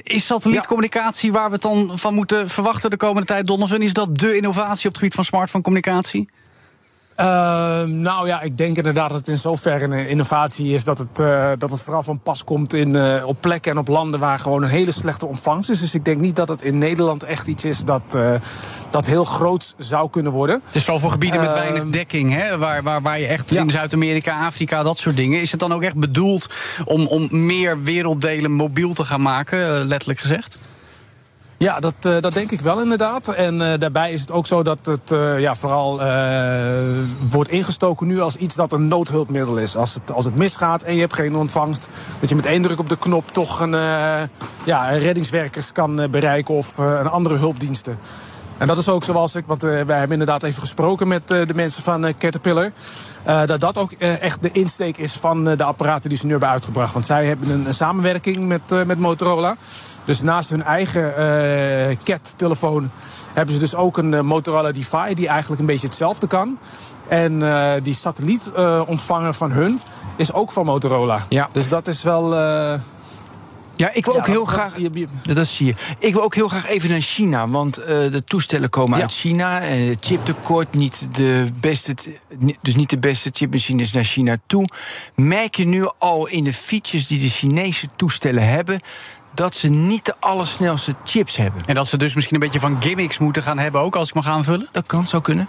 Is 0.02 0.26
satellietcommunicatie 0.26 1.32
waar 1.32 1.46
we 1.46 1.52
het 1.52 1.62
dan 1.62 1.90
van 1.94 2.14
moeten 2.14 2.48
verwachten... 2.48 2.90
de 2.90 2.96
komende 2.96 3.26
tijd, 3.26 3.46
Donovan? 3.46 3.82
Is 3.82 3.92
dat 3.92 4.18
de 4.18 4.36
innovatie 4.36 4.86
op 4.86 4.92
het 4.92 4.96
gebied 4.96 5.14
van 5.14 5.24
smartphone-communicatie? 5.24 6.28
Eh, 7.16 7.82
nou 7.82 8.26
ja, 8.26 8.40
ik 8.40 8.56
denk 8.56 8.76
inderdaad 8.76 9.08
dat 9.08 9.18
het 9.18 9.28
in 9.28 9.38
zoverre 9.38 9.84
een 9.84 10.08
innovatie 10.08 10.74
is 10.74 10.84
dat 10.84 10.98
het, 10.98 11.20
eh, 11.20 11.50
dat 11.58 11.70
het 11.70 11.82
vooral 11.82 12.02
van 12.02 12.20
pas 12.20 12.44
komt 12.44 12.74
in, 12.74 12.96
eh, 12.96 13.26
op 13.26 13.36
plekken 13.40 13.72
en 13.72 13.78
op 13.78 13.88
landen 13.88 14.20
waar 14.20 14.38
gewoon 14.38 14.62
een 14.62 14.68
hele 14.68 14.92
slechte 14.92 15.26
ontvangst 15.26 15.70
is. 15.70 15.80
Dus 15.80 15.94
ik 15.94 16.04
denk 16.04 16.20
niet 16.20 16.36
dat 16.36 16.48
het 16.48 16.62
in 16.62 16.78
Nederland 16.78 17.22
echt 17.22 17.46
iets 17.46 17.64
is 17.64 17.84
dat, 17.84 18.02
eh, 18.14 18.30
dat 18.90 19.06
heel 19.06 19.24
groot 19.24 19.74
zou 19.78 20.10
kunnen 20.10 20.32
worden. 20.32 20.60
Het 20.66 20.74
is 20.74 20.82
vooral 20.82 21.00
voor 21.00 21.10
gebieden 21.10 21.40
met 21.40 21.48
Ehm, 21.52 21.58
weinig 21.58 21.84
dekking, 21.90 22.32
hè? 22.34 22.58
Waar, 22.58 22.82
waar, 22.82 23.02
waar 23.02 23.18
je 23.20 23.26
echt 23.26 23.50
Ja. 23.50 23.60
in 23.62 23.70
Zuid-Amerika, 23.70 24.46
Afrika, 24.46 24.82
dat 24.82 24.98
soort 24.98 25.16
dingen. 25.16 25.40
Is 25.40 25.50
het 25.50 25.60
dan 25.60 25.72
ook 25.72 25.82
echt 25.82 25.96
bedoeld 25.96 26.46
om, 26.84 27.06
om 27.06 27.28
meer 27.30 27.82
werelddelen 27.82 28.52
mobiel 28.52 28.92
te 28.92 29.04
gaan 29.04 29.22
maken, 29.22 29.84
letterlijk 29.84 30.20
gezegd? 30.20 30.58
Ja, 31.58 31.80
dat, 31.80 31.94
eh, 32.00 32.20
dat 32.20 32.32
denk 32.32 32.50
ik 32.50 32.60
wel 32.60 32.82
inderdaad. 32.82 33.28
En 33.28 33.72
eh, 33.72 33.78
daarbij 33.78 34.12
is 34.12 34.20
het 34.20 34.30
ook 34.30 34.46
zo 34.46 34.62
dat 34.62 34.86
het 34.86 35.10
eh, 35.10 35.40
ja, 35.40 35.54
vooral 35.54 36.00
wordt 37.28 37.50
ingestoken 37.50 38.06
nu 38.06 38.20
als 38.20 38.36
iets 38.36 38.54
dat 38.54 38.72
een 38.72 38.88
noodhulpmiddel 38.88 39.56
is. 39.56 39.76
Als 39.76 39.94
het, 39.94 40.12
als 40.12 40.24
het 40.24 40.36
misgaat 40.36 40.82
en 40.82 40.94
je 40.94 41.00
hebt 41.00 41.14
geen 41.14 41.36
ontvangst, 41.36 41.88
dat 42.20 42.28
je 42.28 42.34
met 42.34 42.46
één 42.46 42.62
druk 42.62 42.78
op 42.78 42.88
de 42.88 42.98
knop 42.98 43.30
toch 43.30 43.60
een, 43.60 43.70
ja, 44.64 44.88
reddingswerkers 44.88 45.72
kan 45.72 46.10
bereiken 46.10 46.54
of 46.54 46.78
een 46.78 47.08
andere 47.08 47.36
hulpdiensten. 47.36 47.98
En 48.58 48.66
dat 48.66 48.78
is 48.78 48.88
ook 48.88 49.04
zoals 49.04 49.34
ik, 49.34 49.46
want 49.46 49.64
eh, 49.64 49.70
wij 49.70 49.98
hebben 49.98 50.10
inderdaad 50.10 50.42
even 50.42 50.60
gesproken 50.60 51.08
met 51.08 51.30
eh, 51.30 51.46
de 51.46 51.54
mensen 51.54 51.82
van 51.82 52.06
eh, 52.06 52.14
Caterpillar. 52.18 52.72
dat 53.46 53.60
dat 53.60 53.78
ook 53.78 53.92
echt 53.92 54.42
de 54.42 54.50
insteek 54.52 54.96
is 54.96 55.12
van 55.12 55.44
de 55.44 55.64
apparaten 55.64 56.08
die 56.08 56.18
ze 56.18 56.24
nu 56.24 56.30
hebben 56.30 56.48
uitgebracht. 56.48 56.92
Want 56.92 57.04
zij 57.04 57.26
hebben 57.26 57.50
een, 57.50 57.74
samenwerking 57.74 58.48
met, 58.48 58.86
met 58.86 58.98
Motorola. 58.98 59.56
Dus 60.04 60.22
naast 60.22 60.50
hun 60.50 60.62
eigen 60.62 61.14
CAT-telefoon 62.04 62.90
hebben 63.32 63.54
ze 63.54 63.60
dus 63.60 63.74
ook 63.74 63.98
een 63.98 64.26
Motorola 64.26 64.72
Defy 64.72 65.14
die 65.14 65.28
eigenlijk 65.28 65.60
een 65.60 65.66
beetje 65.66 65.86
hetzelfde 65.86 66.26
kan. 66.26 66.58
En 67.08 67.38
die 67.82 67.94
satellietontvanger 67.94 69.34
van 69.34 69.50
hun 69.50 69.78
is 70.16 70.32
ook 70.32 70.52
van 70.52 70.64
Motorola. 70.64 71.18
Ja. 71.28 71.48
Dus 71.52 71.68
dat 71.68 71.86
is 71.86 72.02
wel. 72.02 72.34
Ja, 73.76 73.90
ik 73.92 74.04
wil 74.06 74.14
ja, 74.14 74.20
ook 74.20 74.26
heel 74.26 74.44
dat- 74.44 74.54
dat- 74.54 74.54
graag. 74.54 74.76
je- 74.78 74.90
je- 75.24 75.34
Dat 75.34 75.46
zie 75.46 75.66
je. 75.66 75.74
Ik 75.98 76.12
wil 76.14 76.22
ook 76.22 76.34
heel 76.34 76.48
graag 76.48 76.66
even 76.66 76.90
naar 76.90 77.00
China. 77.00 77.48
Want 77.48 77.76
eh, 77.78 77.86
de 77.86 78.22
toestellen 78.24 78.70
komen 78.70 78.96
Ja. 78.96 79.02
uit 79.02 79.12
China. 79.12 79.60
Eh, 79.60 79.96
chiptekort, 80.00 80.74
niet 80.74 81.08
de 81.16 81.46
beste, 81.60 81.94
dus 82.62 82.74
niet 82.74 82.90
de 82.90 82.98
beste 82.98 83.30
chipmachines 83.32 83.92
naar 83.92 84.04
China 84.04 84.36
toe. 84.46 84.68
Merk 85.14 85.54
je 85.54 85.64
nu 85.64 85.88
al 85.98 86.26
in 86.26 86.44
de 86.44 86.52
features 86.52 87.06
die 87.06 87.20
de 87.20 87.28
Chinese 87.28 87.88
toestellen 87.96 88.48
hebben. 88.48 88.80
dat 89.34 89.54
ze 89.54 89.68
niet 89.68 90.04
de 90.04 90.14
allersnelste 90.20 90.94
chips 91.04 91.36
hebben? 91.36 91.62
En 91.66 91.74
dat 91.74 91.88
ze 91.88 91.96
dus 91.96 92.14
misschien 92.14 92.34
een 92.34 92.40
beetje 92.42 92.60
van 92.60 92.80
gimmicks 92.82 93.18
moeten 93.18 93.42
gaan 93.42 93.58
hebben 93.58 93.80
ook, 93.80 93.96
als 93.96 94.08
ik 94.08 94.14
mag 94.14 94.26
aanvullen? 94.26 94.68
Dat 94.72 94.86
kan, 94.86 95.06
zou 95.06 95.22
kunnen. 95.22 95.48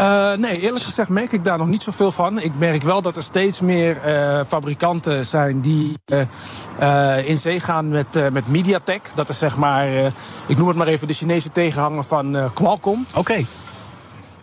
Uh, 0.00 0.32
nee, 0.34 0.60
eerlijk 0.60 0.84
gezegd 0.84 1.08
merk 1.08 1.32
ik 1.32 1.44
daar 1.44 1.58
nog 1.58 1.66
niet 1.66 1.82
zoveel 1.82 2.12
van. 2.12 2.40
Ik 2.40 2.52
merk 2.58 2.82
wel 2.82 3.02
dat 3.02 3.16
er 3.16 3.22
steeds 3.22 3.60
meer 3.60 4.00
uh, 4.06 4.40
fabrikanten 4.48 5.26
zijn 5.26 5.60
die 5.60 5.98
uh, 6.80 7.28
in 7.28 7.36
zee 7.36 7.60
gaan 7.60 7.88
met, 7.88 8.32
met 8.32 8.48
MediaTek. 8.48 9.10
Dat 9.14 9.28
is 9.28 9.38
zeg 9.38 9.56
maar, 9.56 9.88
ik 10.46 10.56
noem 10.56 10.68
het 10.68 10.76
maar 10.76 10.86
even 10.86 11.06
de 11.06 11.14
Chinese 11.14 11.52
tegenhanger 11.52 12.04
van 12.04 12.50
Qualcomm. 12.54 13.06
Oké. 13.14 13.44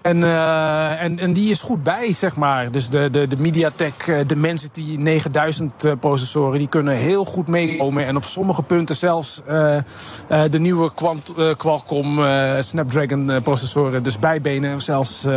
En, 0.01 0.17
uh, 0.17 1.03
en, 1.03 1.19
en 1.19 1.33
die 1.33 1.49
is 1.49 1.61
goed 1.61 1.83
bij, 1.83 2.13
zeg 2.13 2.35
maar. 2.35 2.71
Dus 2.71 2.89
de, 2.89 3.09
de, 3.09 3.27
de 3.27 3.37
MediaTek, 3.37 3.93
eh, 4.07 4.27
de 4.27 4.35
mensen 4.35 4.69
die 4.71 4.99
9000 4.99 5.85
uh, 5.85 5.91
processoren, 5.99 6.57
die 6.57 6.67
kunnen 6.67 6.95
heel 6.95 7.25
goed 7.25 7.47
meekomen. 7.47 8.05
En 8.05 8.15
op 8.15 8.23
sommige 8.23 8.61
punten 8.61 8.95
zelfs 8.95 9.41
de 10.49 10.59
nieuwe 10.59 10.93
Quant, 10.93 11.33
Qualcomm 11.57 12.19
Snapdragon 12.59 13.31
processoren, 13.43 14.03
dus 14.03 14.19
bijbenen, 14.19 14.81
zelfs 14.81 15.27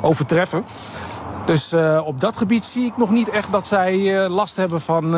overtreffen. 0.00 0.64
Dus 1.46 1.74
op 2.04 2.20
dat 2.20 2.36
gebied 2.36 2.64
zie 2.64 2.86
ik 2.86 2.96
nog 2.96 3.10
niet 3.10 3.28
echt 3.28 3.52
dat 3.52 3.66
zij 3.66 4.28
last 4.28 4.56
hebben 4.56 4.80
van 4.80 5.14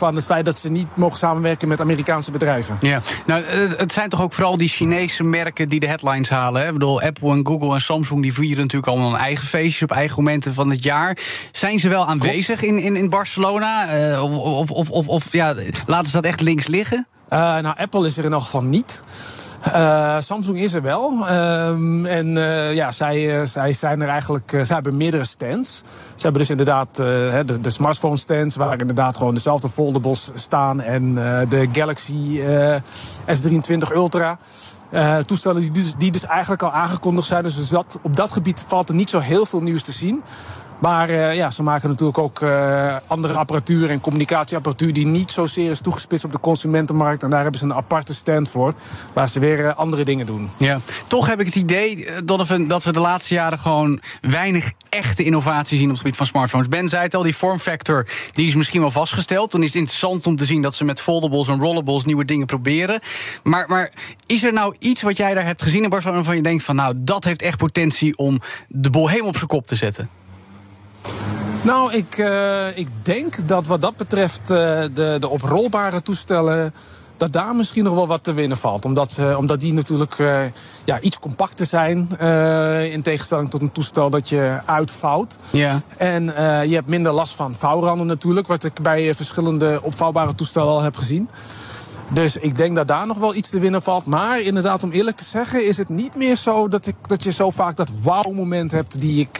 van 0.00 0.14
het 0.14 0.24
feit 0.24 0.44
dat 0.44 0.58
ze 0.58 0.70
niet 0.70 0.86
mogen 0.94 1.18
samenwerken 1.18 1.68
met 1.68 1.80
Amerikaanse 1.80 2.30
bedrijven. 2.30 2.76
Ja, 2.80 3.00
nou, 3.26 3.42
het 3.76 3.92
zijn 3.92 4.08
toch 4.08 4.22
ook 4.22 4.32
vooral 4.32 4.56
die 4.56 4.68
Chinese 4.68 5.24
merken 5.24 5.68
die 5.68 5.80
de 5.80 5.86
headlines 5.86 6.28
halen. 6.30 6.60
Hè? 6.60 6.66
Ik 6.66 6.72
bedoel, 6.72 7.02
Apple 7.02 7.32
en 7.32 7.46
Google 7.46 7.74
en 7.74 7.80
Samsung 7.80 8.22
die 8.22 8.32
vieren 8.32 8.62
natuurlijk 8.62 8.92
allemaal 8.92 9.12
een 9.12 9.20
eigen 9.20 9.46
feestjes 9.46 9.82
op 9.82 9.90
eigen 9.90 10.16
momenten 10.16 10.54
van 10.54 10.70
het 10.70 10.82
jaar. 10.82 11.18
Zijn 11.52 11.78
ze 11.78 11.88
wel 11.88 12.06
aanwezig 12.06 12.62
in, 12.62 12.78
in, 12.78 12.96
in 12.96 13.08
Barcelona? 13.08 13.98
Uh, 14.10 14.22
of, 14.22 14.70
of, 14.70 14.90
of, 14.90 15.08
of 15.08 15.32
ja, 15.32 15.54
laten 15.86 16.06
ze 16.06 16.12
dat 16.12 16.24
echt 16.24 16.40
links 16.40 16.66
liggen? 16.66 17.06
Uh, 17.32 17.38
nou, 17.38 17.74
Apple 17.78 18.06
is 18.06 18.18
er 18.18 18.24
in 18.24 18.32
elk 18.32 18.42
geval 18.42 18.62
niet. 18.62 19.02
Uh, 19.66 20.16
Samsung 20.18 20.58
is 20.58 20.72
er 20.72 20.82
wel. 20.82 21.12
Uh, 21.12 21.68
en 22.16 22.36
uh, 22.36 22.74
ja, 22.74 22.92
zij, 22.92 23.46
zij 23.46 23.72
zijn 23.72 24.02
er 24.02 24.08
eigenlijk. 24.08 24.50
zij 24.50 24.74
hebben 24.74 24.96
meerdere 24.96 25.24
stands. 25.24 25.82
Ze 26.14 26.22
hebben 26.22 26.40
dus 26.40 26.50
inderdaad 26.50 26.96
de, 26.96 27.58
de 27.60 27.70
smartphone 27.70 28.16
stands, 28.16 28.56
waar 28.56 28.80
inderdaad 28.80 29.16
gewoon 29.16 29.34
dezelfde 29.34 29.68
foldables 29.68 30.30
staan. 30.34 30.80
En 30.80 31.14
de 31.48 31.68
Galaxy 31.72 32.40
S23 33.26 33.94
Ultra. 33.94 34.38
toestellen 35.26 35.60
die 35.60 35.70
dus, 35.70 35.94
die 35.98 36.10
dus 36.10 36.26
eigenlijk 36.26 36.62
al 36.62 36.72
aangekondigd 36.72 37.26
zijn. 37.26 37.42
Dus 37.42 37.72
op 38.02 38.16
dat 38.16 38.32
gebied 38.32 38.64
valt 38.66 38.88
er 38.88 38.94
niet 38.94 39.10
zo 39.10 39.18
heel 39.18 39.46
veel 39.46 39.62
nieuws 39.62 39.82
te 39.82 39.92
zien. 39.92 40.22
Maar 40.80 41.10
uh, 41.10 41.34
ja, 41.34 41.50
ze 41.50 41.62
maken 41.62 41.88
natuurlijk 41.88 42.18
ook 42.18 42.40
uh, 42.40 42.96
andere 43.06 43.34
apparatuur 43.34 43.90
en 43.90 44.00
communicatieapparatuur 44.00 44.92
die 44.92 45.06
niet 45.06 45.30
zozeer 45.30 45.70
is 45.70 45.80
toegespitst 45.80 46.24
op 46.24 46.32
de 46.32 46.40
consumentenmarkt. 46.40 47.22
En 47.22 47.30
daar 47.30 47.42
hebben 47.42 47.60
ze 47.60 47.66
een 47.66 47.74
aparte 47.74 48.14
stand 48.14 48.48
voor, 48.48 48.74
waar 49.12 49.28
ze 49.28 49.40
weer 49.40 49.58
uh, 49.58 49.74
andere 49.76 50.04
dingen 50.04 50.26
doen. 50.26 50.50
Ja, 50.56 50.78
toch 51.06 51.26
heb 51.26 51.40
ik 51.40 51.46
het 51.46 51.54
idee, 51.54 52.06
Donovan, 52.24 52.66
dat 52.66 52.84
we 52.84 52.92
de 52.92 53.00
laatste 53.00 53.34
jaren 53.34 53.58
gewoon 53.58 54.00
weinig 54.20 54.72
echte 54.88 55.24
innovatie 55.24 55.76
zien 55.76 55.86
op 55.86 55.90
het 55.90 56.00
gebied 56.00 56.16
van 56.16 56.26
smartphones. 56.26 56.68
Ben 56.68 56.88
zei 56.88 57.02
het 57.02 57.14
al, 57.14 57.22
die 57.22 57.34
form 57.34 57.58
factor 57.58 58.06
die 58.30 58.46
is 58.46 58.54
misschien 58.54 58.80
wel 58.80 58.90
vastgesteld. 58.90 59.52
Dan 59.52 59.60
is 59.60 59.66
het 59.66 59.76
interessant 59.76 60.26
om 60.26 60.36
te 60.36 60.44
zien 60.44 60.62
dat 60.62 60.74
ze 60.74 60.84
met 60.84 61.00
foldables 61.00 61.48
en 61.48 61.60
rollables 61.60 62.04
nieuwe 62.04 62.24
dingen 62.24 62.46
proberen. 62.46 63.00
Maar, 63.42 63.64
maar 63.68 63.92
is 64.26 64.42
er 64.42 64.52
nou 64.52 64.74
iets 64.78 65.02
wat 65.02 65.16
jij 65.16 65.34
daar 65.34 65.46
hebt 65.46 65.62
gezien 65.62 65.82
in 65.82 65.88
Barcelona 65.88 66.18
waarvan 66.18 66.36
je 66.36 66.42
denkt 66.42 66.62
van 66.62 66.76
nou, 66.76 66.94
dat 67.00 67.24
heeft 67.24 67.42
echt 67.42 67.58
potentie 67.58 68.16
om 68.16 68.40
de 68.68 68.90
bol 68.90 69.08
helemaal 69.08 69.28
op 69.28 69.36
zijn 69.36 69.46
kop 69.46 69.66
te 69.66 69.76
zetten? 69.76 70.08
Nou, 71.62 71.92
ik, 71.92 72.18
uh, 72.18 72.76
ik 72.78 72.88
denk 73.02 73.48
dat 73.48 73.66
wat 73.66 73.82
dat 73.82 73.96
betreft 73.96 74.40
uh, 74.40 74.48
de, 74.94 75.16
de 75.20 75.28
oprolbare 75.28 76.02
toestellen 76.02 76.74
dat 77.20 77.32
daar 77.32 77.54
misschien 77.54 77.84
nog 77.84 77.94
wel 77.94 78.06
wat 78.06 78.24
te 78.24 78.32
winnen 78.32 78.56
valt. 78.56 78.84
Omdat, 78.84 79.16
uh, 79.20 79.38
omdat 79.38 79.60
die 79.60 79.72
natuurlijk 79.72 80.18
uh, 80.18 80.38
ja, 80.84 81.00
iets 81.00 81.18
compacter 81.18 81.66
zijn. 81.66 82.08
Uh, 82.22 82.92
in 82.92 83.02
tegenstelling 83.02 83.50
tot 83.50 83.60
een 83.60 83.72
toestel 83.72 84.10
dat 84.10 84.28
je 84.28 84.58
uitvouwt. 84.64 85.36
Ja. 85.50 85.80
En 85.96 86.24
je 86.68 86.74
hebt 86.74 86.86
minder 86.86 87.12
last 87.12 87.34
van 87.34 87.54
vouwranden 87.54 88.06
natuurlijk. 88.06 88.46
Wat 88.46 88.64
ik 88.64 88.82
bij 88.82 89.14
verschillende 89.14 89.80
opvouwbare 89.82 90.34
toestellen 90.34 90.68
al 90.68 90.82
heb 90.82 90.96
gezien. 90.96 91.28
Dus 92.12 92.36
ik 92.36 92.56
denk 92.56 92.76
dat 92.76 92.88
daar 92.88 93.06
nog 93.06 93.18
wel 93.18 93.34
iets 93.34 93.50
te 93.50 93.58
winnen 93.58 93.82
valt. 93.82 94.06
Maar 94.06 94.40
inderdaad, 94.40 94.82
om 94.82 94.90
eerlijk 94.90 95.16
te 95.16 95.24
zeggen, 95.24 95.66
is 95.66 95.76
het 95.76 95.88
niet 95.88 96.16
meer 96.16 96.36
zo 96.36 96.68
dat, 96.68 96.86
ik, 96.86 96.96
dat 97.06 97.22
je 97.22 97.32
zo 97.32 97.50
vaak 97.50 97.76
dat 97.76 97.90
wauw-moment 98.02 98.70
hebt 98.70 99.00
die 99.00 99.20
ik 99.20 99.38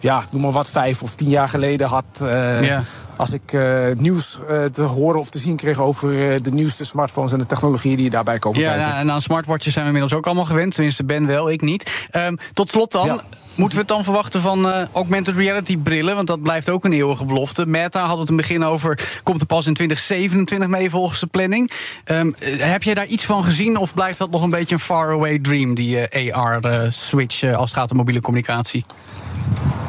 ja, 0.00 0.24
noem 0.30 0.42
maar 0.42 0.52
wat, 0.52 0.70
vijf 0.70 1.02
of 1.02 1.14
tien 1.14 1.28
jaar 1.28 1.48
geleden 1.48 1.88
had. 1.88 2.04
Uh, 2.22 2.64
ja. 2.64 2.82
Als 3.16 3.32
ik 3.32 3.52
uh, 3.52 3.86
nieuws 3.96 4.38
uh, 4.50 4.64
te 4.64 4.82
horen 4.82 5.20
of 5.20 5.30
te 5.30 5.38
zien 5.38 5.56
kreeg 5.56 5.78
over 5.78 6.42
de 6.42 6.50
nieuwste 6.50 6.84
smartphones 6.84 7.32
en 7.32 7.38
de 7.38 7.46
technologieën 7.46 7.96
die 7.96 8.10
daarbij 8.10 8.38
komen. 8.38 8.60
Ja, 8.60 8.76
nou, 8.76 8.92
en 8.92 9.10
aan 9.10 9.22
smartwatches 9.22 9.72
zijn 9.72 9.84
we 9.84 9.90
inmiddels 9.90 10.18
ook 10.18 10.26
allemaal 10.26 10.44
gewend. 10.44 10.74
Tenminste, 10.74 11.04
Ben 11.04 11.26
wel, 11.26 11.50
ik 11.50 11.60
niet. 11.60 12.08
Um, 12.12 12.38
tot 12.52 12.68
slot 12.68 12.92
dan. 12.92 13.06
Ja. 13.06 13.20
Moeten 13.54 13.76
we 13.76 13.84
het 13.84 13.92
dan 13.94 14.04
verwachten 14.04 14.40
van 14.40 14.72
augmented 14.92 15.36
reality 15.36 15.78
brillen? 15.78 16.14
Want 16.14 16.26
dat 16.26 16.42
blijft 16.42 16.68
ook 16.68 16.84
een 16.84 16.92
eeuwige 16.92 17.24
belofte. 17.24 17.66
Meta 17.66 18.06
had 18.06 18.18
het 18.18 18.28
in 18.28 18.36
het 18.36 18.46
begin 18.46 18.64
over. 18.64 19.20
Komt 19.22 19.40
er 19.40 19.46
pas 19.46 19.66
in 19.66 19.74
2027 19.74 20.68
mee 20.68 20.90
volgens 20.90 21.20
de 21.20 21.26
planning. 21.26 21.70
Um, 22.04 22.34
heb 22.58 22.82
jij 22.82 22.94
daar 22.94 23.06
iets 23.06 23.24
van 23.24 23.44
gezien? 23.44 23.76
Of 23.76 23.94
blijft 23.94 24.18
dat 24.18 24.30
nog 24.30 24.42
een 24.42 24.50
beetje 24.50 24.74
een 24.74 24.80
faraway 24.80 25.38
dream, 25.38 25.74
die 25.74 26.34
AR-switch 26.34 27.44
als 27.44 27.70
het 27.70 27.78
gaat 27.78 27.90
om 27.90 27.96
mobiele 27.96 28.20
communicatie? 28.20 28.84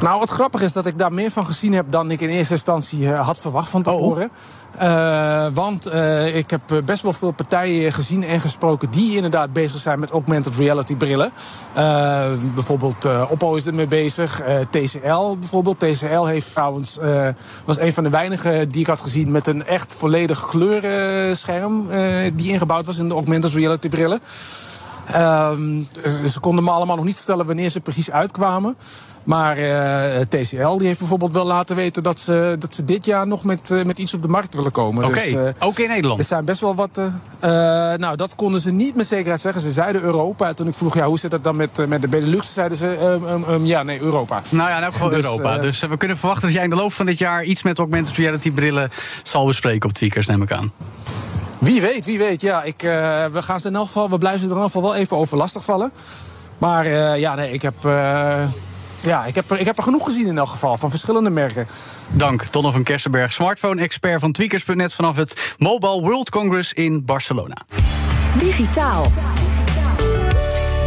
Nou, 0.02 0.18
wat 0.18 0.30
grappig 0.30 0.62
is 0.62 0.72
dat 0.72 0.86
ik 0.86 0.98
daar 0.98 1.12
meer 1.12 1.30
van 1.30 1.46
gezien 1.46 1.72
heb 1.72 1.86
dan 1.90 2.10
ik 2.10 2.20
in 2.20 2.28
eerste 2.28 2.52
instantie 2.52 3.00
uh, 3.00 3.26
had 3.26 3.38
verwacht 3.38 3.68
van 3.68 3.82
tevoren. 3.82 4.30
Oh. 4.76 4.82
Uh, 4.82 5.46
want 5.54 5.86
uh, 5.86 6.36
ik 6.36 6.50
heb 6.50 6.60
best 6.84 7.02
wel 7.02 7.12
veel 7.12 7.30
partijen 7.30 7.92
gezien 7.92 8.24
en 8.24 8.40
gesproken 8.40 8.90
die 8.90 9.14
inderdaad 9.16 9.52
bezig 9.52 9.80
zijn 9.80 9.98
met 9.98 10.10
augmented 10.10 10.56
reality 10.56 10.96
brillen. 10.96 11.32
bijvoorbeeld 12.54 13.06
Oppo 13.28 13.54
is 13.54 13.66
ermee 13.66 13.86
bezig. 13.86 14.42
TCL 14.70 15.36
bijvoorbeeld. 15.38 15.78
TCL 15.78 16.24
heeft 16.24 16.50
trouwens, 16.52 16.98
was 17.64 17.78
een 17.78 17.92
van 17.92 18.04
de 18.04 18.10
weinigen 18.10 18.68
die 18.68 18.80
ik 18.80 18.86
had 18.86 19.00
gezien 19.00 19.30
met 19.30 19.46
een 19.46 19.66
echt 19.66 19.94
volledig 19.94 20.46
kleurenscherm 20.46 21.86
die 22.34 22.52
ingebouwd 22.52 22.86
was 22.86 22.98
in 22.98 23.08
de 23.08 23.14
augmented 23.14 23.52
reality 23.52 23.88
brillen. 23.88 24.20
Ehm, 25.12 25.82
ze 26.28 26.40
konden 26.40 26.64
me 26.64 26.70
allemaal 26.70 26.96
nog 26.96 27.04
niet 27.04 27.16
vertellen 27.16 27.46
wanneer 27.46 27.68
ze 27.68 27.80
precies 27.80 28.10
uitkwamen. 28.10 28.76
Maar 29.24 29.58
uh, 29.58 30.20
eh, 30.20 30.26
TCL 30.28 30.76
die 30.76 30.86
heeft 30.86 30.98
bijvoorbeeld 30.98 31.32
wel 31.32 31.44
laten 31.44 31.76
weten 31.76 32.02
dat 32.02 32.18
ze, 32.18 32.56
dat 32.58 32.74
ze 32.74 32.84
dit 32.84 33.04
jaar 33.04 33.26
nog 33.26 33.44
met, 33.44 33.70
uh, 33.70 33.84
met 33.84 33.98
iets 33.98 34.14
op 34.14 34.22
de 34.22 34.28
markt 34.28 34.54
willen 34.54 34.72
komen. 34.72 35.04
Oké, 35.04 35.12
okay. 35.12 35.32
dus, 35.32 35.34
uh, 35.34 35.68
ook 35.68 35.78
in 35.78 35.88
Nederland? 35.88 36.20
Er 36.20 36.26
zijn 36.26 36.44
best 36.44 36.60
wel 36.60 36.74
wat. 36.74 37.00
nou, 37.98 38.16
dat 38.16 38.34
konden 38.34 38.60
ze 38.60 38.70
niet 38.70 38.94
met 38.94 39.06
zekerheid 39.06 39.40
zeggen. 39.40 39.62
Ze 39.62 39.72
zeiden 39.72 40.02
Europa. 40.02 40.48
En 40.48 40.56
toen 40.56 40.68
ik 40.68 40.74
vroeg, 40.74 40.94
ja, 40.94 41.06
hoe 41.06 41.18
zit 41.18 41.30
dat 41.30 41.44
dan 41.44 41.56
met, 41.56 41.88
met 41.88 42.02
de 42.02 42.08
Benelux? 42.08 42.52
Zeiden 42.52 42.78
ze, 42.78 43.18
um, 43.30 43.44
um, 43.48 43.66
ja, 43.66 43.82
nee, 43.82 44.00
Europa. 44.00 44.42
Nou 44.48 44.70
ja, 44.70 44.78
nou 44.78 44.92
gewoon 44.92 45.10
dus, 45.10 45.24
Europa. 45.24 45.58
Dus 45.58 45.80
we 45.80 45.96
kunnen 45.96 46.18
verwachten 46.18 46.46
dat 46.46 46.54
jij 46.54 46.64
in 46.64 46.70
de 46.70 46.76
loop 46.76 46.92
van 46.92 47.06
dit 47.06 47.18
jaar 47.18 47.44
iets 47.44 47.62
met 47.62 47.78
augmented 47.78 48.16
reality 48.16 48.50
brillen 48.50 48.90
zal 49.22 49.46
bespreken 49.46 49.88
op 49.88 49.94
Tweakers, 49.94 50.26
neem 50.26 50.42
ik 50.42 50.52
aan. 50.52 50.72
Wie 51.62 51.80
weet, 51.80 52.06
wie 52.06 52.18
weet. 52.18 52.40
Ja, 52.40 52.62
ik, 52.62 52.80
we 53.32 53.42
gaan 53.42 53.60
ze 53.60 53.68
in 53.68 53.74
elk 53.74 53.86
geval, 53.86 54.10
we 54.10 54.18
blijven 54.18 54.40
ze 54.40 54.46
er 54.46 54.52
in 54.52 54.58
elk 54.58 54.66
geval 54.66 54.82
wel 54.82 54.94
even 54.94 55.16
over 55.16 55.36
lastig 55.36 55.64
vallen. 55.64 55.92
Maar 56.58 56.88
ja, 57.18 57.34
nee, 57.34 57.52
ik 57.52 57.62
heb 57.62 57.74
ja, 59.02 59.24
ik 59.24 59.34
heb, 59.34 59.50
er, 59.50 59.60
ik 59.60 59.66
heb 59.66 59.76
er 59.76 59.82
genoeg 59.82 60.04
gezien 60.04 60.26
in 60.26 60.38
elk 60.38 60.48
geval, 60.48 60.76
van 60.76 60.90
verschillende 60.90 61.30
merken. 61.30 61.66
Dank, 62.10 62.52
Donner 62.52 62.72
van 62.72 62.82
Kersenberg, 62.82 63.32
smartphone-expert 63.32 64.20
van 64.20 64.32
Tweakers.net... 64.32 64.92
vanaf 64.92 65.16
het 65.16 65.54
Mobile 65.58 66.00
World 66.00 66.30
Congress 66.30 66.72
in 66.72 67.04
Barcelona. 67.04 67.56
Digitaal. 68.38 69.06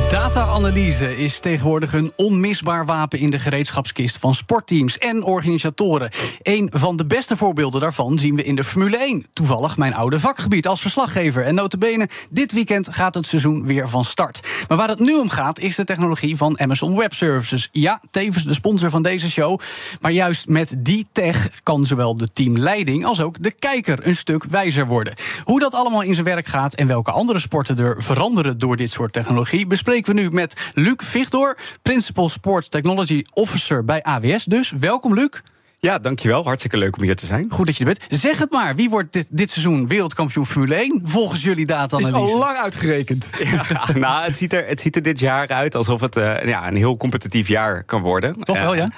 Data-analyse 0.09 1.17
is 1.17 1.39
tegenwoordig 1.39 1.93
een 1.93 2.11
onmisbaar 2.15 2.85
wapen 2.85 3.19
in 3.19 3.29
de 3.29 3.39
gereedschapskist 3.39 4.17
van 4.17 4.33
sportteams 4.33 4.97
en 4.97 5.23
organisatoren. 5.23 6.09
Een 6.41 6.69
van 6.73 6.95
de 6.97 7.05
beste 7.05 7.37
voorbeelden 7.37 7.81
daarvan 7.81 8.19
zien 8.19 8.35
we 8.35 8.43
in 8.43 8.55
de 8.55 8.63
Formule 8.63 8.97
1. 8.97 9.25
Toevallig 9.33 9.77
mijn 9.77 9.93
oude 9.93 10.19
vakgebied 10.19 10.67
als 10.67 10.81
verslaggever. 10.81 11.43
En 11.43 11.55
notabene, 11.55 12.09
dit 12.29 12.51
weekend 12.51 12.93
gaat 12.93 13.13
het 13.13 13.25
seizoen 13.25 13.65
weer 13.65 13.89
van 13.89 14.03
start. 14.03 14.47
Maar 14.67 14.77
waar 14.77 14.89
het 14.89 14.99
nu 14.99 15.19
om 15.19 15.29
gaat, 15.29 15.59
is 15.59 15.75
de 15.75 15.83
technologie 15.83 16.37
van 16.37 16.59
Amazon 16.59 16.95
Web 16.95 17.13
Services. 17.13 17.69
Ja, 17.71 18.01
tevens 18.11 18.43
de 18.43 18.53
sponsor 18.53 18.89
van 18.89 19.03
deze 19.03 19.29
show. 19.29 19.59
Maar 20.01 20.11
juist 20.11 20.47
met 20.47 20.75
die 20.79 21.07
tech 21.11 21.49
kan 21.63 21.85
zowel 21.85 22.15
de 22.15 22.31
teamleiding 22.31 23.05
als 23.05 23.21
ook 23.21 23.43
de 23.43 23.51
kijker 23.51 24.07
een 24.07 24.15
stuk 24.15 24.43
wijzer 24.43 24.87
worden. 24.87 25.13
Hoe 25.43 25.59
dat 25.59 25.73
allemaal 25.73 26.01
in 26.01 26.13
zijn 26.13 26.25
werk 26.25 26.47
gaat 26.47 26.73
en 26.73 26.87
welke 26.87 27.11
andere 27.11 27.39
sporten 27.39 27.77
er 27.77 28.03
veranderen 28.03 28.57
door 28.57 28.75
dit 28.75 28.91
soort 28.91 29.13
technologie, 29.13 29.67
bespreken 29.67 29.93
we 30.03 30.13
nu 30.13 30.29
met 30.29 30.71
Luc 30.73 30.95
Vigdor, 30.97 31.57
Principal 31.81 32.29
Sports 32.29 32.69
Technology 32.69 33.21
Officer 33.33 33.85
bij 33.85 34.03
AWS. 34.03 34.43
Dus 34.43 34.71
welkom, 34.71 35.13
Luc. 35.13 35.41
Ja, 35.85 35.99
dankjewel. 35.99 36.43
Hartstikke 36.43 36.77
leuk 36.77 36.97
om 36.97 37.03
hier 37.03 37.15
te 37.15 37.25
zijn. 37.25 37.45
Goed 37.49 37.65
dat 37.65 37.77
je 37.77 37.85
er 37.85 37.97
bent. 37.97 38.21
Zeg 38.21 38.37
het 38.37 38.51
maar, 38.51 38.75
wie 38.75 38.89
wordt 38.89 39.13
dit, 39.13 39.27
dit 39.31 39.49
seizoen 39.49 39.87
wereldkampioen 39.87 40.45
Formule 40.45 40.75
1 40.75 41.01
volgens 41.03 41.43
jullie 41.43 41.65
data-analyse? 41.65 42.23
Is 42.23 42.33
al 42.33 42.39
lang 42.39 42.57
uitgerekend. 42.57 43.29
Ja, 43.45 43.63
nou, 43.93 44.23
het 44.23 44.37
ziet, 44.37 44.53
er, 44.53 44.67
het 44.67 44.81
ziet 44.81 44.95
er 44.95 45.01
dit 45.01 45.19
jaar 45.19 45.47
uit 45.47 45.75
alsof 45.75 46.01
het 46.01 46.15
uh, 46.15 46.45
ja, 46.45 46.67
een 46.67 46.75
heel 46.75 46.97
competitief 46.97 47.47
jaar 47.47 47.83
kan 47.83 48.01
worden. 48.01 48.43
Toch 48.43 48.57
wel, 48.57 48.73
uh, 48.73 48.79
ja? 48.79 48.89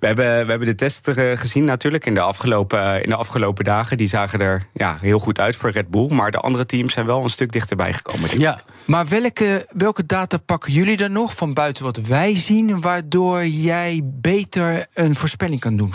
We 0.00 0.06
hebben, 0.06 0.24
we 0.24 0.50
hebben 0.50 0.68
de 0.68 0.74
testen 0.74 1.38
gezien 1.38 1.64
natuurlijk 1.64 2.06
in 2.06 2.14
de, 2.14 2.20
afgelopen, 2.20 3.02
in 3.02 3.08
de 3.08 3.16
afgelopen 3.16 3.64
dagen. 3.64 3.96
Die 3.96 4.08
zagen 4.08 4.40
er 4.40 4.66
ja, 4.72 4.96
heel 5.00 5.18
goed 5.18 5.40
uit 5.40 5.56
voor 5.56 5.70
Red 5.70 5.88
Bull. 5.88 6.08
Maar 6.10 6.30
de 6.30 6.38
andere 6.38 6.66
teams 6.66 6.92
zijn 6.92 7.06
wel 7.06 7.22
een 7.22 7.28
stuk 7.28 7.52
dichterbij 7.52 7.92
gekomen. 7.92 8.28
Denk 8.28 8.40
ja. 8.40 8.60
Maar 8.84 9.06
welke, 9.08 9.68
welke 9.70 10.06
data 10.06 10.36
pakken 10.36 10.72
jullie 10.72 10.96
dan 10.96 11.12
nog 11.12 11.34
van 11.34 11.54
buiten 11.54 11.84
wat 11.84 11.96
wij 11.96 12.34
zien... 12.34 12.80
waardoor 12.80 13.46
jij 13.46 14.00
beter 14.04 14.86
een 14.92 15.16
voorspelling 15.16 15.60
kan 15.60 15.76
doen? 15.76 15.94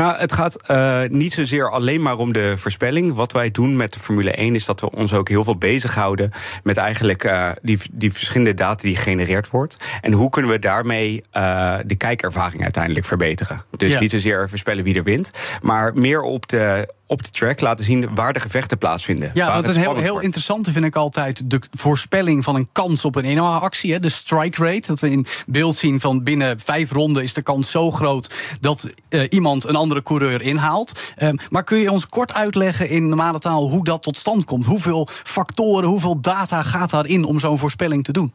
Nou, 0.00 0.16
het 0.18 0.32
gaat 0.32 0.70
uh, 0.70 1.00
niet 1.08 1.32
zozeer 1.32 1.70
alleen 1.70 2.02
maar 2.02 2.18
om 2.18 2.32
de 2.32 2.56
voorspelling. 2.56 3.14
Wat 3.14 3.32
wij 3.32 3.50
doen 3.50 3.76
met 3.76 3.92
de 3.92 3.98
Formule 3.98 4.30
1 4.30 4.54
is 4.54 4.64
dat 4.64 4.80
we 4.80 4.90
ons 4.90 5.12
ook 5.12 5.28
heel 5.28 5.44
veel 5.44 5.56
bezighouden 5.56 6.30
met 6.62 6.76
eigenlijk 6.76 7.24
uh, 7.24 7.50
die, 7.62 7.78
die 7.92 8.12
verschillende 8.12 8.54
data 8.54 8.82
die 8.82 8.96
gegenereerd 8.96 9.50
wordt. 9.50 9.84
En 10.00 10.12
hoe 10.12 10.30
kunnen 10.30 10.50
we 10.50 10.58
daarmee 10.58 11.22
uh, 11.36 11.78
de 11.86 11.96
kijkervaring 11.96 12.62
uiteindelijk 12.62 13.06
verbeteren. 13.06 13.64
Dus 13.76 13.92
ja. 13.92 14.00
niet 14.00 14.10
zozeer 14.10 14.48
voorspellen 14.48 14.84
wie 14.84 14.94
er 14.94 15.02
wint, 15.02 15.30
maar 15.62 15.94
meer 15.94 16.22
op 16.22 16.48
de 16.48 16.94
op 17.10 17.22
de 17.22 17.30
track 17.30 17.60
laten 17.60 17.84
zien 17.84 18.14
waar 18.14 18.32
de 18.32 18.40
gevechten 18.40 18.78
plaatsvinden. 18.78 19.30
Ja, 19.34 19.62
wat 19.62 19.74
een 19.74 19.80
heel, 19.80 19.96
heel 19.96 20.20
interessante 20.20 20.72
vind 20.72 20.84
ik 20.84 20.96
altijd 20.96 21.50
de 21.50 21.60
voorspelling 21.70 22.44
van 22.44 22.54
een 22.54 22.68
kans 22.72 23.04
op 23.04 23.16
een 23.16 23.38
actie. 23.38 23.98
De 23.98 24.08
strike 24.08 24.64
rate. 24.64 24.86
Dat 24.86 25.00
we 25.00 25.10
in 25.10 25.26
beeld 25.46 25.76
zien 25.76 26.00
van 26.00 26.22
binnen 26.22 26.58
vijf 26.58 26.90
ronden 26.90 27.22
is 27.22 27.34
de 27.34 27.42
kans 27.42 27.70
zo 27.70 27.90
groot 27.90 28.34
dat 28.60 28.88
uh, 29.08 29.26
iemand 29.28 29.64
een 29.64 29.76
andere 29.76 30.02
coureur 30.02 30.42
inhaalt. 30.42 31.12
Um, 31.22 31.38
maar 31.48 31.64
kun 31.64 31.78
je 31.78 31.90
ons 31.90 32.06
kort 32.06 32.32
uitleggen 32.32 32.88
in 32.88 33.08
normale 33.08 33.38
taal 33.38 33.68
hoe 33.68 33.84
dat 33.84 34.02
tot 34.02 34.16
stand 34.16 34.44
komt? 34.44 34.66
Hoeveel 34.66 35.08
factoren, 35.10 35.88
hoeveel 35.88 36.20
data 36.20 36.62
gaat 36.62 36.90
daarin 36.90 37.24
om 37.24 37.38
zo'n 37.38 37.58
voorspelling 37.58 38.04
te 38.04 38.12
doen? 38.12 38.34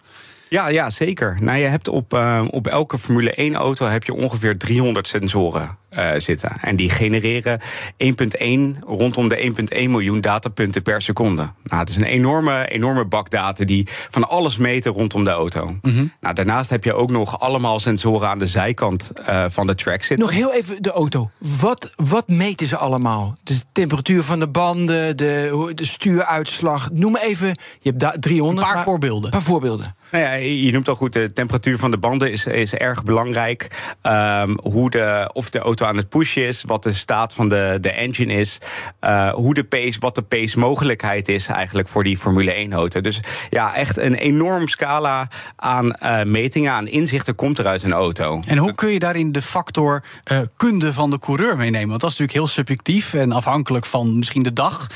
Ja, 0.49 0.67
ja, 0.67 0.89
zeker. 0.89 1.37
Nou, 1.39 1.57
je 1.57 1.67
hebt 1.67 1.87
op, 1.87 2.13
uh, 2.13 2.45
op 2.49 2.67
elke 2.67 2.97
Formule 2.97 3.51
1-auto 3.51 3.85
heb 3.85 4.03
je 4.03 4.13
ongeveer 4.13 4.57
300 4.57 5.07
sensoren 5.07 5.77
uh, 5.97 6.09
zitten. 6.17 6.51
En 6.61 6.75
die 6.75 6.89
genereren 6.89 7.61
1,1 7.61 8.79
rondom 8.87 9.29
de 9.29 9.53
1,1 9.73 9.89
miljoen 9.89 10.21
datapunten 10.21 10.81
per 10.81 11.01
seconde. 11.01 11.51
Nou, 11.63 11.79
het 11.79 11.89
is 11.89 11.95
een 11.95 12.03
enorme, 12.03 12.67
enorme 12.67 13.05
bak 13.05 13.29
data 13.29 13.65
die 13.65 13.87
van 14.09 14.27
alles 14.27 14.57
meten 14.57 14.91
rondom 14.91 15.23
de 15.23 15.29
auto. 15.29 15.67
Mm 15.67 15.79
-hmm. 15.81 16.11
nou, 16.21 16.35
daarnaast 16.35 16.69
heb 16.69 16.83
je 16.83 16.93
ook 16.93 17.11
nog 17.11 17.39
allemaal 17.39 17.79
sensoren 17.79 18.27
aan 18.29 18.39
de 18.39 18.45
zijkant 18.45 19.11
uh, 19.29 19.45
van 19.47 19.67
de 19.67 19.75
track 19.75 20.03
zitten. 20.03 20.25
Nog 20.25 20.35
heel 20.35 20.53
even 20.53 20.81
de 20.81 20.91
auto. 20.91 21.29
Wat, 21.37 21.91
wat 21.95 22.27
meten 22.27 22.67
ze 22.67 22.77
allemaal? 22.77 23.37
De 23.43 23.59
temperatuur 23.71 24.23
van 24.23 24.39
de 24.39 24.47
banden, 24.47 25.17
de, 25.17 25.71
de 25.75 25.85
stuuruitslag. 25.85 26.89
Noem 26.91 27.17
even. 27.17 27.47
Je 27.79 27.89
hebt 27.89 27.99
daar 27.99 28.19
300. 28.19 28.59
Een 28.59 28.65
paar 28.65 28.75
maar, 28.75 28.83
voorbeelden. 28.83 29.25
Een 29.25 29.31
paar 29.31 29.41
voorbeelden. 29.41 29.95
Nou 30.11 30.23
ja, 30.23 30.33
je 30.33 30.71
noemt 30.71 30.89
al 30.89 30.95
goed, 30.95 31.13
de 31.13 31.33
temperatuur 31.33 31.77
van 31.77 31.91
de 31.91 31.97
banden 31.97 32.31
is, 32.31 32.45
is 32.45 32.73
erg 32.73 33.03
belangrijk. 33.03 33.67
Um, 34.03 34.59
hoe 34.61 34.89
de, 34.89 35.29
of 35.33 35.49
de 35.49 35.59
auto 35.59 35.84
aan 35.85 35.97
het 35.97 36.09
pushen 36.09 36.47
is, 36.47 36.63
wat 36.67 36.83
de 36.83 36.93
staat 36.93 37.33
van 37.33 37.49
de, 37.49 37.77
de 37.81 37.91
engine 37.91 38.33
is. 38.33 38.57
Uh, 39.01 39.33
hoe 39.33 39.53
de 39.53 39.63
pace, 39.63 39.99
wat 39.99 40.15
de 40.15 40.21
pace 40.21 40.59
mogelijkheid 40.59 41.27
is 41.27 41.47
eigenlijk 41.47 41.87
voor 41.87 42.03
die 42.03 42.17
Formule 42.17 42.53
1 42.53 42.73
auto. 42.73 43.01
Dus 43.01 43.19
ja, 43.49 43.75
echt 43.75 43.97
een 43.97 44.15
enorm 44.15 44.67
scala 44.67 45.27
aan 45.55 45.85
uh, 45.85 46.23
metingen, 46.23 46.71
aan 46.71 46.87
inzichten 46.87 47.35
komt 47.35 47.57
er 47.57 47.67
uit 47.67 47.83
een 47.83 47.93
auto. 47.93 48.41
En 48.47 48.57
hoe 48.57 48.75
kun 48.75 48.89
je 48.89 48.99
daarin 48.99 49.31
de 49.31 49.41
factor 49.41 50.03
uh, 50.31 50.39
kunde 50.57 50.93
van 50.93 51.09
de 51.09 51.19
coureur 51.19 51.57
meenemen? 51.57 51.89
Want 51.89 52.01
dat 52.01 52.11
is 52.11 52.17
natuurlijk 52.17 52.45
heel 52.45 52.55
subjectief 52.55 53.13
en 53.13 53.31
afhankelijk 53.31 53.85
van 53.85 54.17
misschien 54.17 54.43
de 54.43 54.53
dag. 54.53 54.87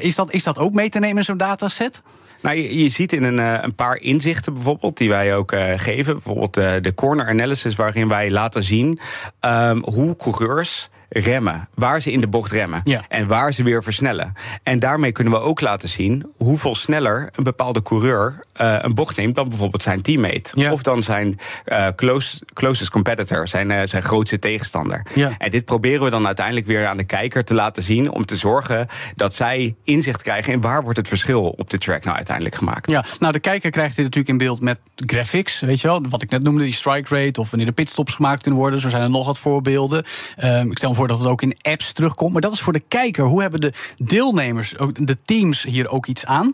is, 0.00 0.14
dat, 0.14 0.32
is 0.32 0.42
dat 0.42 0.58
ook 0.58 0.72
mee 0.72 0.88
te 0.88 0.98
nemen 0.98 1.16
in 1.16 1.24
zo'n 1.24 1.36
dataset? 1.36 2.02
Nou, 2.40 2.56
je, 2.56 2.88
ziet 2.88 3.12
in 3.12 3.22
een, 3.22 3.38
een, 3.38 3.74
paar 3.74 3.96
inzichten 4.00 4.52
bijvoorbeeld, 4.52 4.96
die 4.96 5.08
wij 5.08 5.36
ook 5.36 5.52
uh, 5.52 5.64
geven. 5.76 6.12
Bijvoorbeeld 6.12 6.58
uh, 6.58 6.72
de 6.80 6.94
corner 6.94 7.26
analysis, 7.26 7.74
waarin 7.74 8.08
wij 8.08 8.30
laten 8.30 8.62
zien 8.62 8.98
um, 9.40 9.82
hoe 9.84 10.16
coureurs 10.16 10.88
remmen. 11.10 11.68
Waar 11.74 12.02
ze 12.02 12.12
in 12.12 12.20
de 12.20 12.28
bocht 12.28 12.52
remmen. 12.52 12.80
Ja. 12.84 13.02
En 13.08 13.26
waar 13.26 13.52
ze 13.52 13.62
weer 13.62 13.82
versnellen. 13.82 14.32
En 14.62 14.78
daarmee 14.78 15.12
kunnen 15.12 15.32
we 15.32 15.38
ook 15.38 15.60
laten 15.60 15.88
zien 15.88 16.32
hoeveel 16.36 16.74
sneller 16.74 17.28
een 17.34 17.44
bepaalde 17.44 17.82
coureur 17.82 18.44
uh, 18.60 18.76
een 18.80 18.94
bocht 18.94 19.16
neemt 19.16 19.34
dan 19.34 19.48
bijvoorbeeld 19.48 19.82
zijn 19.82 20.02
teammate. 20.02 20.50
Ja. 20.54 20.72
Of 20.72 20.82
dan 20.82 21.02
zijn 21.02 21.38
uh, 21.66 21.86
close, 21.96 22.40
closest 22.52 22.90
competitor, 22.90 23.48
zijn, 23.48 23.70
uh, 23.70 23.82
zijn 23.84 24.02
grootste 24.02 24.38
tegenstander. 24.38 25.06
Ja. 25.14 25.34
En 25.38 25.50
dit 25.50 25.64
proberen 25.64 26.04
we 26.04 26.10
dan 26.10 26.26
uiteindelijk 26.26 26.66
weer 26.66 26.86
aan 26.86 26.96
de 26.96 27.04
kijker 27.04 27.44
te 27.44 27.54
laten 27.54 27.82
zien. 27.82 28.10
Om 28.10 28.24
te 28.24 28.36
zorgen 28.36 28.86
dat 29.14 29.34
zij 29.34 29.74
inzicht 29.84 30.22
krijgen 30.22 30.52
in 30.52 30.60
waar 30.60 30.82
wordt 30.82 30.98
het 30.98 31.08
verschil 31.08 31.48
op 31.48 31.70
de 31.70 31.78
track 31.78 32.04
nou 32.04 32.16
uiteindelijk 32.16 32.56
gemaakt. 32.56 32.90
Ja, 32.90 33.04
nou 33.18 33.32
de 33.32 33.40
kijker 33.40 33.70
krijgt 33.70 33.96
dit 33.96 34.04
natuurlijk 34.04 34.32
in 34.32 34.38
beeld 34.38 34.60
met 34.60 34.78
graphics. 34.96 35.60
Weet 35.60 35.80
je 35.80 35.88
wel, 35.88 36.02
wat 36.08 36.22
ik 36.22 36.30
net 36.30 36.42
noemde, 36.42 36.64
die 36.64 36.74
strike 36.74 37.14
rate. 37.14 37.40
Of 37.40 37.50
wanneer 37.50 37.68
de 37.68 37.74
pitstops 37.74 38.14
gemaakt 38.14 38.42
kunnen 38.42 38.60
worden. 38.60 38.80
Zo 38.80 38.88
zijn 38.88 39.02
er 39.02 39.10
nog 39.10 39.26
wat 39.26 39.38
voorbeelden. 39.38 40.04
Um, 40.44 40.70
ik 40.70 40.76
stel 40.76 40.90
me 40.90 40.96
voor 41.00 41.08
dat 41.08 41.18
het 41.18 41.28
ook 41.28 41.42
in 41.42 41.56
apps 41.62 41.92
terugkomt. 41.92 42.32
Maar 42.32 42.40
dat 42.40 42.52
is 42.52 42.60
voor 42.60 42.72
de 42.72 42.82
kijker. 42.88 43.24
Hoe 43.24 43.40
hebben 43.40 43.60
de 43.60 43.72
deelnemers, 43.98 44.74
de 44.92 45.16
teams 45.24 45.62
hier 45.62 45.88
ook 45.88 46.06
iets 46.06 46.26
aan? 46.26 46.52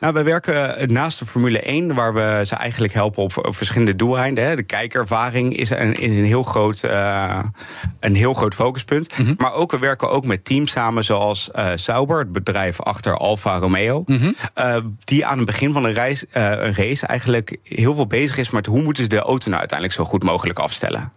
Nou, 0.00 0.12
wij 0.12 0.24
werken 0.24 0.92
naast 0.92 1.18
de 1.18 1.26
Formule 1.26 1.60
1, 1.60 1.94
waar 1.94 2.14
we 2.14 2.42
ze 2.46 2.54
eigenlijk 2.54 2.92
helpen 2.92 3.22
op, 3.22 3.46
op 3.46 3.56
verschillende 3.56 3.96
doeleinden. 3.96 4.56
De 4.56 4.62
kijkervaring 4.62 5.56
is 5.56 5.70
een, 5.70 5.94
is 5.94 6.10
een, 6.10 6.24
heel, 6.24 6.42
groot, 6.42 6.82
uh, 6.84 7.42
een 8.00 8.14
heel 8.14 8.32
groot 8.32 8.54
focuspunt. 8.54 9.10
Mhm. 9.10 9.20
Mm 9.20 9.26
-hmm. 9.26 9.34
Maar 9.38 9.52
ook, 9.52 9.70
we 9.70 9.78
werken 9.78 10.10
ook 10.10 10.24
met 10.24 10.44
teams 10.44 10.70
samen, 10.70 11.04
zoals 11.04 11.50
uh, 11.56 11.68
Sauber, 11.74 12.18
het 12.18 12.32
bedrijf 12.32 12.80
achter 12.80 13.16
Alfa 13.16 13.58
Romeo. 13.58 14.02
Mhm. 14.06 14.12
Mm 14.12 14.18
-hmm. 14.18 14.64
uh, 14.64 14.76
die 15.04 15.26
aan 15.26 15.36
het 15.36 15.46
begin 15.46 15.72
van 15.72 15.84
een, 15.84 15.92
reis, 15.92 16.24
een 16.30 16.74
race 16.74 17.06
eigenlijk 17.06 17.56
heel 17.62 17.94
veel 17.94 18.06
bezig 18.06 18.38
is 18.38 18.50
met 18.50 18.66
hoe 18.66 18.82
moeten 18.82 19.02
ze 19.02 19.08
de 19.08 19.18
auto 19.18 19.48
nou 19.48 19.58
uiteindelijk 19.58 19.98
zo 19.98 20.04
goed 20.04 20.22
mogelijk 20.22 20.58
afstellen. 20.58 21.12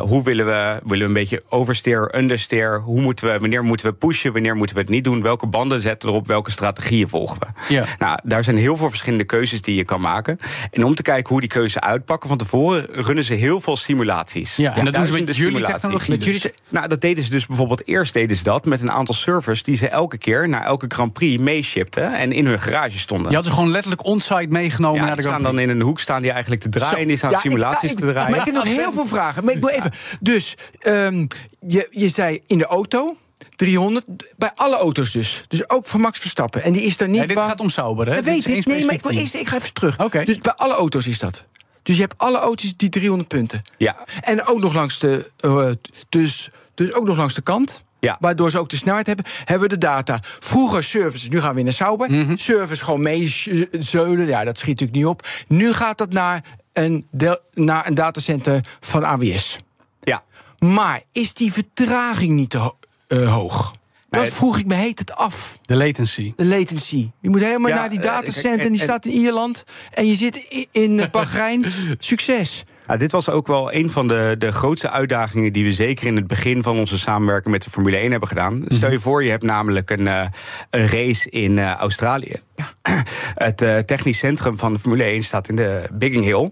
hoe 0.00 0.22
willen 0.22 0.46
we, 0.46 0.80
willen 0.84 0.98
we 0.98 1.04
een 1.04 1.12
beetje 1.12 1.42
oversteer, 1.48 2.16
understeer? 2.16 2.80
Hoe 2.80 3.00
moeten 3.00 3.32
we, 3.32 3.38
wanneer 3.38 3.64
moeten 3.64 3.86
we 3.86 3.92
pushen, 3.92 4.32
wanneer 4.32 4.56
moeten 4.56 4.76
we 4.76 4.82
het 4.82 4.90
niet 4.90 5.04
doen? 5.04 5.22
Welke 5.22 5.46
banden 5.46 5.80
zetten 5.80 6.08
we 6.08 6.14
erop? 6.14 6.26
Welke 6.26 6.50
strategieën 6.50 7.08
volgen 7.08 7.38
we? 7.38 7.74
Ja. 7.74 7.79
Nou, 7.98 8.18
daar 8.24 8.44
zijn 8.44 8.56
heel 8.56 8.76
veel 8.76 8.88
verschillende 8.88 9.24
keuzes 9.24 9.62
die 9.62 9.74
je 9.74 9.84
kan 9.84 10.00
maken. 10.00 10.38
En 10.70 10.84
om 10.84 10.94
te 10.94 11.02
kijken 11.02 11.28
hoe 11.28 11.40
die 11.40 11.48
keuzes 11.48 11.80
uitpakken 11.80 12.28
van 12.28 12.38
tevoren, 12.38 12.86
runnen 12.90 13.24
ze 13.24 13.34
heel 13.34 13.60
veel 13.60 13.76
simulaties. 13.76 14.56
Ja, 14.56 14.76
en 14.76 14.84
dat 14.84 14.94
doen 14.94 15.06
ze 15.06 15.12
met 15.12 15.36
jullie 15.36 15.62
technologie. 15.62 16.10
Met 16.10 16.24
jullie 16.24 16.40
te 16.40 16.54
nou, 16.68 16.88
dat 16.88 17.00
deden 17.00 17.24
ze 17.24 17.30
dus 17.30 17.46
bijvoorbeeld 17.46 17.86
eerst 17.86 18.12
deden 18.12 18.36
ze 18.36 18.42
dat 18.42 18.64
met 18.64 18.80
een 18.82 18.90
aantal 18.90 19.14
servers 19.14 19.62
die 19.62 19.76
ze 19.76 19.88
elke 19.88 20.18
keer 20.18 20.48
naar 20.48 20.64
elke 20.64 20.86
Grand 20.88 21.12
Prix 21.12 21.42
meeshipten 21.42 22.18
en 22.18 22.32
in 22.32 22.46
hun 22.46 22.60
garage 22.60 22.98
stonden. 22.98 23.30
Je 23.30 23.36
had 23.36 23.44
ze 23.44 23.52
gewoon 23.52 23.70
letterlijk 23.70 24.04
onsite 24.04 24.46
meegenomen 24.48 25.00
ja, 25.00 25.06
naar 25.06 25.16
de 25.16 25.22
die 25.22 25.30
Grand 25.30 25.42
staan 25.42 25.56
dan 25.56 25.62
in 25.62 25.68
een 25.68 25.80
hoek 25.80 26.00
staan 26.00 26.22
die 26.22 26.30
eigenlijk 26.30 26.62
te 26.62 26.68
draaien. 26.68 26.98
Zo. 26.98 27.06
Die 27.06 27.16
staan 27.16 27.30
ja, 27.30 27.38
simulaties 27.38 27.90
sta, 27.90 28.00
te 28.00 28.12
draaien. 28.12 28.30
Maar 28.30 28.40
ik 28.40 28.46
heb 28.46 28.54
nog 28.54 28.64
heel 28.64 28.92
veel 28.92 29.06
vragen. 29.06 29.44
Maar 29.44 29.54
ik 29.54 29.60
wil 29.60 29.70
even. 29.70 29.90
Dus 30.20 30.56
um, 30.86 31.26
je, 31.66 31.86
je 31.90 32.08
zei 32.08 32.40
in 32.46 32.58
de 32.58 32.66
auto. 32.66 33.16
300 33.56 34.06
bij 34.36 34.50
alle 34.54 34.76
auto's 34.76 35.12
dus. 35.12 35.44
Dus 35.48 35.70
ook 35.70 35.86
van 35.86 36.00
Max 36.00 36.20
Verstappen. 36.20 36.62
En 36.62 36.72
die 36.72 36.82
is 36.82 37.00
er 37.00 37.08
niet. 37.08 37.16
Nee, 37.16 37.26
dit 37.26 37.38
gaat 37.38 37.60
om 37.60 37.70
Sauber, 37.70 38.06
hè? 38.06 38.14
Dat 38.14 38.24
weet 38.24 38.46
ik. 38.46 38.66
Nee, 38.66 38.84
maar 38.84 38.94
ik 38.94 39.02
wil 39.02 39.10
eerst. 39.10 39.34
Ik 39.34 39.48
ga 39.48 39.56
even 39.56 39.72
terug. 39.72 39.98
Okay. 39.98 40.24
Dus 40.24 40.38
bij 40.38 40.54
alle 40.54 40.74
auto's 40.74 41.06
is 41.06 41.18
dat. 41.18 41.46
Dus 41.82 41.94
je 41.94 42.00
hebt 42.00 42.14
alle 42.18 42.38
auto's 42.38 42.76
die 42.76 42.88
300 42.88 43.28
punten. 43.28 43.62
Ja. 43.78 43.96
En 44.20 44.46
ook 44.46 44.60
nog 44.60 44.74
langs 44.74 44.98
de. 44.98 45.30
Uh, 45.40 45.70
dus, 46.08 46.50
dus 46.74 46.92
ook 46.92 47.06
nog 47.06 47.16
langs 47.16 47.34
de 47.34 47.42
kant. 47.42 47.84
Ja. 48.00 48.16
Waardoor 48.20 48.50
ze 48.50 48.58
ook 48.58 48.68
de 48.68 48.76
snelheid 48.76 49.06
hebben, 49.06 49.24
hebben 49.44 49.68
we 49.68 49.74
de 49.74 49.86
data. 49.86 50.18
Vroeger 50.22 50.84
service, 50.84 51.28
nu 51.28 51.40
gaan 51.40 51.54
we 51.54 51.62
naar 51.62 51.72
Sauber. 51.72 52.10
Mhm. 52.10 52.36
Service 52.36 52.84
gewoon 52.84 53.02
meezeulen, 53.02 54.26
ja, 54.26 54.44
dat 54.44 54.58
schiet 54.58 54.80
natuurlijk 54.80 54.98
niet 54.98 55.06
op. 55.06 55.26
Nu 55.48 55.72
gaat 55.72 55.98
dat 55.98 56.12
naar 56.12 56.44
een, 56.72 57.06
del, 57.10 57.38
naar 57.52 57.86
een 57.86 57.94
datacenter 57.94 58.60
van 58.80 59.04
AWS. 59.04 59.56
Ja. 60.00 60.22
Maar 60.58 61.02
is 61.12 61.34
die 61.34 61.52
vertraging 61.52 62.32
niet 62.32 62.50
te 62.50 62.72
uh, 63.12 63.32
hoog? 63.32 63.72
Dat 64.10 64.28
vroeg 64.28 64.58
ik 64.58 64.66
me 64.66 64.74
heet 64.74 64.98
het 64.98 65.14
af. 65.14 65.58
De 65.62 65.76
latency. 65.76 66.32
De 66.36 66.44
latency. 66.44 67.10
Je 67.20 67.30
moet 67.30 67.40
helemaal 67.40 67.70
Ja, 67.70 67.76
naar 67.76 67.88
die 67.90 67.98
eh, 67.98 68.04
datacenter 68.04 68.66
en- 68.66 68.72
die 68.72 68.78
en- 68.80 68.86
staat 68.86 69.04
in 69.06 69.12
Ierland. 69.12 69.64
En 69.90 70.06
je 70.06 70.14
zit 70.14 70.66
in 70.72 71.04
Bahrein. 71.12 71.64
Succes. 71.98 72.64
Ja, 72.86 72.96
dit 72.96 73.12
was 73.12 73.28
ook 73.28 73.46
wel 73.46 73.72
een 73.72 73.90
van 73.90 74.08
de, 74.08 74.34
de 74.38 74.52
grootste 74.52 74.90
uitdagingen 74.90 75.52
die 75.52 75.64
we 75.64 75.72
zeker 75.72 76.06
in 76.06 76.16
het 76.16 76.26
begin 76.26 76.62
van 76.62 76.78
onze 76.78 76.98
samenwerking 76.98 77.52
met 77.52 77.62
de 77.62 77.70
Formule 77.70 77.96
1 77.96 78.10
hebben 78.10 78.28
gedaan. 78.28 78.64
Stel 78.68 78.90
je 78.90 79.00
voor, 79.00 79.24
je 79.24 79.30
hebt 79.30 79.42
namelijk 79.42 79.90
een, 79.90 80.06
eh, 80.06 80.26
een 80.70 80.86
race 80.88 81.30
in 81.30 81.58
eh, 81.58 81.72
Australië. 81.74 82.34
Het 83.34 83.62
eh, 83.62 83.78
technisch 83.78 84.18
centrum 84.18 84.58
van 84.58 84.72
de 84.72 84.78
Formule 84.78 85.02
1 85.04 85.22
staat 85.22 85.48
in 85.48 85.56
de 85.56 85.88
Bigging 85.92 86.24
Hill. 86.24 86.50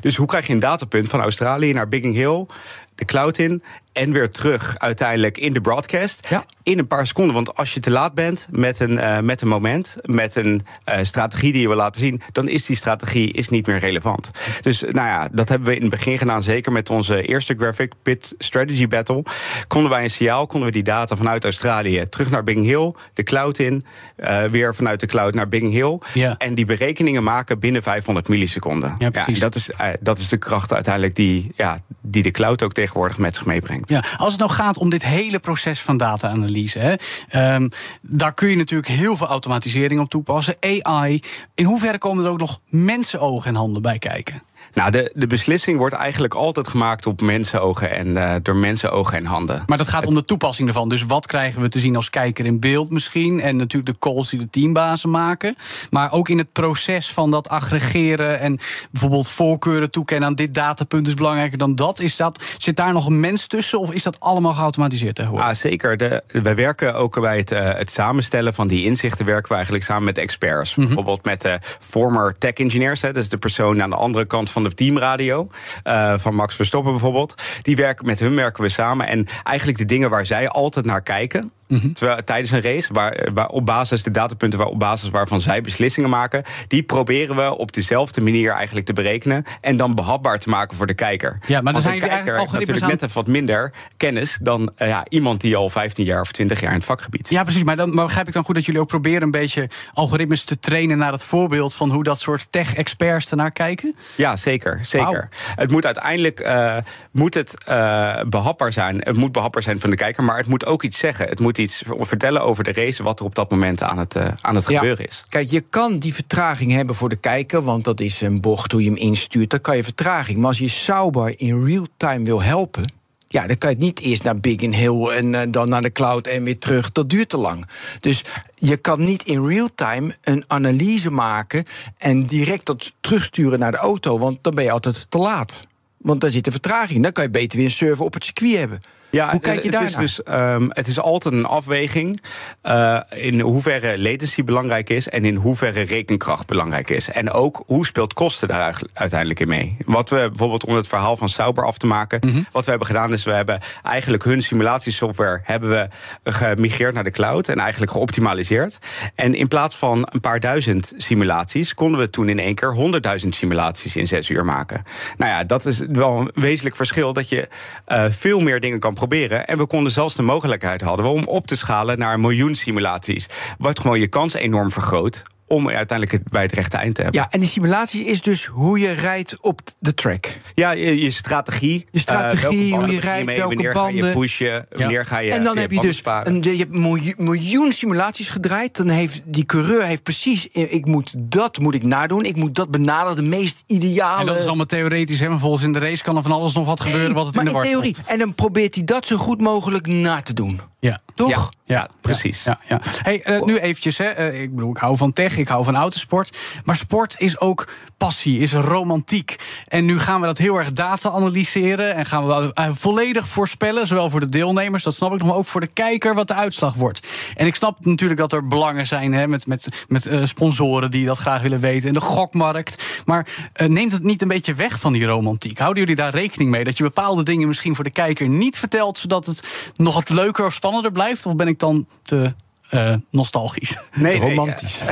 Dus 0.00 0.16
hoe 0.16 0.26
krijg 0.26 0.46
je 0.46 0.52
een 0.52 0.58
datapunt 0.58 1.08
van 1.08 1.20
Australië 1.20 1.72
naar 1.72 1.88
Bigging 1.88 2.14
Hill, 2.14 2.46
de 2.94 3.04
cloud 3.04 3.38
in 3.38 3.62
en 3.92 4.12
weer 4.12 4.30
terug 4.30 4.78
uiteindelijk 4.78 5.38
in 5.38 5.52
de 5.52 5.60
broadcast. 5.60 6.28
In 6.62 6.78
een 6.78 6.86
paar 6.86 7.06
seconden. 7.06 7.34
Want 7.34 7.56
als 7.56 7.74
je 7.74 7.80
te 7.80 7.90
laat 7.90 8.14
bent 8.14 8.48
met 8.50 8.80
een, 8.80 8.92
uh, 8.92 9.18
met 9.18 9.42
een 9.42 9.48
moment, 9.48 9.94
met 10.02 10.36
een 10.36 10.62
uh, 10.88 10.98
strategie 11.02 11.52
die 11.52 11.60
je 11.60 11.68
wil 11.68 11.76
laten 11.76 12.00
zien, 12.00 12.22
dan 12.32 12.48
is 12.48 12.66
die 12.66 12.76
strategie 12.76 13.32
is 13.32 13.48
niet 13.48 13.66
meer 13.66 13.78
relevant. 13.78 14.30
Dus 14.60 14.80
nou 14.80 15.08
ja, 15.08 15.28
dat 15.32 15.48
hebben 15.48 15.68
we 15.68 15.74
in 15.74 15.80
het 15.80 15.90
begin 15.90 16.18
gedaan, 16.18 16.42
zeker 16.42 16.72
met 16.72 16.90
onze 16.90 17.22
eerste 17.22 17.54
graphic, 17.58 17.92
Pit 18.02 18.34
Strategy 18.38 18.88
Battle. 18.88 19.24
Konden 19.66 19.90
wij 19.90 20.02
een 20.02 20.10
signaal, 20.10 20.46
konden 20.46 20.68
we 20.68 20.74
die 20.74 20.82
data 20.82 21.16
vanuit 21.16 21.44
Australië 21.44 22.08
terug 22.08 22.30
naar 22.30 22.44
Bing 22.44 22.64
Hill, 22.64 22.94
de 23.14 23.22
cloud 23.22 23.58
in, 23.58 23.84
uh, 24.18 24.44
weer 24.44 24.74
vanuit 24.74 25.00
de 25.00 25.06
cloud 25.06 25.34
naar 25.34 25.48
Bing 25.48 25.72
Hill. 25.72 25.98
Ja. 26.14 26.36
En 26.36 26.54
die 26.54 26.64
berekeningen 26.64 27.22
maken 27.22 27.58
binnen 27.58 27.82
500 27.82 28.28
milliseconden. 28.28 28.94
Ja, 28.98 29.10
precies. 29.10 29.38
dat, 29.38 29.54
is, 29.54 29.70
dat 30.00 30.18
is 30.18 30.28
de 30.28 30.36
kracht 30.36 30.72
uiteindelijk 30.72 31.14
die, 31.14 31.52
ja, 31.56 31.78
die 32.00 32.22
de 32.22 32.30
cloud 32.30 32.62
ook 32.62 32.72
tegenwoordig 32.72 33.18
met 33.18 33.34
zich 33.34 33.46
meebrengt. 33.46 33.79
Ja, 33.84 34.04
als 34.16 34.30
het 34.30 34.38
nou 34.38 34.50
gaat 34.50 34.78
om 34.78 34.90
dit 34.90 35.04
hele 35.04 35.38
proces 35.38 35.80
van 35.80 35.96
data-analyse, 35.96 36.98
um, 37.34 37.68
daar 38.00 38.34
kun 38.34 38.48
je 38.48 38.56
natuurlijk 38.56 38.88
heel 38.88 39.16
veel 39.16 39.26
automatisering 39.26 40.00
op 40.00 40.10
toepassen. 40.10 40.56
AI. 40.60 41.22
In 41.54 41.64
hoeverre 41.64 41.98
komen 41.98 42.24
er 42.24 42.30
ook 42.30 42.38
nog 42.38 42.60
mensenogen 42.68 43.48
en 43.48 43.54
handen 43.54 43.82
bij 43.82 43.98
kijken? 43.98 44.42
Nou, 44.74 44.90
de, 44.90 45.12
de 45.14 45.26
beslissing 45.26 45.78
wordt 45.78 45.94
eigenlijk 45.94 46.34
altijd 46.34 46.68
gemaakt 46.68 47.06
op 47.06 47.20
mensenogen 47.20 47.90
en 47.90 48.06
uh, 48.06 48.34
door 48.42 48.56
mensenogen 48.56 49.18
en 49.18 49.24
handen. 49.24 49.62
Maar 49.66 49.78
dat 49.78 49.88
gaat 49.88 50.06
om 50.06 50.14
de 50.14 50.24
toepassing 50.24 50.68
ervan. 50.68 50.88
Dus 50.88 51.02
wat 51.02 51.26
krijgen 51.26 51.62
we 51.62 51.68
te 51.68 51.80
zien 51.80 51.96
als 51.96 52.10
kijker 52.10 52.44
in 52.44 52.60
beeld 52.60 52.90
misschien? 52.90 53.40
En 53.40 53.56
natuurlijk 53.56 53.92
de 53.92 53.98
calls 53.98 54.30
die 54.30 54.38
de 54.38 54.50
teambazen 54.50 55.10
maken. 55.10 55.56
Maar 55.90 56.12
ook 56.12 56.28
in 56.28 56.38
het 56.38 56.52
proces 56.52 57.12
van 57.12 57.30
dat 57.30 57.48
aggregeren 57.48 58.40
en 58.40 58.58
bijvoorbeeld 58.90 59.28
voorkeuren 59.28 59.90
toekennen 59.90 60.28
aan 60.28 60.34
dit 60.34 60.54
datapunt 60.54 61.06
is 61.06 61.14
belangrijker 61.14 61.58
dan 61.58 61.74
dat. 61.74 62.00
Is 62.00 62.16
dat 62.16 62.42
zit 62.58 62.76
daar 62.76 62.92
nog 62.92 63.06
een 63.06 63.20
mens 63.20 63.46
tussen 63.46 63.78
of 63.80 63.92
is 63.92 64.02
dat 64.02 64.20
allemaal 64.20 64.54
geautomatiseerd 64.54 65.14
tegenwoordig? 65.14 65.48
Ah, 65.48 65.54
zeker. 65.54 65.96
De, 65.96 66.22
wij 66.26 66.54
werken 66.54 66.94
ook 66.94 67.20
bij 67.20 67.36
het, 67.36 67.52
uh, 67.52 67.58
het 67.74 67.90
samenstellen 67.90 68.54
van 68.54 68.68
die 68.68 68.84
inzichten 68.84 69.24
werken 69.24 69.48
we 69.48 69.54
eigenlijk 69.54 69.84
samen 69.84 70.04
met 70.04 70.18
experts. 70.18 70.74
Mm 70.74 70.74
-hmm. 70.74 70.94
Bijvoorbeeld 70.94 71.24
met 71.24 71.40
de 71.40 71.58
former 71.78 72.34
tech 72.38 72.52
engineers. 72.52 73.02
Hè, 73.02 73.12
dus 73.12 73.28
de 73.28 73.38
persoon 73.38 73.82
aan 73.82 73.90
de 73.90 73.96
andere 73.96 74.24
kant 74.24 74.50
van 74.50 74.59
de 74.62 74.74
teamradio. 74.74 75.48
Uh, 75.84 76.18
van 76.18 76.34
Max 76.34 76.54
Verstoppen 76.54 76.92
bijvoorbeeld. 76.92 77.42
Die 77.62 77.76
werken, 77.76 78.06
met 78.06 78.20
hun 78.20 78.34
werken 78.34 78.62
we 78.62 78.68
samen. 78.68 79.06
En 79.06 79.26
eigenlijk 79.42 79.78
de 79.78 79.84
dingen 79.84 80.10
waar 80.10 80.26
zij 80.26 80.48
altijd 80.48 80.84
naar 80.84 81.02
kijken. 81.02 81.52
Mm 81.70 81.78
-hmm. 81.78 81.92
Terwijl, 81.92 82.24
tijdens 82.24 82.50
een 82.50 82.62
race, 82.62 82.92
waar, 82.92 83.28
waar, 83.34 83.48
op 83.48 83.66
basis 83.66 84.02
de 84.02 84.10
datapunten 84.10 84.58
waar, 84.58 84.68
op 84.68 84.78
basis 84.78 85.10
waarvan 85.10 85.40
zij 85.40 85.60
beslissingen 85.60 86.10
maken, 86.10 86.42
die 86.66 86.82
proberen 86.82 87.36
we 87.36 87.56
op 87.56 87.72
dezelfde 87.72 88.20
manier 88.20 88.52
eigenlijk 88.52 88.86
te 88.86 88.92
berekenen 88.92 89.44
en 89.60 89.76
dan 89.76 89.94
behapbaar 89.94 90.38
te 90.38 90.48
maken 90.48 90.76
voor 90.76 90.86
de 90.86 90.94
kijker. 90.94 91.38
Ja, 91.46 91.60
maar 91.60 91.72
dan 91.72 91.82
Want 91.82 91.84
zijn 91.84 91.98
de 91.98 92.06
kijker 92.06 92.38
heeft 92.38 92.52
natuurlijk 92.52 92.86
net 92.86 93.02
even 93.02 93.14
wat 93.14 93.26
minder 93.26 93.72
kennis 93.96 94.38
dan 94.42 94.72
uh, 94.78 94.88
ja, 94.88 95.06
iemand 95.08 95.40
die 95.40 95.56
al 95.56 95.68
15 95.68 96.04
jaar 96.04 96.20
of 96.20 96.32
20 96.32 96.60
jaar 96.60 96.70
in 96.70 96.76
het 96.76 96.84
vakgebied. 96.84 97.28
Ja, 97.28 97.42
precies. 97.42 97.64
Maar 97.64 97.76
dan 97.76 97.94
maar 97.94 98.04
begrijp 98.04 98.28
ik 98.28 98.32
dan 98.34 98.44
goed 98.44 98.54
dat 98.54 98.64
jullie 98.64 98.80
ook 98.80 98.88
proberen 98.88 99.22
een 99.22 99.30
beetje 99.30 99.68
algoritmes 99.92 100.44
te 100.44 100.58
trainen 100.58 100.98
naar 100.98 101.12
het 101.12 101.22
voorbeeld 101.22 101.74
van 101.74 101.90
hoe 101.90 102.04
dat 102.04 102.20
soort 102.20 102.46
tech-experts 102.50 103.30
ernaar 103.30 103.50
kijken? 103.50 103.96
Ja, 104.16 104.36
zeker. 104.36 104.78
zeker. 104.82 105.28
Wow. 105.30 105.58
Het 105.58 105.70
moet 105.70 105.86
uiteindelijk 105.86 106.40
uh, 106.40 106.76
moet 107.10 107.34
het, 107.34 107.54
uh, 107.68 108.20
behapbaar 108.28 108.72
zijn. 108.72 109.00
Het 109.00 109.16
moet 109.16 109.32
behapbaar 109.32 109.62
zijn 109.62 109.80
van 109.80 109.90
de 109.90 109.96
kijker, 109.96 110.24
maar 110.24 110.36
het 110.36 110.46
moet 110.46 110.66
ook 110.66 110.82
iets 110.82 110.98
zeggen. 110.98 111.28
Het 111.28 111.40
moet 111.40 111.58
iets 111.60 111.82
vertellen 111.86 112.42
over 112.42 112.64
de 112.64 112.72
race, 112.72 113.02
wat 113.02 113.18
er 113.18 113.24
op 113.24 113.34
dat 113.34 113.50
moment 113.50 113.82
aan 113.82 113.98
het, 113.98 114.16
uh, 114.16 114.28
aan 114.40 114.54
het 114.54 114.68
ja. 114.68 114.78
gebeuren 114.78 115.06
is. 115.06 115.24
Kijk, 115.28 115.50
je 115.50 115.60
kan 115.60 115.98
die 115.98 116.14
vertraging 116.14 116.72
hebben 116.72 116.94
voor 116.94 117.08
de 117.08 117.16
kijker, 117.16 117.62
want 117.62 117.84
dat 117.84 118.00
is 118.00 118.20
een 118.20 118.40
bocht 118.40 118.72
hoe 118.72 118.82
je 118.82 118.88
hem 118.88 118.98
instuurt. 118.98 119.50
Dan 119.50 119.60
kan 119.60 119.76
je 119.76 119.84
vertraging. 119.84 120.38
Maar 120.38 120.48
als 120.48 120.58
je 120.58 120.68
Sauber 120.68 121.34
in 121.36 121.64
real 121.64 121.86
time 121.96 122.24
wil 122.24 122.42
helpen. 122.42 122.92
Ja, 123.28 123.46
dan 123.46 123.58
kan 123.58 123.70
je 123.70 123.76
het 123.76 123.84
niet 123.84 124.00
eerst 124.00 124.22
naar 124.22 124.40
Big 124.40 124.60
in 124.60 124.72
Hill 124.72 125.06
en 125.06 125.32
uh, 125.32 125.42
dan 125.48 125.68
naar 125.68 125.82
de 125.82 125.92
cloud 125.92 126.26
en 126.26 126.44
weer 126.44 126.58
terug. 126.58 126.92
Dat 126.92 127.10
duurt 127.10 127.28
te 127.28 127.36
lang. 127.36 127.66
Dus 128.00 128.24
je 128.54 128.76
kan 128.76 129.02
niet 129.02 129.22
in 129.22 129.46
real 129.46 129.68
time 129.74 130.16
een 130.22 130.44
analyse 130.46 131.10
maken 131.10 131.64
en 131.98 132.26
direct 132.26 132.66
dat 132.66 132.92
terugsturen 133.00 133.58
naar 133.58 133.70
de 133.70 133.76
auto, 133.76 134.18
want 134.18 134.38
dan 134.42 134.54
ben 134.54 134.64
je 134.64 134.70
altijd 134.70 135.10
te 135.10 135.18
laat. 135.18 135.60
Want 135.96 136.20
daar 136.20 136.30
zit 136.30 136.46
een 136.46 136.52
vertraging. 136.52 137.02
Dan 137.02 137.12
kan 137.12 137.24
je 137.24 137.30
beter 137.30 137.56
weer 137.56 137.66
een 137.66 137.72
server 137.72 138.04
op 138.04 138.14
het 138.14 138.24
circuit 138.24 138.58
hebben. 138.58 138.78
Ja, 139.10 139.30
Hoe 139.30 139.40
kijk 139.40 139.62
je 139.62 139.70
het 139.70 139.80
is, 139.80 139.94
dus, 139.94 140.20
um, 140.28 140.70
het 140.72 140.86
is 140.86 141.00
altijd 141.00 141.34
een 141.34 141.46
afweging 141.46 142.22
uh, 142.64 143.00
in 143.10 143.40
hoeverre 143.40 143.98
latency 143.98 144.44
belangrijk 144.44 144.90
is 144.90 145.08
en 145.08 145.24
in 145.24 145.34
hoeverre 145.34 145.80
rekenkracht 145.80 146.46
belangrijk 146.46 146.90
is. 146.90 147.10
En 147.10 147.30
ook 147.30 147.62
hoe 147.66 147.86
speelt 147.86 148.12
kosten 148.12 148.48
daar 148.48 148.80
uiteindelijk 148.92 149.40
in 149.40 149.48
mee. 149.48 149.76
Wat 149.84 150.08
we 150.08 150.26
bijvoorbeeld 150.28 150.64
om 150.64 150.74
het 150.74 150.86
verhaal 150.86 151.16
van 151.16 151.28
Sauber 151.28 151.64
af 151.64 151.78
te 151.78 151.86
maken, 151.86 152.18
mm 152.26 152.32
-hmm. 152.32 152.46
wat 152.52 152.64
we 152.64 152.70
hebben 152.70 152.88
gedaan 152.88 153.12
is 153.12 153.24
we 153.24 153.32
hebben 153.32 153.60
eigenlijk 153.82 154.24
hun 154.24 154.42
simulatiesoftware 154.42 155.40
hebben 155.44 155.70
we 155.70 155.88
gemigreerd 156.30 156.94
naar 156.94 157.04
de 157.04 157.10
cloud 157.10 157.48
en 157.48 157.58
eigenlijk 157.58 157.92
geoptimaliseerd. 157.92 158.78
En 159.14 159.34
in 159.34 159.48
plaats 159.48 159.76
van 159.76 160.08
een 160.10 160.20
paar 160.20 160.40
duizend 160.40 160.92
simulaties 160.96 161.74
konden 161.74 162.00
we 162.00 162.10
toen 162.10 162.28
in 162.28 162.38
één 162.38 162.54
keer 162.54 162.74
honderdduizend 162.74 163.34
simulaties 163.34 163.96
in 163.96 164.06
zes 164.06 164.28
uur 164.28 164.44
maken. 164.44 164.82
Nou 165.16 165.30
ja, 165.30 165.44
dat 165.44 165.66
is 165.66 165.78
wel 165.88 166.18
een 166.18 166.30
wezenlijk 166.34 166.76
verschil 166.76 167.12
dat 167.12 167.28
je 167.28 167.48
uh, 167.88 168.04
veel 168.08 168.40
meer 168.40 168.60
dingen 168.60 168.78
kan 168.78 168.94
proberen. 169.00 169.46
En 169.46 169.58
we 169.58 169.66
konden 169.66 169.92
zelfs 169.92 170.14
de 170.14 170.22
mogelijkheid 170.22 170.80
hadden 170.80 171.06
om 171.06 171.24
op 171.24 171.46
te 171.46 171.56
schalen 171.56 171.98
naar 171.98 172.20
miljoen 172.20 172.54
simulaties. 172.54 173.26
Wat 173.58 173.80
gewoon 173.80 174.00
je 174.00 174.08
kans 174.08 174.34
enorm 174.34 174.70
vergroot 174.70 175.22
om 175.52 175.68
uiteindelijk 175.68 176.18
het 176.18 176.32
bij 176.32 176.42
het 176.42 176.52
rechte 176.52 176.76
eind 176.76 176.94
te 176.94 177.02
hebben. 177.02 177.20
Ja, 177.20 177.30
en 177.30 177.40
die 177.40 177.48
simulatie 177.48 178.04
is 178.04 178.22
dus 178.22 178.46
hoe 178.46 178.78
je 178.78 178.90
rijdt 178.90 179.40
op 179.40 179.60
de 179.78 179.94
track. 179.94 180.36
Ja, 180.54 180.70
je, 180.70 181.00
je 181.00 181.10
strategie. 181.10 181.86
Je 181.90 181.98
strategie, 181.98 182.68
uh, 182.68 182.74
hoe 182.74 182.92
je 182.92 183.00
rijdt, 183.00 183.26
mee, 183.26 183.36
welke 183.36 183.54
wanneer 183.54 183.72
banden. 183.72 184.02
ga 184.02 184.08
je 184.08 184.14
pushen, 184.14 184.66
wanneer 184.70 184.98
ja. 184.98 185.04
ga 185.04 185.18
je 185.18 185.30
En 185.32 185.42
dan 185.42 185.54
je 185.54 185.60
heb 185.60 185.70
je 185.70 185.80
dus 185.80 186.02
een, 186.04 186.42
je 186.42 186.56
hebt 186.56 186.76
miljoen, 186.76 187.14
miljoen 187.16 187.72
simulaties 187.72 188.28
gedraaid. 188.30 188.76
Dan 188.76 188.88
heeft 188.88 189.22
die 189.24 189.44
coureur 189.44 189.84
heeft 189.84 190.02
precies, 190.02 190.46
ik 190.48 190.86
moet 190.86 191.14
dat 191.18 191.58
moet 191.58 191.74
ik 191.74 191.84
nadoen. 191.84 192.24
Ik 192.24 192.36
moet 192.36 192.54
dat 192.54 192.70
benaderen, 192.70 193.16
de 193.16 193.22
meest 193.22 193.64
ideale... 193.66 194.20
En 194.20 194.26
dat 194.26 194.38
is 194.38 194.46
allemaal 194.46 194.66
theoretisch, 194.66 195.20
hè? 195.20 195.38
Volgens 195.38 195.62
in 195.62 195.72
de 195.72 195.78
race 195.78 196.02
kan 196.02 196.16
er 196.16 196.22
van 196.22 196.32
alles 196.32 196.52
nog 196.52 196.66
wat 196.66 196.80
gebeuren 196.80 197.14
wat 197.14 197.26
het 197.26 197.34
maar 197.34 197.44
in 197.44 197.50
de 197.50 197.56
war 197.56 197.66
theorie. 197.66 197.94
komt. 197.94 198.06
En 198.06 198.18
dan 198.18 198.34
probeert 198.34 198.74
hij 198.74 198.84
dat 198.84 199.06
zo 199.06 199.16
goed 199.16 199.40
mogelijk 199.40 199.86
na 199.86 200.22
te 200.22 200.34
doen. 200.34 200.60
Ja. 200.80 201.00
Toch? 201.14 201.30
Ja, 201.30 201.48
ja 201.64 201.88
precies. 202.00 202.44
Ja, 202.44 202.58
ja. 202.68 202.80
Hey, 202.82 203.26
uh, 203.28 203.42
nu 203.42 203.58
eventjes, 203.58 203.98
hè. 203.98 204.32
Uh, 204.32 204.42
ik 204.42 204.54
bedoel, 204.54 204.70
ik 204.70 204.76
hou 204.76 204.96
van 204.96 205.12
tech, 205.12 205.36
ik 205.36 205.48
hou 205.48 205.64
van 205.64 205.76
autosport. 205.76 206.36
Maar 206.64 206.76
sport 206.76 207.14
is 207.18 207.40
ook 207.40 207.68
passie, 207.96 208.38
is 208.38 208.52
romantiek. 208.52 209.36
En 209.68 209.84
nu 209.84 209.98
gaan 209.98 210.20
we 210.20 210.26
dat 210.26 210.38
heel 210.38 210.56
erg 210.56 210.72
data 210.72 211.10
analyseren 211.10 211.94
en 211.94 212.06
gaan 212.06 212.26
we 212.26 212.52
uh, 212.54 212.68
volledig 212.70 213.28
voorspellen, 213.28 213.86
zowel 213.86 214.10
voor 214.10 214.20
de 214.20 214.28
deelnemers, 214.28 214.82
dat 214.82 214.94
snap 214.94 215.12
ik 215.12 215.18
nog, 215.18 215.28
maar 215.28 215.36
ook 215.36 215.46
voor 215.46 215.60
de 215.60 215.66
kijker 215.66 216.14
wat 216.14 216.28
de 216.28 216.34
uitslag 216.34 216.74
wordt. 216.74 217.06
En 217.34 217.46
ik 217.46 217.54
snap 217.54 217.84
natuurlijk 217.84 218.20
dat 218.20 218.32
er 218.32 218.46
belangen 218.46 218.86
zijn 218.86 219.12
hè, 219.12 219.26
met, 219.26 219.46
met, 219.46 219.84
met 219.88 220.10
sponsoren 220.24 220.90
die 220.90 221.06
dat 221.06 221.18
graag 221.18 221.42
willen 221.42 221.60
weten 221.60 221.88
en 221.88 221.94
de 221.94 222.00
gokmarkt. 222.00 222.89
Maar 223.06 223.50
uh, 223.56 223.68
neemt 223.68 223.92
het 223.92 224.02
niet 224.02 224.22
een 224.22 224.28
beetje 224.28 224.54
weg 224.54 224.80
van 224.80 224.92
die 224.92 225.04
romantiek? 225.04 225.58
Houden 225.58 225.80
jullie 225.80 225.96
daar 225.96 226.14
rekening 226.14 226.50
mee 226.50 226.64
dat 226.64 226.76
je 226.76 226.82
bepaalde 226.82 227.22
dingen 227.22 227.48
misschien 227.48 227.74
voor 227.74 227.84
de 227.84 227.92
kijker 227.92 228.28
niet 228.28 228.58
vertelt, 228.58 228.98
zodat 228.98 229.26
het 229.26 229.72
nog 229.76 229.94
wat 229.94 230.08
leuker 230.08 230.46
of 230.46 230.54
spannender 230.54 230.92
blijft? 230.92 231.26
Of 231.26 231.36
ben 231.36 231.48
ik 231.48 231.58
dan 231.58 231.86
te 232.02 232.34
uh, 232.70 232.94
nostalgisch. 233.10 233.78
Nee, 233.94 234.18
romantisch. 234.18 234.80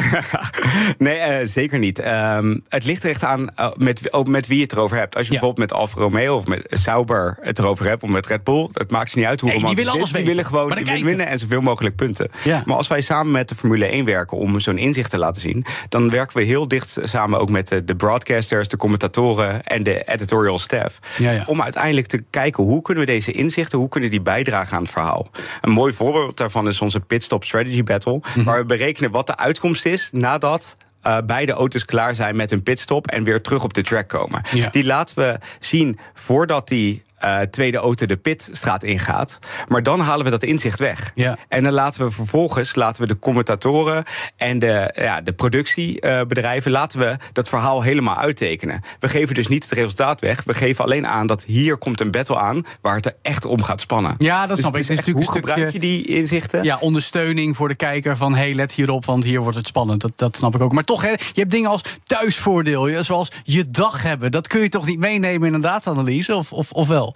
Nee, 0.98 1.18
nee 1.18 1.40
uh, 1.40 1.46
zeker 1.46 1.78
niet. 1.78 2.06
Um, 2.06 2.64
het 2.68 2.84
ligt 2.84 3.02
er 3.02 3.10
echt 3.10 3.24
aan 3.24 3.48
uh, 3.60 3.68
met, 3.76 4.12
ook 4.12 4.28
met 4.28 4.46
wie 4.46 4.56
je 4.56 4.62
het 4.62 4.72
erover 4.72 4.96
hebt. 4.96 5.16
Als 5.16 5.26
je 5.26 5.32
ja. 5.32 5.38
bijvoorbeeld 5.38 5.70
met 5.70 5.78
Alfa 5.78 6.00
Romeo 6.00 6.36
of 6.36 6.46
met 6.46 6.66
Sauber 6.70 7.36
het 7.40 7.58
erover 7.58 7.86
hebt, 7.86 8.02
of 8.02 8.10
met 8.10 8.26
Red 8.26 8.44
Bull, 8.44 8.68
het 8.72 8.90
maakt 8.90 9.16
niet 9.16 9.24
uit 9.24 9.40
hoe 9.40 9.50
nee, 9.50 9.58
romantisch 9.58 9.86
het 9.86 9.94
is. 10.02 10.12
Die 10.12 10.24
willen 10.24 10.44
gewoon 10.44 10.74
die 10.74 10.84
willen 10.84 11.04
winnen 11.04 11.26
en 11.26 11.38
zoveel 11.38 11.60
mogelijk 11.60 11.96
punten. 11.96 12.30
Ja. 12.44 12.62
Maar 12.66 12.76
als 12.76 12.88
wij 12.88 13.00
samen 13.00 13.32
met 13.32 13.48
de 13.48 13.54
Formule 13.54 13.86
1 13.86 14.04
werken 14.04 14.38
om 14.38 14.60
zo'n 14.60 14.78
inzicht 14.78 15.10
te 15.10 15.18
laten 15.18 15.42
zien, 15.42 15.64
dan 15.88 16.10
werken 16.10 16.36
we 16.36 16.44
heel 16.44 16.68
dicht 16.68 16.98
samen 17.02 17.40
ook 17.40 17.50
met 17.50 17.68
de, 17.68 17.84
de 17.84 17.96
broadcasters, 17.96 18.68
de 18.68 18.76
commentatoren 18.76 19.64
en 19.64 19.82
de 19.82 20.02
editorial 20.04 20.58
staff. 20.58 20.98
Ja, 21.18 21.30
ja. 21.30 21.44
Om 21.46 21.62
uiteindelijk 21.62 22.06
te 22.06 22.24
kijken 22.30 22.64
hoe 22.64 22.82
kunnen 22.82 23.06
we 23.06 23.12
deze 23.12 23.32
inzichten, 23.32 23.78
hoe 23.78 23.88
kunnen 23.88 24.10
die 24.10 24.22
bijdragen 24.22 24.76
aan 24.76 24.82
het 24.82 24.92
verhaal. 24.92 25.28
Een 25.60 25.70
mooi 25.70 25.92
voorbeeld 25.92 26.36
daarvan 26.36 26.68
is 26.68 26.80
onze 26.80 27.00
pitstop 27.00 27.44
strategy 27.44 27.67
battle. 27.82 28.12
Mm 28.12 28.22
-hmm. 28.22 28.44
Waar 28.44 28.58
we 28.58 28.64
berekenen 28.64 29.10
wat 29.10 29.26
de 29.26 29.36
uitkomst 29.36 29.86
is 29.86 30.10
nadat 30.12 30.76
uh, 31.06 31.18
beide 31.26 31.52
auto's 31.52 31.84
klaar 31.84 32.14
zijn 32.14 32.36
met 32.36 32.50
een 32.50 32.62
pitstop 32.62 33.06
en 33.06 33.24
weer 33.24 33.40
terug 33.40 33.64
op 33.64 33.74
de 33.74 33.82
track 33.82 34.08
komen. 34.08 34.42
Ja. 34.50 34.68
Die 34.70 34.84
laten 34.84 35.18
we 35.18 35.38
zien 35.58 35.98
voordat 36.14 36.68
die 36.68 37.02
uh, 37.24 37.40
tweede 37.40 37.76
auto 37.78 38.06
de 38.06 38.16
pitstraat 38.16 38.82
ingaat. 38.82 39.38
Maar 39.68 39.82
dan 39.82 40.00
halen 40.00 40.24
we 40.24 40.30
dat 40.30 40.42
inzicht 40.42 40.78
weg. 40.78 41.12
Ja. 41.14 41.36
En 41.48 41.62
dan 41.62 41.72
laten 41.72 42.04
we 42.04 42.10
vervolgens 42.10 42.74
laten 42.74 43.02
we 43.02 43.08
de 43.08 43.18
commentatoren 43.18 44.04
en 44.36 44.58
de, 44.58 44.92
ja, 44.94 45.20
de 45.20 45.32
productiebedrijven 45.32 46.70
laten 46.70 46.98
we 46.98 47.16
dat 47.32 47.48
verhaal 47.48 47.82
helemaal 47.82 48.16
uittekenen. 48.16 48.82
We 48.98 49.08
geven 49.08 49.34
dus 49.34 49.46
niet 49.46 49.62
het 49.62 49.72
resultaat 49.72 50.20
weg. 50.20 50.44
We 50.44 50.54
geven 50.54 50.84
alleen 50.84 51.06
aan 51.06 51.26
dat 51.26 51.44
hier 51.44 51.76
komt 51.76 52.00
een 52.00 52.10
battle 52.10 52.36
aan 52.36 52.62
waar 52.80 52.96
het 52.96 53.06
er 53.06 53.16
echt 53.22 53.44
om 53.44 53.62
gaat 53.62 53.80
spannen. 53.80 54.14
Ja, 54.18 54.40
dat 54.40 54.48
dus 54.48 54.58
snap 54.58 54.74
ik. 54.74 54.80
Is 54.80 54.88
echt, 54.88 55.10
hoe 55.10 55.30
gebruik 55.30 55.72
je 55.72 55.78
die 55.78 56.06
inzichten? 56.06 56.64
Ja, 56.64 56.78
ondersteuning 56.80 57.56
voor 57.56 57.68
de 57.68 57.74
kijker 57.74 58.16
van 58.16 58.34
hey, 58.34 58.54
let 58.54 58.72
hierop, 58.72 59.04
want 59.04 59.24
hier 59.24 59.40
wordt 59.40 59.56
het 59.56 59.66
spannend. 59.66 60.00
Dat, 60.00 60.12
dat 60.16 60.36
snap 60.36 60.54
ik 60.54 60.60
ook. 60.60 60.72
Maar 60.72 60.84
toch, 60.84 61.02
hè, 61.02 61.10
je 61.10 61.18
hebt 61.34 61.50
dingen 61.50 61.70
als 61.70 61.82
thuisvoordeel, 62.04 63.04
zoals 63.04 63.30
je 63.44 63.70
dag 63.70 64.02
hebben. 64.02 64.30
Dat 64.30 64.46
kun 64.46 64.60
je 64.60 64.68
toch 64.68 64.86
niet 64.86 64.98
meenemen 64.98 65.48
in 65.48 65.54
een 65.54 65.60
data-analyse, 65.60 66.34
of, 66.34 66.52
of, 66.52 66.72
of 66.72 66.88
wel? 66.88 67.07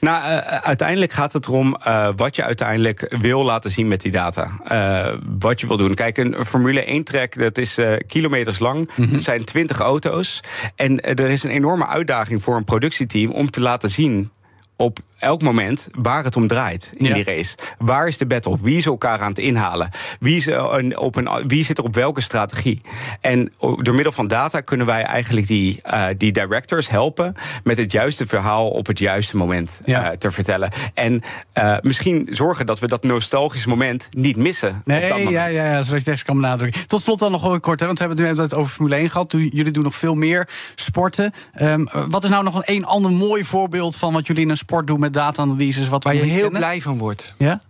Nou, 0.00 0.22
uh, 0.22 0.38
uiteindelijk 0.46 1.12
gaat 1.12 1.32
het 1.32 1.46
erom 1.46 1.76
uh, 1.86 2.08
wat 2.16 2.36
je 2.36 2.44
uiteindelijk 2.44 3.16
wil 3.20 3.44
laten 3.44 3.70
zien 3.70 3.88
met 3.88 4.00
die 4.00 4.12
data. 4.12 4.50
Uh, 4.72 5.20
wat 5.38 5.60
je 5.60 5.66
wil 5.66 5.76
doen. 5.76 5.94
Kijk, 5.94 6.16
een 6.16 6.44
Formule 6.44 7.00
1-track, 7.00 7.38
dat 7.38 7.58
is 7.58 7.78
kilometers 8.06 8.58
lang. 8.58 8.78
Mm 8.78 9.04
-hmm. 9.04 9.14
Het 9.14 9.24
zijn 9.24 9.44
20 9.44 9.78
auto's. 9.78 10.40
En 10.74 11.00
er 11.00 11.28
is 11.28 11.42
een 11.42 11.50
enorme 11.50 11.86
uitdaging 11.86 12.42
voor 12.42 12.56
een 12.56 12.64
productieteam 12.64 13.30
om 13.30 13.50
te 13.50 13.60
laten 13.60 13.88
zien 13.88 14.30
op 14.76 14.98
elk 15.18 15.42
moment 15.42 15.88
waar 15.98 16.24
het 16.24 16.36
om 16.36 16.46
draait 16.48 16.90
in 16.96 17.06
Ja. 17.06 17.14
die 17.14 17.24
race. 17.24 17.54
Waar 17.78 18.06
is 18.06 18.18
de 18.18 18.26
battle? 18.26 18.58
Wie 18.62 18.76
is 18.76 18.86
elkaar 18.86 19.20
aan 19.20 19.28
het 19.28 19.38
inhalen? 19.38 19.88
Wie, 20.20 20.36
is 20.36 20.46
er 20.46 20.72
een, 20.72 20.98
op 20.98 21.16
een, 21.16 21.28
wie 21.46 21.64
zit 21.64 21.78
er 21.78 21.84
op 21.84 21.94
welke 21.94 22.20
strategie? 22.20 22.80
En 23.20 23.52
door 23.58 23.94
middel 23.94 24.12
van 24.12 24.28
data 24.28 24.60
kunnen 24.60 24.86
wij 24.86 25.02
eigenlijk 25.02 25.46
die, 25.46 25.80
uh, 25.86 26.04
die 26.16 26.32
directors 26.32 26.88
helpen 26.88 27.34
met 27.64 27.78
het 27.78 27.92
juiste 27.92 28.26
verhaal 28.26 28.68
op 28.70 28.86
het 28.86 28.98
juiste 28.98 29.36
moment 29.36 29.80
Ja. 29.84 30.10
uh, 30.12 30.16
te 30.16 30.30
vertellen. 30.30 30.70
En 30.94 31.20
uh, 31.58 31.76
misschien 31.82 32.26
zorgen 32.30 32.66
dat 32.66 32.78
we 32.78 32.86
dat 32.86 33.02
nostalgische 33.02 33.68
moment 33.68 34.08
niet 34.10 34.36
missen. 34.36 34.68
op 34.68 34.74
dat 34.84 34.84
Nee, 34.86 35.28
ja, 35.28 35.46
ja, 35.46 35.64
ja, 35.64 35.82
zodat 35.82 36.04
je 36.04 36.10
echt 36.10 36.22
kan 36.22 36.36
benadrukken. 36.40 36.86
Tot 36.86 37.02
slot 37.02 37.18
dan 37.18 37.30
nog 37.32 37.42
wel 37.42 37.60
kort, 37.60 37.80
hè, 37.80 37.86
want 37.86 37.98
we 37.98 38.04
hebben 38.04 38.26
het 38.26 38.36
nu 38.36 38.42
het 38.42 38.54
over 38.54 38.72
Formule 38.74 38.96
1 38.96 39.10
gehad. 39.10 39.32
Jullie 39.32 39.70
doen 39.70 39.82
nog 39.82 39.94
veel 39.94 40.14
meer 40.14 40.48
sporten. 40.74 41.32
Ehm, 41.52 41.84
wat 42.08 42.24
is 42.24 42.30
nou 42.30 42.44
nog 42.44 42.54
een, 42.54 42.62
een 42.76 42.84
ander 42.84 43.10
mooi 43.12 43.44
voorbeeld 43.44 43.96
van 43.96 44.12
wat 44.12 44.26
jullie 44.26 44.42
in 44.42 44.50
een 44.50 44.56
sport 44.56 44.86
doen 44.86 45.00
met 45.00 45.07
data-analyses? 45.10 45.88
Waar 45.88 46.14
je 46.14 46.22
heel 46.22 46.42
kennen? 46.42 46.60
blij 46.60 46.80
van 46.80 46.98
wordt. 46.98 47.34
Ja? 47.38 47.60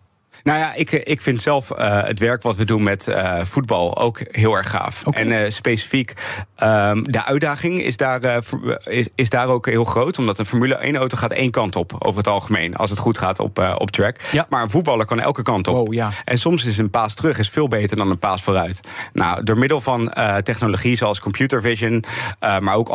Nou 0.42 0.58
ja, 0.58 0.74
ik, 0.74 0.92
ik 0.92 1.20
vind 1.20 1.40
zelf 1.40 1.70
uh, 1.70 2.02
het 2.02 2.18
werk 2.18 2.42
wat 2.42 2.56
we 2.56 2.64
doen 2.64 2.82
met 2.82 3.08
uh, 3.08 3.40
voetbal 3.42 3.98
ook 3.98 4.20
heel 4.30 4.56
erg 4.56 4.70
gaaf. 4.70 5.06
Okay. 5.06 5.22
En 5.22 5.30
uh, 5.30 5.50
specifiek, 5.50 6.12
um, 6.62 7.12
de 7.12 7.24
uitdaging 7.24 7.80
is 7.82 7.96
daar, 7.96 8.42
is, 8.84 9.08
is 9.14 9.30
daar 9.30 9.48
ook 9.48 9.66
heel 9.66 9.84
groot. 9.84 10.18
Omdat 10.18 10.38
een 10.38 10.44
Formule 10.44 10.92
1-auto 10.92 11.16
gaat 11.16 11.30
één 11.30 11.50
kant 11.50 11.76
op, 11.76 11.94
over 11.98 12.18
het 12.18 12.28
algemeen. 12.28 12.74
Als 12.74 12.90
het 12.90 12.98
goed 12.98 13.18
gaat 13.18 13.38
op, 13.38 13.74
op 13.78 13.90
track. 13.90 14.16
Ja. 14.32 14.46
Maar 14.48 14.62
een 14.62 14.70
voetballer 14.70 15.06
kan 15.06 15.20
elke 15.20 15.42
kant 15.42 15.68
op. 15.68 15.74
Wow, 15.74 15.94
ja. 15.94 16.10
En 16.24 16.38
soms 16.38 16.64
is 16.64 16.78
een 16.78 16.90
paas 16.90 17.14
terug 17.14 17.38
is 17.38 17.50
veel 17.50 17.68
beter 17.68 17.96
dan 17.96 18.10
een 18.10 18.18
paas 18.18 18.42
vooruit. 18.42 18.80
Nou, 19.12 19.42
door 19.42 19.58
middel 19.58 19.80
van 19.80 20.12
technologie 20.42 20.96
zoals 20.96 21.20
computer 21.20 21.60
vision... 21.60 22.04
maar 22.38 22.74
ook 22.74 22.88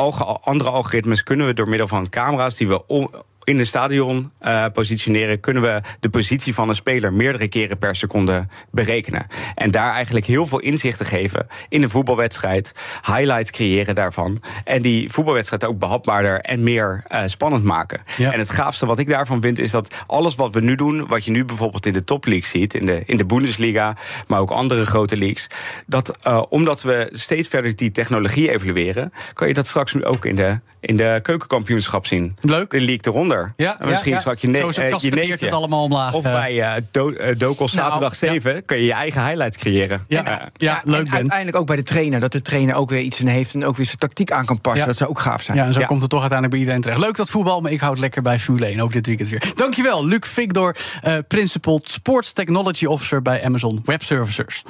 andere 0.44 0.70
algoritmes 0.70 1.24
kunnen 1.24 1.48
we 1.48 1.54
door 1.54 1.70
middel 1.70 1.88
van 1.88 2.10
camera's... 2.10 2.56
die 2.56 2.68
we 2.68 2.88
om, 2.88 3.10
in 3.44 3.60
een 3.60 3.68
stadion 3.68 4.32
uh, 4.42 4.66
positioneren, 4.74 5.40
kunnen 5.40 5.64
we 5.64 5.82
de 6.00 6.10
positie 6.10 6.54
van 6.54 6.70
een 6.70 6.76
speler 6.76 7.14
meerdere 7.14 7.48
keren 7.48 7.78
per 7.78 7.96
seconde 7.96 8.48
berekenen. 8.72 9.28
En 9.56 9.72
daar 9.72 9.94
eigenlijk 9.94 10.26
heel 10.26 10.46
veel 10.46 10.60
inzichten 10.60 11.06
geven 11.06 11.48
in 11.70 11.84
een 11.84 11.90
voetbalwedstrijd, 11.90 12.72
highlights 13.06 13.52
creëren 13.52 13.96
daarvan. 13.96 14.42
En 14.64 14.82
die 14.82 15.10
voetbalwedstrijd 15.10 15.66
ook 15.66 15.80
behapbaarder 15.80 16.40
en 16.40 16.64
meer 16.64 17.04
uh, 17.08 17.22
spannend 17.26 17.64
maken. 17.64 18.02
Ja. 18.18 18.32
En 18.32 18.40
het 18.40 18.50
gaafste 18.50 18.86
wat 18.86 19.00
ik 19.00 19.08
daarvan 19.08 19.42
vind, 19.42 19.60
is 19.60 19.72
dat 19.72 20.04
alles 20.08 20.36
wat 20.36 20.54
we 20.54 20.62
nu 20.62 20.76
doen, 20.76 21.08
wat 21.08 21.26
je 21.26 21.32
nu 21.32 21.46
bijvoorbeeld 21.46 21.86
in 21.86 21.94
de 21.94 22.04
topleague 22.04 22.50
ziet, 22.50 22.74
in 22.74 22.86
de, 22.86 23.04
in 23.06 23.18
de 23.18 23.26
Bundesliga, 23.26 23.98
maar 24.28 24.40
ook 24.40 24.52
andere 24.52 24.86
grote 24.86 25.18
leagues, 25.18 25.48
dat 25.88 26.18
uh, 26.28 26.44
omdat 26.50 26.82
we 26.82 27.08
steeds 27.12 27.48
verder 27.48 27.76
die 27.76 27.92
technologie 27.92 28.52
evalueren, 28.52 29.14
kan 29.34 29.48
je 29.48 29.54
dat 29.54 29.68
straks 29.68 30.04
ook 30.04 30.26
in 30.26 30.36
de, 30.36 30.60
in 30.86 30.98
de 30.98 31.20
keukenkampioenschap 31.22 32.06
zien. 32.06 32.36
Leuk. 32.42 32.70
De 32.70 32.78
league 32.78 33.00
eronder. 33.14 33.54
Ja, 33.58 33.80
en 33.80 33.88
misschien 33.90 34.10
ja, 34.10 34.16
ja. 34.16 34.22
straks 34.22 34.42
je, 34.42 34.48
ne 34.48 34.58
Zo, 34.58 34.82
uh, 34.82 34.90
je 34.98 35.12
neefje. 35.12 35.46
het 35.46 35.54
allemaal 35.54 35.84
omlaag. 35.84 36.14
Of 36.14 36.26
Eh, 36.26 36.32
bij 36.32 36.56
uh, 36.56 36.72
Do 36.92 37.10
uh, 37.12 37.28
Dokos 37.38 37.72
zaterdag 37.72 38.22
Nou, 38.22 38.34
7 38.34 38.66
kun 38.66 38.78
je 38.78 38.84
je 38.86 38.94
eigen 38.94 39.26
highlights 39.26 39.58
creëren. 39.58 40.06
Ja, 40.08 40.22
Uh, 40.42 40.46
ja, 40.54 40.82
leuk 40.84 40.98
en 40.98 41.04
Ben. 41.04 41.14
uiteindelijk 41.14 41.58
ook 41.58 41.68
bij 41.68 41.76
de 41.76 41.84
trainer. 41.84 42.20
Dat 42.20 42.32
de 42.32 42.42
trainer 42.42 42.76
ook 42.76 42.90
weer 42.90 43.00
iets 43.02 43.20
in 43.20 43.28
heeft 43.28 43.54
en 43.54 43.66
ook 43.66 43.76
weer 43.76 43.86
zijn 43.86 43.98
tactiek 43.98 44.32
aan 44.32 44.46
kan 44.46 44.62
passen. 44.62 44.82
Ja. 44.82 44.88
Dat 44.88 44.98
zou 44.98 45.10
ook 45.10 45.20
gaaf 45.20 45.42
zijn. 45.42 45.58
Ja, 45.58 45.66
en 45.66 45.74
zo 45.74 45.80
Ja. 45.80 45.86
komt 45.86 46.02
het 46.02 46.10
toch 46.10 46.20
uiteindelijk 46.22 46.60
bij 46.60 46.60
iedereen 46.60 46.82
terecht. 46.82 47.00
Leuk 47.08 47.16
dat 47.16 47.30
voetbal, 47.30 47.62
maar 47.62 47.72
ik 47.72 47.80
houd 47.80 48.00
lekker 48.00 48.22
bij 48.22 48.40
Formule 48.40 48.66
1, 48.66 48.80
ook 48.80 48.92
dit 48.94 49.06
weekend 49.08 49.30
weer. 49.30 49.44
Dankjewel, 49.56 50.06
Luc 50.06 50.20
Vigdor, 50.28 50.76
eh 51.02 51.18
Principal 51.28 51.82
Sports 51.84 52.34
Technology 52.34 52.86
Officer 52.86 53.22
bij 53.22 53.44
Amazon 53.46 53.82
Web 53.86 54.04
Services. 54.04 54.64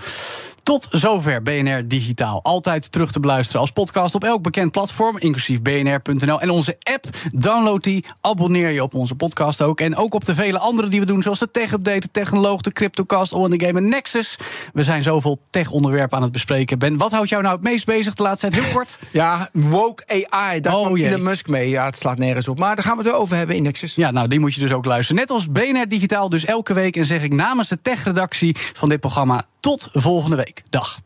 Tot 0.63 0.87
zover 0.91 1.41
BNR 1.41 1.87
Digitaal. 1.87 2.43
Altijd 2.43 2.91
terug 2.91 3.11
te 3.11 3.19
beluisteren 3.19 3.61
als 3.61 3.71
podcast 3.71 4.15
op 4.15 4.23
elk 4.23 4.41
bekend 4.41 4.71
platform, 4.71 5.17
inclusief 5.17 5.61
bnr.nl. 5.61 6.41
En 6.41 6.49
onze 6.49 6.77
app, 6.83 7.05
download 7.31 7.83
die, 7.83 8.05
abonneer 8.21 8.69
je 8.69 8.83
op 8.83 8.93
onze 8.93 9.15
podcast 9.15 9.61
ook. 9.61 9.79
En 9.79 9.95
ook 9.95 10.13
op 10.13 10.25
de 10.25 10.35
vele 10.35 10.59
andere 10.59 10.87
die 10.87 10.99
we 10.99 11.05
doen, 11.05 11.21
zoals 11.21 11.39
de 11.39 11.51
Tech-update, 11.51 11.99
de 11.99 12.11
Technoloog, 12.11 12.61
de 12.61 12.71
Cryptocast, 12.71 13.33
All 13.33 13.43
in 13.51 13.57
the 13.57 13.65
Game 13.65 13.79
en 13.79 13.89
Nexus. 13.89 14.37
We 14.73 14.83
zijn 14.83 15.03
zoveel 15.03 15.39
tech-onderwerpen 15.49 16.17
aan 16.17 16.23
het 16.23 16.31
bespreken. 16.31 16.79
Ben, 16.79 16.97
wat 16.97 17.11
houdt 17.11 17.29
jou 17.29 17.41
nou 17.41 17.55
het 17.55 17.63
meest 17.63 17.85
bezig 17.85 18.13
de 18.13 18.23
laatste 18.23 18.49
tijd? 18.49 18.63
Heel 18.63 18.73
kort. 18.73 18.99
Ja, 19.11 19.49
woke 19.53 20.03
AI, 20.29 20.59
daar 20.59 20.75
Oh, 20.75 20.85
kwam. 20.85 20.95
Elon 20.95 21.23
Musk 21.23 21.47
mee. 21.47 21.69
Ja, 21.69 21.85
het 21.85 21.97
slaat 21.97 22.17
nergens 22.17 22.47
op. 22.47 22.59
Maar 22.59 22.75
daar 22.75 22.85
gaan 22.85 22.97
we 22.97 23.03
het 23.03 23.13
over 23.13 23.37
hebben 23.37 23.55
in 23.55 23.63
Nexus. 23.63 23.95
Ja, 23.95 24.11
nou, 24.11 24.27
die 24.27 24.39
moet 24.39 24.53
je 24.53 24.59
dus 24.59 24.71
ook 24.71 24.85
luisteren. 24.85 25.21
Net 25.21 25.31
als 25.31 25.51
BNR 25.51 25.87
Digitaal, 25.87 26.29
dus 26.29 26.45
elke 26.45 26.73
week. 26.73 26.95
En 26.95 27.05
zeg 27.05 27.23
ik 27.23 27.33
namens 27.33 27.67
de 27.67 27.81
tech-redactie 27.81 28.55
van 28.73 28.89
dit 28.89 28.99
programma 28.99 29.43
tot 29.63 29.89
volgende 29.91 30.35
week. 30.35 30.63
Dag. 30.69 30.99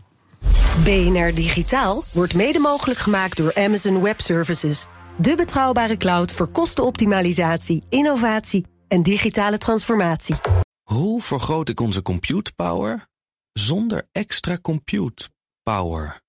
BNR 0.84 1.34
Digitaal 1.34 2.03
wordt 2.14 2.36
mede 2.36 2.60
mogelijk 2.60 2.99
gemaakt 2.99 3.38
door 3.38 3.55
Amazon 3.55 4.01
Web 4.01 4.22
Services. 4.22 4.88
De 5.18 5.36
betrouwbare 5.36 5.97
cloud 5.97 6.32
voor 6.32 6.47
kostenoptimalisatie, 6.47 7.84
innovatie 7.89 8.66
en 8.88 9.03
digitale 9.03 9.58
transformatie. 9.58 10.36
Hoe 10.84 11.22
vergroot 11.22 11.70
ik 11.70 11.80
onze 11.80 12.01
compute 12.01 12.53
power 12.53 13.08
zonder 13.53 14.08
extra 14.12 14.58
compute 14.62 15.30
power? 15.64 16.22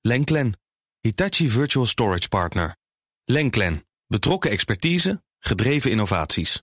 Lenklen, 0.00 0.58
Hitachi 1.00 1.50
Virtual 1.50 1.86
Storage 1.86 2.28
Partner. 2.28 2.76
Lenklen, 3.24 3.86
betrokken 4.06 4.50
expertise, 4.50 5.22
gedreven 5.38 5.90
innovaties. 5.90 6.62